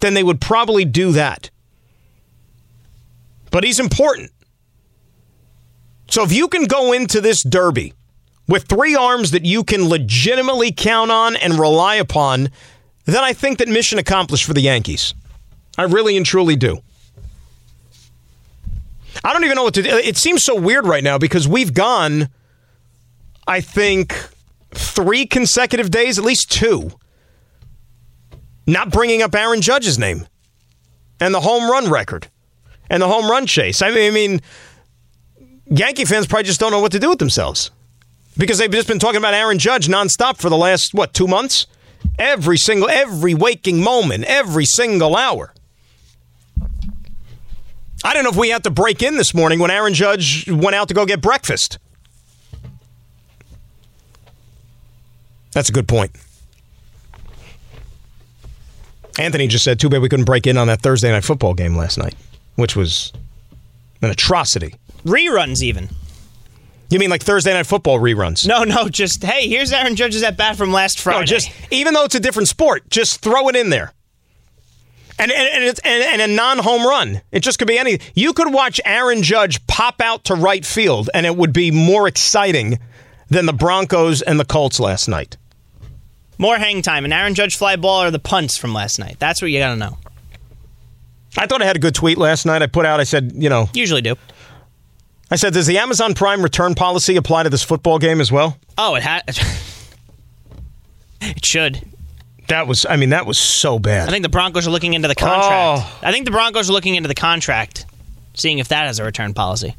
then 0.00 0.14
they 0.14 0.22
would 0.22 0.40
probably 0.40 0.84
do 0.84 1.12
that. 1.12 1.50
But 3.50 3.64
he's 3.64 3.78
important. 3.78 4.30
So 6.10 6.22
if 6.22 6.32
you 6.32 6.48
can 6.48 6.64
go 6.64 6.92
into 6.92 7.20
this 7.20 7.42
derby 7.42 7.92
with 8.46 8.64
three 8.64 8.94
arms 8.94 9.32
that 9.32 9.44
you 9.44 9.62
can 9.62 9.88
legitimately 9.88 10.72
count 10.72 11.10
on 11.10 11.36
and 11.36 11.58
rely 11.58 11.96
upon, 11.96 12.48
then 13.04 13.22
I 13.22 13.34
think 13.34 13.58
that 13.58 13.68
mission 13.68 13.98
accomplished 13.98 14.44
for 14.44 14.54
the 14.54 14.62
Yankees. 14.62 15.12
I 15.76 15.82
really 15.82 16.16
and 16.16 16.24
truly 16.24 16.56
do. 16.56 16.78
I 19.22 19.32
don't 19.32 19.44
even 19.44 19.56
know 19.56 19.64
what 19.64 19.74
to 19.74 19.82
do. 19.82 19.90
It 19.90 20.16
seems 20.16 20.44
so 20.44 20.58
weird 20.58 20.86
right 20.86 21.04
now 21.04 21.18
because 21.18 21.46
we've 21.46 21.74
gone 21.74 22.28
I 23.48 23.62
think, 23.62 24.14
three 24.72 25.24
consecutive 25.24 25.90
days, 25.90 26.18
at 26.18 26.24
least 26.24 26.52
two, 26.52 26.90
not 28.66 28.90
bringing 28.90 29.22
up 29.22 29.34
Aaron 29.34 29.62
Judge's 29.62 29.98
name 29.98 30.26
and 31.18 31.34
the 31.34 31.40
home 31.40 31.70
run 31.70 31.90
record 31.90 32.28
and 32.90 33.02
the 33.02 33.08
home 33.08 33.28
run 33.28 33.46
chase. 33.46 33.80
I 33.80 33.90
mean, 33.90 34.42
Yankee 35.64 36.04
fans 36.04 36.26
probably 36.26 36.44
just 36.44 36.60
don't 36.60 36.70
know 36.70 36.80
what 36.80 36.92
to 36.92 36.98
do 36.98 37.08
with 37.08 37.18
themselves 37.18 37.70
because 38.36 38.58
they've 38.58 38.70
just 38.70 38.86
been 38.86 38.98
talking 38.98 39.16
about 39.16 39.32
Aaron 39.32 39.58
Judge 39.58 39.88
nonstop 39.88 40.36
for 40.36 40.50
the 40.50 40.56
last, 40.56 40.92
what, 40.92 41.14
two 41.14 41.26
months? 41.26 41.66
Every 42.18 42.58
single, 42.58 42.90
every 42.90 43.34
waking 43.34 43.82
moment, 43.82 44.24
every 44.24 44.66
single 44.66 45.16
hour. 45.16 45.54
I 48.04 48.12
don't 48.14 48.24
know 48.24 48.30
if 48.30 48.36
we 48.36 48.50
had 48.50 48.62
to 48.64 48.70
break 48.70 49.02
in 49.02 49.16
this 49.16 49.32
morning 49.32 49.58
when 49.58 49.70
Aaron 49.70 49.94
Judge 49.94 50.48
went 50.48 50.76
out 50.76 50.88
to 50.88 50.94
go 50.94 51.06
get 51.06 51.22
breakfast. 51.22 51.78
That's 55.58 55.70
a 55.70 55.72
good 55.72 55.88
point. 55.88 56.12
Anthony 59.18 59.48
just 59.48 59.64
said, 59.64 59.80
too 59.80 59.88
bad 59.88 60.00
we 60.00 60.08
couldn't 60.08 60.24
break 60.24 60.46
in 60.46 60.56
on 60.56 60.68
that 60.68 60.82
Thursday 60.82 61.10
night 61.10 61.24
football 61.24 61.52
game 61.52 61.74
last 61.76 61.98
night, 61.98 62.14
which 62.54 62.76
was 62.76 63.12
an 64.00 64.08
atrocity. 64.08 64.76
Reruns, 65.04 65.60
even. 65.60 65.88
You 66.90 67.00
mean 67.00 67.10
like 67.10 67.24
Thursday 67.24 67.52
night 67.52 67.66
football 67.66 67.98
reruns? 67.98 68.46
No, 68.46 68.62
no, 68.62 68.88
just, 68.88 69.24
hey, 69.24 69.48
here's 69.48 69.72
Aaron 69.72 69.96
Judge's 69.96 70.22
at 70.22 70.36
bat 70.36 70.54
from 70.54 70.70
last 70.70 71.00
Friday. 71.00 71.18
No, 71.18 71.24
just 71.24 71.50
even 71.72 71.92
though 71.92 72.04
it's 72.04 72.14
a 72.14 72.20
different 72.20 72.46
sport, 72.46 72.88
just 72.88 73.20
throw 73.20 73.48
it 73.48 73.56
in 73.56 73.70
there. 73.70 73.92
And 75.18 75.32
and 75.32 75.48
and, 75.54 75.64
it's, 75.64 75.80
and, 75.80 76.04
and 76.04 76.30
a 76.30 76.32
non-home 76.32 76.86
run. 76.86 77.20
It 77.32 77.40
just 77.40 77.58
could 77.58 77.66
be 77.66 77.78
anything. 77.78 78.06
You 78.14 78.32
could 78.32 78.54
watch 78.54 78.80
Aaron 78.84 79.24
Judge 79.24 79.66
pop 79.66 80.00
out 80.00 80.22
to 80.26 80.36
right 80.36 80.64
field, 80.64 81.10
and 81.12 81.26
it 81.26 81.36
would 81.36 81.52
be 81.52 81.72
more 81.72 82.06
exciting 82.06 82.78
than 83.30 83.44
the 83.44 83.52
Broncos 83.52 84.22
and 84.22 84.40
the 84.40 84.44
Colts 84.44 84.80
last 84.80 85.06
night. 85.06 85.36
More 86.38 86.56
hang 86.56 86.82
time, 86.82 87.04
an 87.04 87.12
Aaron 87.12 87.34
Judge 87.34 87.56
fly 87.56 87.76
ball 87.76 88.04
or 88.04 88.10
the 88.10 88.18
punts 88.20 88.56
from 88.56 88.72
last 88.72 88.98
night. 88.98 89.16
That's 89.18 89.42
what 89.42 89.50
you 89.50 89.58
got 89.58 89.70
to 89.70 89.76
know. 89.76 89.98
I 91.36 91.46
thought 91.46 91.60
I 91.62 91.64
had 91.66 91.76
a 91.76 91.80
good 91.80 91.94
tweet 91.94 92.16
last 92.16 92.46
night. 92.46 92.62
I 92.62 92.66
put 92.66 92.86
out. 92.86 93.00
I 93.00 93.04
said, 93.04 93.32
you 93.34 93.48
know, 93.48 93.68
Usually 93.74 94.00
do. 94.00 94.14
I 95.30 95.36
said, 95.36 95.52
does 95.52 95.66
the 95.66 95.78
Amazon 95.78 96.14
Prime 96.14 96.42
return 96.42 96.74
policy 96.74 97.16
apply 97.16 97.42
to 97.42 97.50
this 97.50 97.62
football 97.62 97.98
game 97.98 98.20
as 98.20 98.32
well? 98.32 98.56
Oh, 98.78 98.94
it 98.94 99.02
had. 99.02 99.22
it 101.20 101.44
should. 101.44 101.82
That 102.48 102.66
was, 102.66 102.86
I 102.88 102.96
mean, 102.96 103.10
that 103.10 103.26
was 103.26 103.36
so 103.38 103.78
bad. 103.78 104.08
I 104.08 104.10
think 104.10 104.22
the 104.22 104.30
Broncos 104.30 104.66
are 104.66 104.70
looking 104.70 104.94
into 104.94 105.06
the 105.06 105.14
contract. 105.14 105.84
Oh. 105.84 105.98
I 106.02 106.12
think 106.12 106.24
the 106.24 106.30
Broncos 106.30 106.70
are 106.70 106.72
looking 106.72 106.94
into 106.94 107.08
the 107.08 107.14
contract, 107.14 107.84
seeing 108.34 108.58
if 108.58 108.68
that 108.68 108.86
has 108.86 108.98
a 108.98 109.04
return 109.04 109.34
policy. 109.34 109.76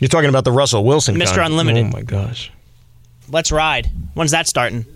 You're 0.00 0.08
talking 0.08 0.30
about 0.30 0.44
the 0.44 0.52
Russell 0.52 0.82
Wilson, 0.82 1.16
Mr. 1.16 1.34
con- 1.36 1.46
Unlimited. 1.46 1.84
Oh 1.86 1.90
my 1.90 2.00
gosh. 2.00 2.50
Let's 3.28 3.52
ride. 3.52 3.90
When's 4.14 4.30
that 4.30 4.46
starting? 4.46 4.86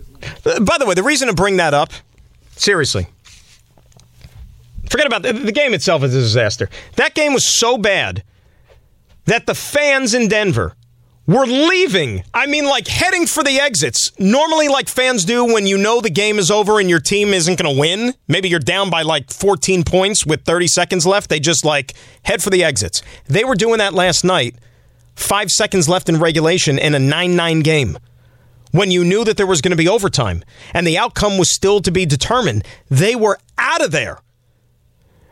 By 0.43 0.77
the 0.77 0.85
way, 0.85 0.93
the 0.93 1.03
reason 1.03 1.27
to 1.27 1.33
bring 1.33 1.57
that 1.57 1.73
up, 1.73 1.91
seriously, 2.55 3.07
forget 4.89 5.07
about 5.07 5.23
the, 5.23 5.33
the 5.33 5.51
game 5.51 5.73
itself 5.73 6.03
is 6.03 6.15
a 6.15 6.19
disaster. 6.19 6.69
That 6.95 7.13
game 7.13 7.33
was 7.33 7.59
so 7.59 7.77
bad 7.77 8.23
that 9.25 9.45
the 9.45 9.55
fans 9.55 10.13
in 10.13 10.27
Denver 10.27 10.75
were 11.27 11.45
leaving. 11.45 12.23
I 12.33 12.45
mean, 12.45 12.65
like 12.65 12.87
heading 12.87 13.25
for 13.25 13.43
the 13.43 13.59
exits. 13.59 14.11
Normally, 14.19 14.67
like 14.67 14.87
fans 14.87 15.25
do 15.25 15.43
when 15.43 15.65
you 15.65 15.77
know 15.77 16.01
the 16.01 16.09
game 16.09 16.37
is 16.37 16.51
over 16.51 16.79
and 16.79 16.89
your 16.89 16.99
team 16.99 17.29
isn't 17.29 17.59
going 17.59 17.73
to 17.73 17.79
win. 17.79 18.13
Maybe 18.27 18.49
you're 18.49 18.59
down 18.59 18.89
by 18.89 19.01
like 19.01 19.31
14 19.31 19.83
points 19.83 20.25
with 20.25 20.45
30 20.45 20.67
seconds 20.67 21.05
left. 21.05 21.29
They 21.29 21.39
just 21.39 21.65
like 21.65 21.93
head 22.23 22.43
for 22.43 22.49
the 22.49 22.63
exits. 22.63 23.01
They 23.25 23.43
were 23.43 23.55
doing 23.55 23.79
that 23.79 23.93
last 23.93 24.23
night, 24.23 24.55
five 25.15 25.49
seconds 25.49 25.89
left 25.89 26.09
in 26.09 26.19
regulation 26.19 26.77
in 26.77 26.93
a 26.93 26.99
9 26.99 27.35
9 27.35 27.59
game 27.61 27.97
when 28.75 28.91
you 28.91 29.03
knew 29.03 29.23
that 29.23 29.37
there 29.37 29.47
was 29.47 29.61
going 29.61 29.71
to 29.71 29.77
be 29.77 29.87
overtime 29.87 30.43
and 30.73 30.85
the 30.85 30.97
outcome 30.97 31.37
was 31.37 31.53
still 31.53 31.79
to 31.81 31.91
be 31.91 32.05
determined. 32.05 32.65
They 32.89 33.15
were 33.15 33.39
out 33.57 33.83
of 33.83 33.91
there. 33.91 34.19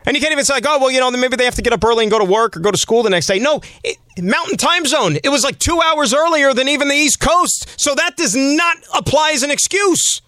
And 0.06 0.14
you 0.14 0.20
can't 0.20 0.32
even 0.32 0.44
say, 0.44 0.54
like, 0.54 0.66
oh, 0.66 0.78
well, 0.78 0.90
you 0.90 1.00
know, 1.00 1.10
maybe 1.10 1.36
they 1.36 1.44
have 1.46 1.54
to 1.54 1.62
get 1.62 1.72
up 1.72 1.82
early 1.82 2.04
and 2.04 2.10
go 2.10 2.18
to 2.18 2.24
work 2.24 2.56
or 2.56 2.60
go 2.60 2.70
to 2.70 2.76
school 2.76 3.02
the 3.02 3.10
next 3.10 3.26
day. 3.26 3.38
No, 3.38 3.62
it, 3.82 3.96
Mountain 4.18 4.58
Time 4.58 4.84
Zone. 4.84 5.16
It 5.24 5.30
was 5.30 5.44
like 5.44 5.58
two 5.58 5.80
hours 5.80 6.12
earlier 6.12 6.52
than 6.52 6.68
even 6.68 6.88
the 6.88 6.94
East 6.94 7.20
Coast. 7.20 7.80
So 7.80 7.94
that 7.94 8.16
does 8.16 8.36
not 8.36 8.76
apply 8.94 9.32
as 9.32 9.42
an 9.42 9.50
excuse. 9.50 10.20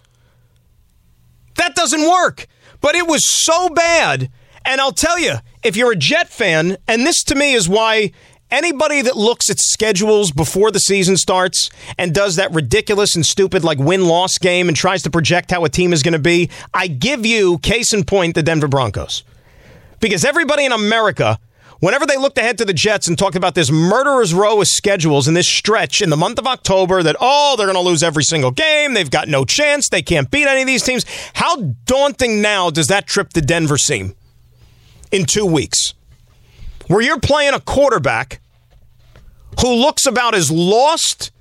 That 1.55 1.75
doesn't 1.75 2.09
work. 2.09 2.47
But 2.81 2.95
it 2.95 3.07
was 3.07 3.29
so 3.29 3.69
bad. 3.69 4.31
And 4.65 4.81
I'll 4.81 4.91
tell 4.91 5.19
you, 5.19 5.35
if 5.63 5.75
you're 5.75 5.91
a 5.91 5.95
Jet 5.95 6.29
fan, 6.29 6.77
and 6.87 7.05
this 7.05 7.23
to 7.25 7.35
me 7.35 7.53
is 7.53 7.69
why 7.69 8.11
anybody 8.51 9.01
that 9.01 9.17
looks 9.17 9.49
at 9.49 9.59
schedules 9.59 10.31
before 10.31 10.71
the 10.71 10.79
season 10.79 11.17
starts 11.17 11.69
and 11.97 12.13
does 12.13 12.35
that 12.37 12.53
ridiculous 12.53 13.15
and 13.15 13.25
stupid 13.25 13.63
like 13.63 13.77
win 13.77 14.07
loss 14.07 14.37
game 14.37 14.67
and 14.67 14.77
tries 14.77 15.03
to 15.03 15.09
project 15.09 15.51
how 15.51 15.63
a 15.65 15.69
team 15.69 15.93
is 15.93 16.03
going 16.03 16.13
to 16.13 16.19
be, 16.19 16.49
I 16.73 16.87
give 16.87 17.25
you 17.25 17.57
case 17.59 17.93
in 17.93 18.03
point 18.03 18.35
the 18.35 18.43
Denver 18.43 18.67
Broncos. 18.67 19.23
Because 19.99 20.23
everybody 20.23 20.63
in 20.63 20.71
America, 20.71 21.39
whenever 21.79 22.05
they 22.05 22.17
looked 22.17 22.37
ahead 22.37 22.57
to 22.59 22.65
the 22.65 22.73
Jets 22.73 23.07
and 23.07 23.17
talked 23.17 23.35
about 23.35 23.55
this 23.55 23.71
murderer's 23.71 24.33
row 24.33 24.61
of 24.61 24.67
schedules 24.67 25.27
in 25.27 25.33
this 25.33 25.47
stretch 25.47 26.01
in 26.01 26.09
the 26.09 26.17
month 26.17 26.39
of 26.39 26.47
October, 26.47 27.01
that, 27.03 27.15
oh, 27.19 27.55
they're 27.57 27.65
going 27.67 27.75
to 27.75 27.81
lose 27.81 28.03
every 28.03 28.23
single 28.23 28.51
game. 28.51 28.93
They've 28.93 29.09
got 29.09 29.27
no 29.27 29.43
chance. 29.43 29.89
They 29.89 30.01
can't 30.01 30.29
beat 30.29 30.47
any 30.47 30.61
of 30.61 30.67
these 30.67 30.83
teams. 30.83 31.05
How 31.33 31.57
daunting 31.85 32.41
now 32.41 32.69
does 32.69 32.87
that 32.87 33.07
trip 33.07 33.29
to 33.33 33.41
Denver 33.41 33.77
seem 33.77 34.15
in 35.11 35.25
two 35.25 35.45
weeks? 35.45 35.93
Where 36.87 37.01
you're 37.01 37.19
playing 37.19 37.53
a 37.53 37.59
quarterback 37.59 38.41
who 39.61 39.73
looks 39.73 40.05
about 40.05 40.35
as 40.35 40.51
lost 40.51 41.31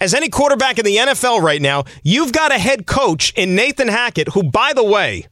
as 0.00 0.14
any 0.14 0.28
quarterback 0.28 0.78
in 0.78 0.84
the 0.84 0.96
NFL 0.96 1.40
right 1.40 1.60
now. 1.60 1.84
You've 2.02 2.32
got 2.32 2.52
a 2.52 2.58
head 2.58 2.86
coach 2.86 3.32
in 3.34 3.54
Nathan 3.54 3.88
Hackett, 3.88 4.28
who, 4.28 4.42
by 4.42 4.72
the 4.72 4.84
way, 4.84 5.26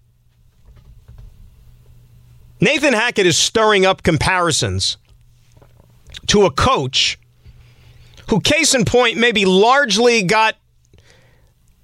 Nathan 2.60 2.94
Hackett 2.94 3.26
is 3.26 3.36
stirring 3.36 3.84
up 3.84 4.02
comparisons 4.02 4.96
to 6.26 6.46
a 6.46 6.50
coach 6.50 7.18
who, 8.30 8.40
case 8.40 8.74
in 8.74 8.86
point, 8.86 9.18
maybe 9.18 9.44
largely 9.44 10.22
got 10.22 10.56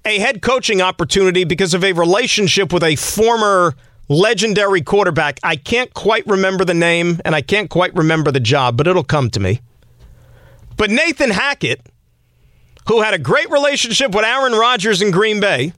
a 0.03 0.17
head 0.17 0.41
coaching 0.41 0.81
opportunity 0.81 1.43
because 1.43 1.75
of 1.75 1.83
a 1.83 1.93
relationship 1.93 2.73
with 2.73 2.83
a 2.83 2.95
former 2.95 3.75
legendary 4.11 4.81
quarterback. 4.81 5.39
I 5.41 5.55
can't 5.55 5.93
quite 5.93 6.27
remember 6.27 6.65
the 6.65 6.73
name 6.73 7.19
and 7.23 7.33
I 7.33 7.41
can't 7.41 7.69
quite 7.69 7.95
remember 7.95 8.31
the 8.31 8.39
job, 8.39 8.77
but 8.77 8.87
it'll 8.87 9.03
come 9.03 9.29
to 9.31 9.39
me. 9.39 9.61
But 10.75 10.89
Nathan 10.89 11.29
Hackett, 11.29 11.81
who 12.87 13.01
had 13.01 13.13
a 13.13 13.19
great 13.19 13.49
relationship 13.49 14.13
with 14.13 14.25
Aaron 14.25 14.53
Rodgers 14.53 15.01
in 15.01 15.11
Green 15.11 15.39
Bay, 15.39 15.73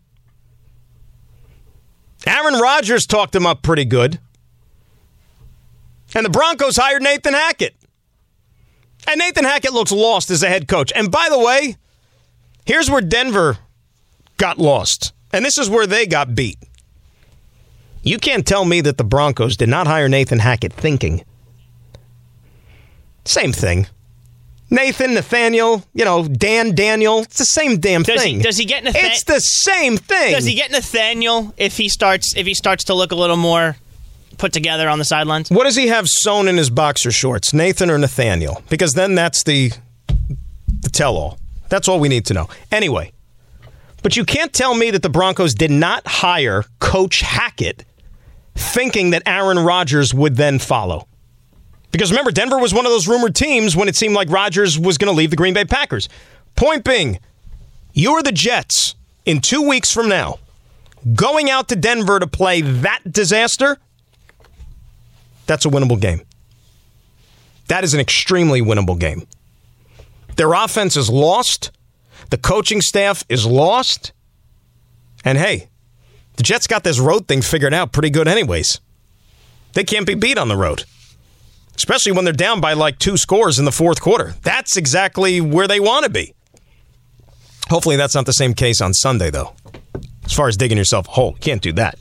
Aaron 2.26 2.56
Rodgers 2.56 3.06
talked 3.06 3.36
him 3.36 3.46
up 3.46 3.62
pretty 3.62 3.86
good. 3.86 4.20
And 6.16 6.26
the 6.26 6.30
Broncos 6.30 6.78
hired 6.78 7.02
Nathan 7.02 7.34
Hackett. 7.34 7.76
And 9.08 9.20
Nathan 9.20 9.44
Hackett 9.44 9.74
looks 9.74 9.92
lost 9.92 10.32
as 10.32 10.42
a 10.42 10.48
head 10.48 10.68
coach. 10.68 10.92
And 10.96 11.12
by 11.12 11.28
the 11.30 11.40
way, 11.40 11.76
here's 12.66 12.90
where 12.90 13.02
Denver 13.02 13.58
got 14.38 14.58
lost. 14.58 15.12
And 15.34 15.44
this 15.44 15.58
is 15.58 15.70
where 15.70 15.86
they 15.86 16.06
got 16.06 16.34
beat. 16.34 16.58
You 18.04 18.18
can't 18.20 18.46
tell 18.46 18.66
me 18.66 18.82
that 18.82 18.98
the 18.98 19.04
Broncos 19.04 19.56
did 19.58 19.70
not 19.70 19.88
hire 19.88 20.10
Nathan 20.10 20.40
Hackett 20.40 20.74
thinking. 20.74 21.24
Same 23.26 23.54
thing. 23.54 23.88
Nathan, 24.70 25.14
Nathaniel, 25.14 25.84
you 25.94 26.04
know, 26.04 26.28
Dan, 26.28 26.74
Daniel. 26.74 27.20
It's 27.20 27.38
the 27.38 27.46
same 27.46 27.80
damn 27.80 28.04
Does 28.04 28.22
thing. 28.22 28.38
he, 28.38 28.42
does 28.42 28.58
he 28.58 28.66
get 28.66 28.84
Nathan- 28.84 29.06
It's 29.06 29.24
the 29.24 29.40
same 29.40 29.98
thing. 29.98 30.32
Does 30.34 30.46
he 30.46 30.56
get 30.56 30.72
Nathaniel 30.72 31.54
if 31.58 31.78
he 31.78 31.88
starts 31.90 32.34
if 32.36 32.46
he 32.48 32.54
starts 32.54 32.86
to 32.86 32.94
look 32.94 33.12
a 33.12 33.16
little 33.16 33.38
more 33.38 33.78
put 34.38 34.52
together 34.52 34.90
on 34.90 34.98
the 35.00 35.06
sidelines? 35.06 35.50
What 35.52 35.66
does 35.66 35.76
he 35.76 35.88
have 35.88 36.08
sewn 36.08 36.48
in 36.48 36.58
his 36.58 36.70
boxer 36.72 37.12
shorts, 37.12 37.54
Nathan 37.54 37.90
or 37.92 37.98
Nathaniel? 38.00 38.64
Because 38.70 38.94
then 38.94 39.14
that's 39.16 39.44
the 39.44 39.72
the 40.82 40.90
tell 40.90 41.16
all. 41.16 41.38
That's 41.70 41.88
all 41.88 42.00
we 42.00 42.10
need 42.10 42.26
to 42.26 42.34
know. 42.34 42.50
Anyway, 42.72 43.12
but 44.02 44.18
you 44.18 44.26
can't 44.26 44.54
tell 44.54 44.74
me 44.74 44.90
that 44.92 45.04
the 45.04 45.10
Broncos 45.10 45.54
did 45.54 45.72
not 45.72 46.06
hire 46.08 46.66
Coach 46.80 47.22
Hackett 47.22 47.86
thinking 48.56 49.12
that 49.12 49.24
Aaron 49.26 49.60
Rodgers 49.60 50.14
would 50.14 50.36
then 50.36 50.60
follow. 50.60 51.08
Because 51.92 52.12
remember, 52.12 52.32
Denver 52.32 52.58
was 52.58 52.74
one 52.74 52.86
of 52.86 52.92
those 52.92 53.08
rumored 53.08 53.36
teams 53.36 53.76
when 53.76 53.88
it 53.88 53.96
seemed 53.96 54.16
like 54.16 54.30
Rodgers 54.30 54.80
was 54.80 54.98
going 54.98 55.14
to 55.14 55.18
leave 55.18 55.30
the 55.30 55.36
Green 55.36 55.54
Bay 55.54 55.66
Packers. 55.66 56.10
Point 56.56 56.84
being, 56.84 57.20
you're 57.94 58.24
the 58.24 58.32
Jets 58.32 58.96
in 59.26 59.42
two 59.42 59.68
weeks 59.68 59.92
from 59.92 60.10
now, 60.10 60.40
going 61.14 61.50
out 61.50 61.70
to 61.70 61.76
Denver 61.76 62.20
to 62.20 62.28
play 62.28 62.62
that 62.62 63.02
disaster. 63.12 63.78
That's 65.46 65.66
a 65.66 65.70
winnable 65.70 66.00
game. 66.00 66.22
That 67.68 67.84
is 67.84 67.94
an 67.94 68.00
extremely 68.00 68.62
winnable 68.62 69.00
game. 69.00 69.28
Their 70.36 70.54
offense 70.54 70.98
is 70.98 71.10
lost. 71.10 71.72
The 72.30 72.38
coaching 72.38 72.82
staff 72.82 73.24
is 73.30 73.46
lost. 73.46 74.14
And 75.24 75.38
hey, 75.38 75.70
the 76.44 76.48
Jets 76.48 76.68
got 76.68 76.84
this 76.84 77.00
road 77.00 77.26
thing 77.26 77.42
figured 77.42 77.74
out 77.74 77.94
pretty 77.94 78.10
good, 78.10 78.28
anyways. 78.28 78.82
They 79.76 79.86
can't 79.86 80.06
be 80.06 80.14
beat 80.14 80.38
on 80.38 80.50
the 80.50 80.58
road, 80.58 80.84
especially 81.78 82.12
when 82.12 82.26
they're 82.26 82.34
down 82.34 82.60
by 82.60 82.74
like 82.74 83.00
two 83.00 83.16
scores 83.16 83.60
in 83.60 83.66
the 83.66 83.72
fourth 83.72 84.02
quarter. 84.02 84.36
That's 84.44 84.76
exactly 84.76 85.40
where 85.40 85.70
they 85.70 85.80
want 85.80 86.04
to 86.04 86.12
be. 86.12 86.34
Hopefully, 87.70 87.96
that's 87.96 88.14
not 88.14 88.26
the 88.26 88.34
same 88.34 88.54
case 88.54 88.82
on 88.82 88.94
Sunday, 88.94 89.30
though. 89.30 89.54
As 90.26 90.34
far 90.34 90.50
as 90.50 90.58
digging 90.58 90.78
yourself 90.78 91.08
a 91.08 91.12
hole, 91.12 91.38
can't 91.40 91.62
do 91.62 91.72
that. 91.74 91.98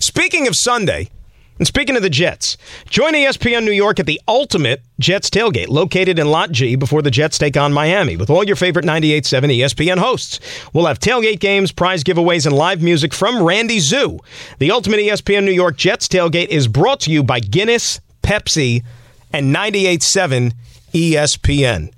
Speaking 0.00 0.48
of 0.48 0.54
Sunday, 0.56 1.10
and 1.58 1.66
speaking 1.66 1.96
of 1.96 2.02
the 2.02 2.10
Jets, 2.10 2.56
join 2.90 3.14
ESPN 3.14 3.64
New 3.64 3.72
York 3.72 3.98
at 3.98 4.06
the 4.06 4.20
ultimate 4.28 4.82
Jets 4.98 5.30
tailgate, 5.30 5.68
located 5.68 6.18
in 6.18 6.26
Lot 6.28 6.50
G 6.52 6.76
before 6.76 7.02
the 7.02 7.10
Jets 7.10 7.38
take 7.38 7.56
on 7.56 7.72
Miami, 7.72 8.16
with 8.16 8.28
all 8.28 8.44
your 8.44 8.56
favorite 8.56 8.84
98.7 8.84 9.58
ESPN 9.58 9.98
hosts. 9.98 10.40
We'll 10.72 10.86
have 10.86 10.98
tailgate 10.98 11.40
games, 11.40 11.72
prize 11.72 12.04
giveaways, 12.04 12.46
and 12.46 12.54
live 12.54 12.82
music 12.82 13.14
from 13.14 13.42
Randy 13.42 13.78
Zoo. 13.78 14.18
The 14.58 14.70
ultimate 14.70 15.00
ESPN 15.00 15.44
New 15.44 15.52
York 15.52 15.76
Jets 15.76 16.08
tailgate 16.08 16.48
is 16.48 16.68
brought 16.68 17.00
to 17.00 17.10
you 17.10 17.22
by 17.22 17.40
Guinness, 17.40 18.00
Pepsi, 18.22 18.84
and 19.32 19.54
98.7 19.54 20.52
ESPN. 20.92 21.92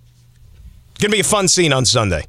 Going 1.01 1.11
to 1.13 1.17
be 1.17 1.21
a 1.21 1.25
fun 1.25 1.49
scene 1.49 1.73
on 1.73 1.85
Sunday. 1.85 2.25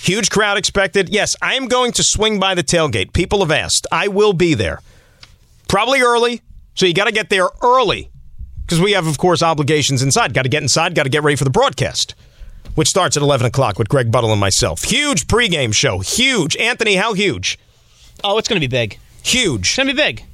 Huge 0.00 0.30
crowd 0.30 0.58
expected. 0.58 1.08
Yes, 1.08 1.34
I 1.40 1.54
am 1.54 1.66
going 1.66 1.92
to 1.92 2.04
swing 2.04 2.38
by 2.38 2.54
the 2.54 2.62
tailgate. 2.62 3.12
People 3.12 3.40
have 3.40 3.50
asked. 3.50 3.86
I 3.90 4.08
will 4.08 4.32
be 4.32 4.54
there. 4.54 4.80
Probably 5.68 6.00
early, 6.00 6.42
so 6.74 6.86
you 6.86 6.94
got 6.94 7.04
to 7.04 7.12
get 7.12 7.30
there 7.30 7.48
early 7.62 8.10
because 8.64 8.80
we 8.80 8.92
have, 8.92 9.06
of 9.06 9.18
course, 9.18 9.42
obligations 9.42 10.02
inside. 10.02 10.34
Got 10.34 10.42
to 10.42 10.48
get 10.48 10.62
inside, 10.62 10.94
got 10.94 11.04
to 11.04 11.08
get 11.08 11.22
ready 11.22 11.36
for 11.36 11.44
the 11.44 11.50
broadcast, 11.50 12.14
which 12.74 12.88
starts 12.88 13.16
at 13.16 13.22
11 13.22 13.46
o'clock 13.46 13.78
with 13.78 13.88
Greg 13.88 14.10
Buttle 14.10 14.30
and 14.30 14.40
myself. 14.40 14.82
Huge 14.84 15.26
pregame 15.26 15.74
show. 15.74 15.98
Huge. 15.98 16.56
Anthony, 16.56 16.96
how 16.96 17.12
huge? 17.14 17.58
Oh, 18.22 18.38
it's 18.38 18.48
going 18.48 18.60
to 18.60 18.66
be 18.66 18.70
big. 18.70 18.98
Huge. 19.22 19.68
It's 19.68 19.76
going 19.76 19.88
to 19.88 19.94
be 19.94 20.00
big. 20.00 20.24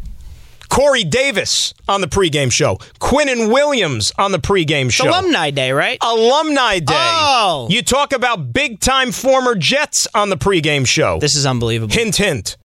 Corey 0.68 1.02
Davis 1.02 1.74
on 1.88 2.00
the 2.00 2.06
pregame 2.06 2.50
show. 2.52 2.76
Quinnen 3.00 3.52
Williams 3.52 4.12
on 4.16 4.30
the 4.30 4.38
pregame 4.38 4.86
It's 4.86 4.94
show. 4.94 5.10
Alumni 5.10 5.50
Day, 5.50 5.72
right? 5.72 5.98
Alumni 6.00 6.78
Day. 6.78 6.94
Oh. 6.96 7.66
You 7.68 7.82
talk 7.82 8.12
about 8.12 8.52
big 8.52 8.78
time 8.78 9.10
former 9.10 9.56
Jets 9.56 10.06
on 10.14 10.30
the 10.30 10.36
pregame 10.36 10.86
show. 10.86 11.18
This 11.18 11.34
is 11.34 11.44
unbelievable. 11.44 11.92
hint, 11.92 12.16
hint. 12.16 12.56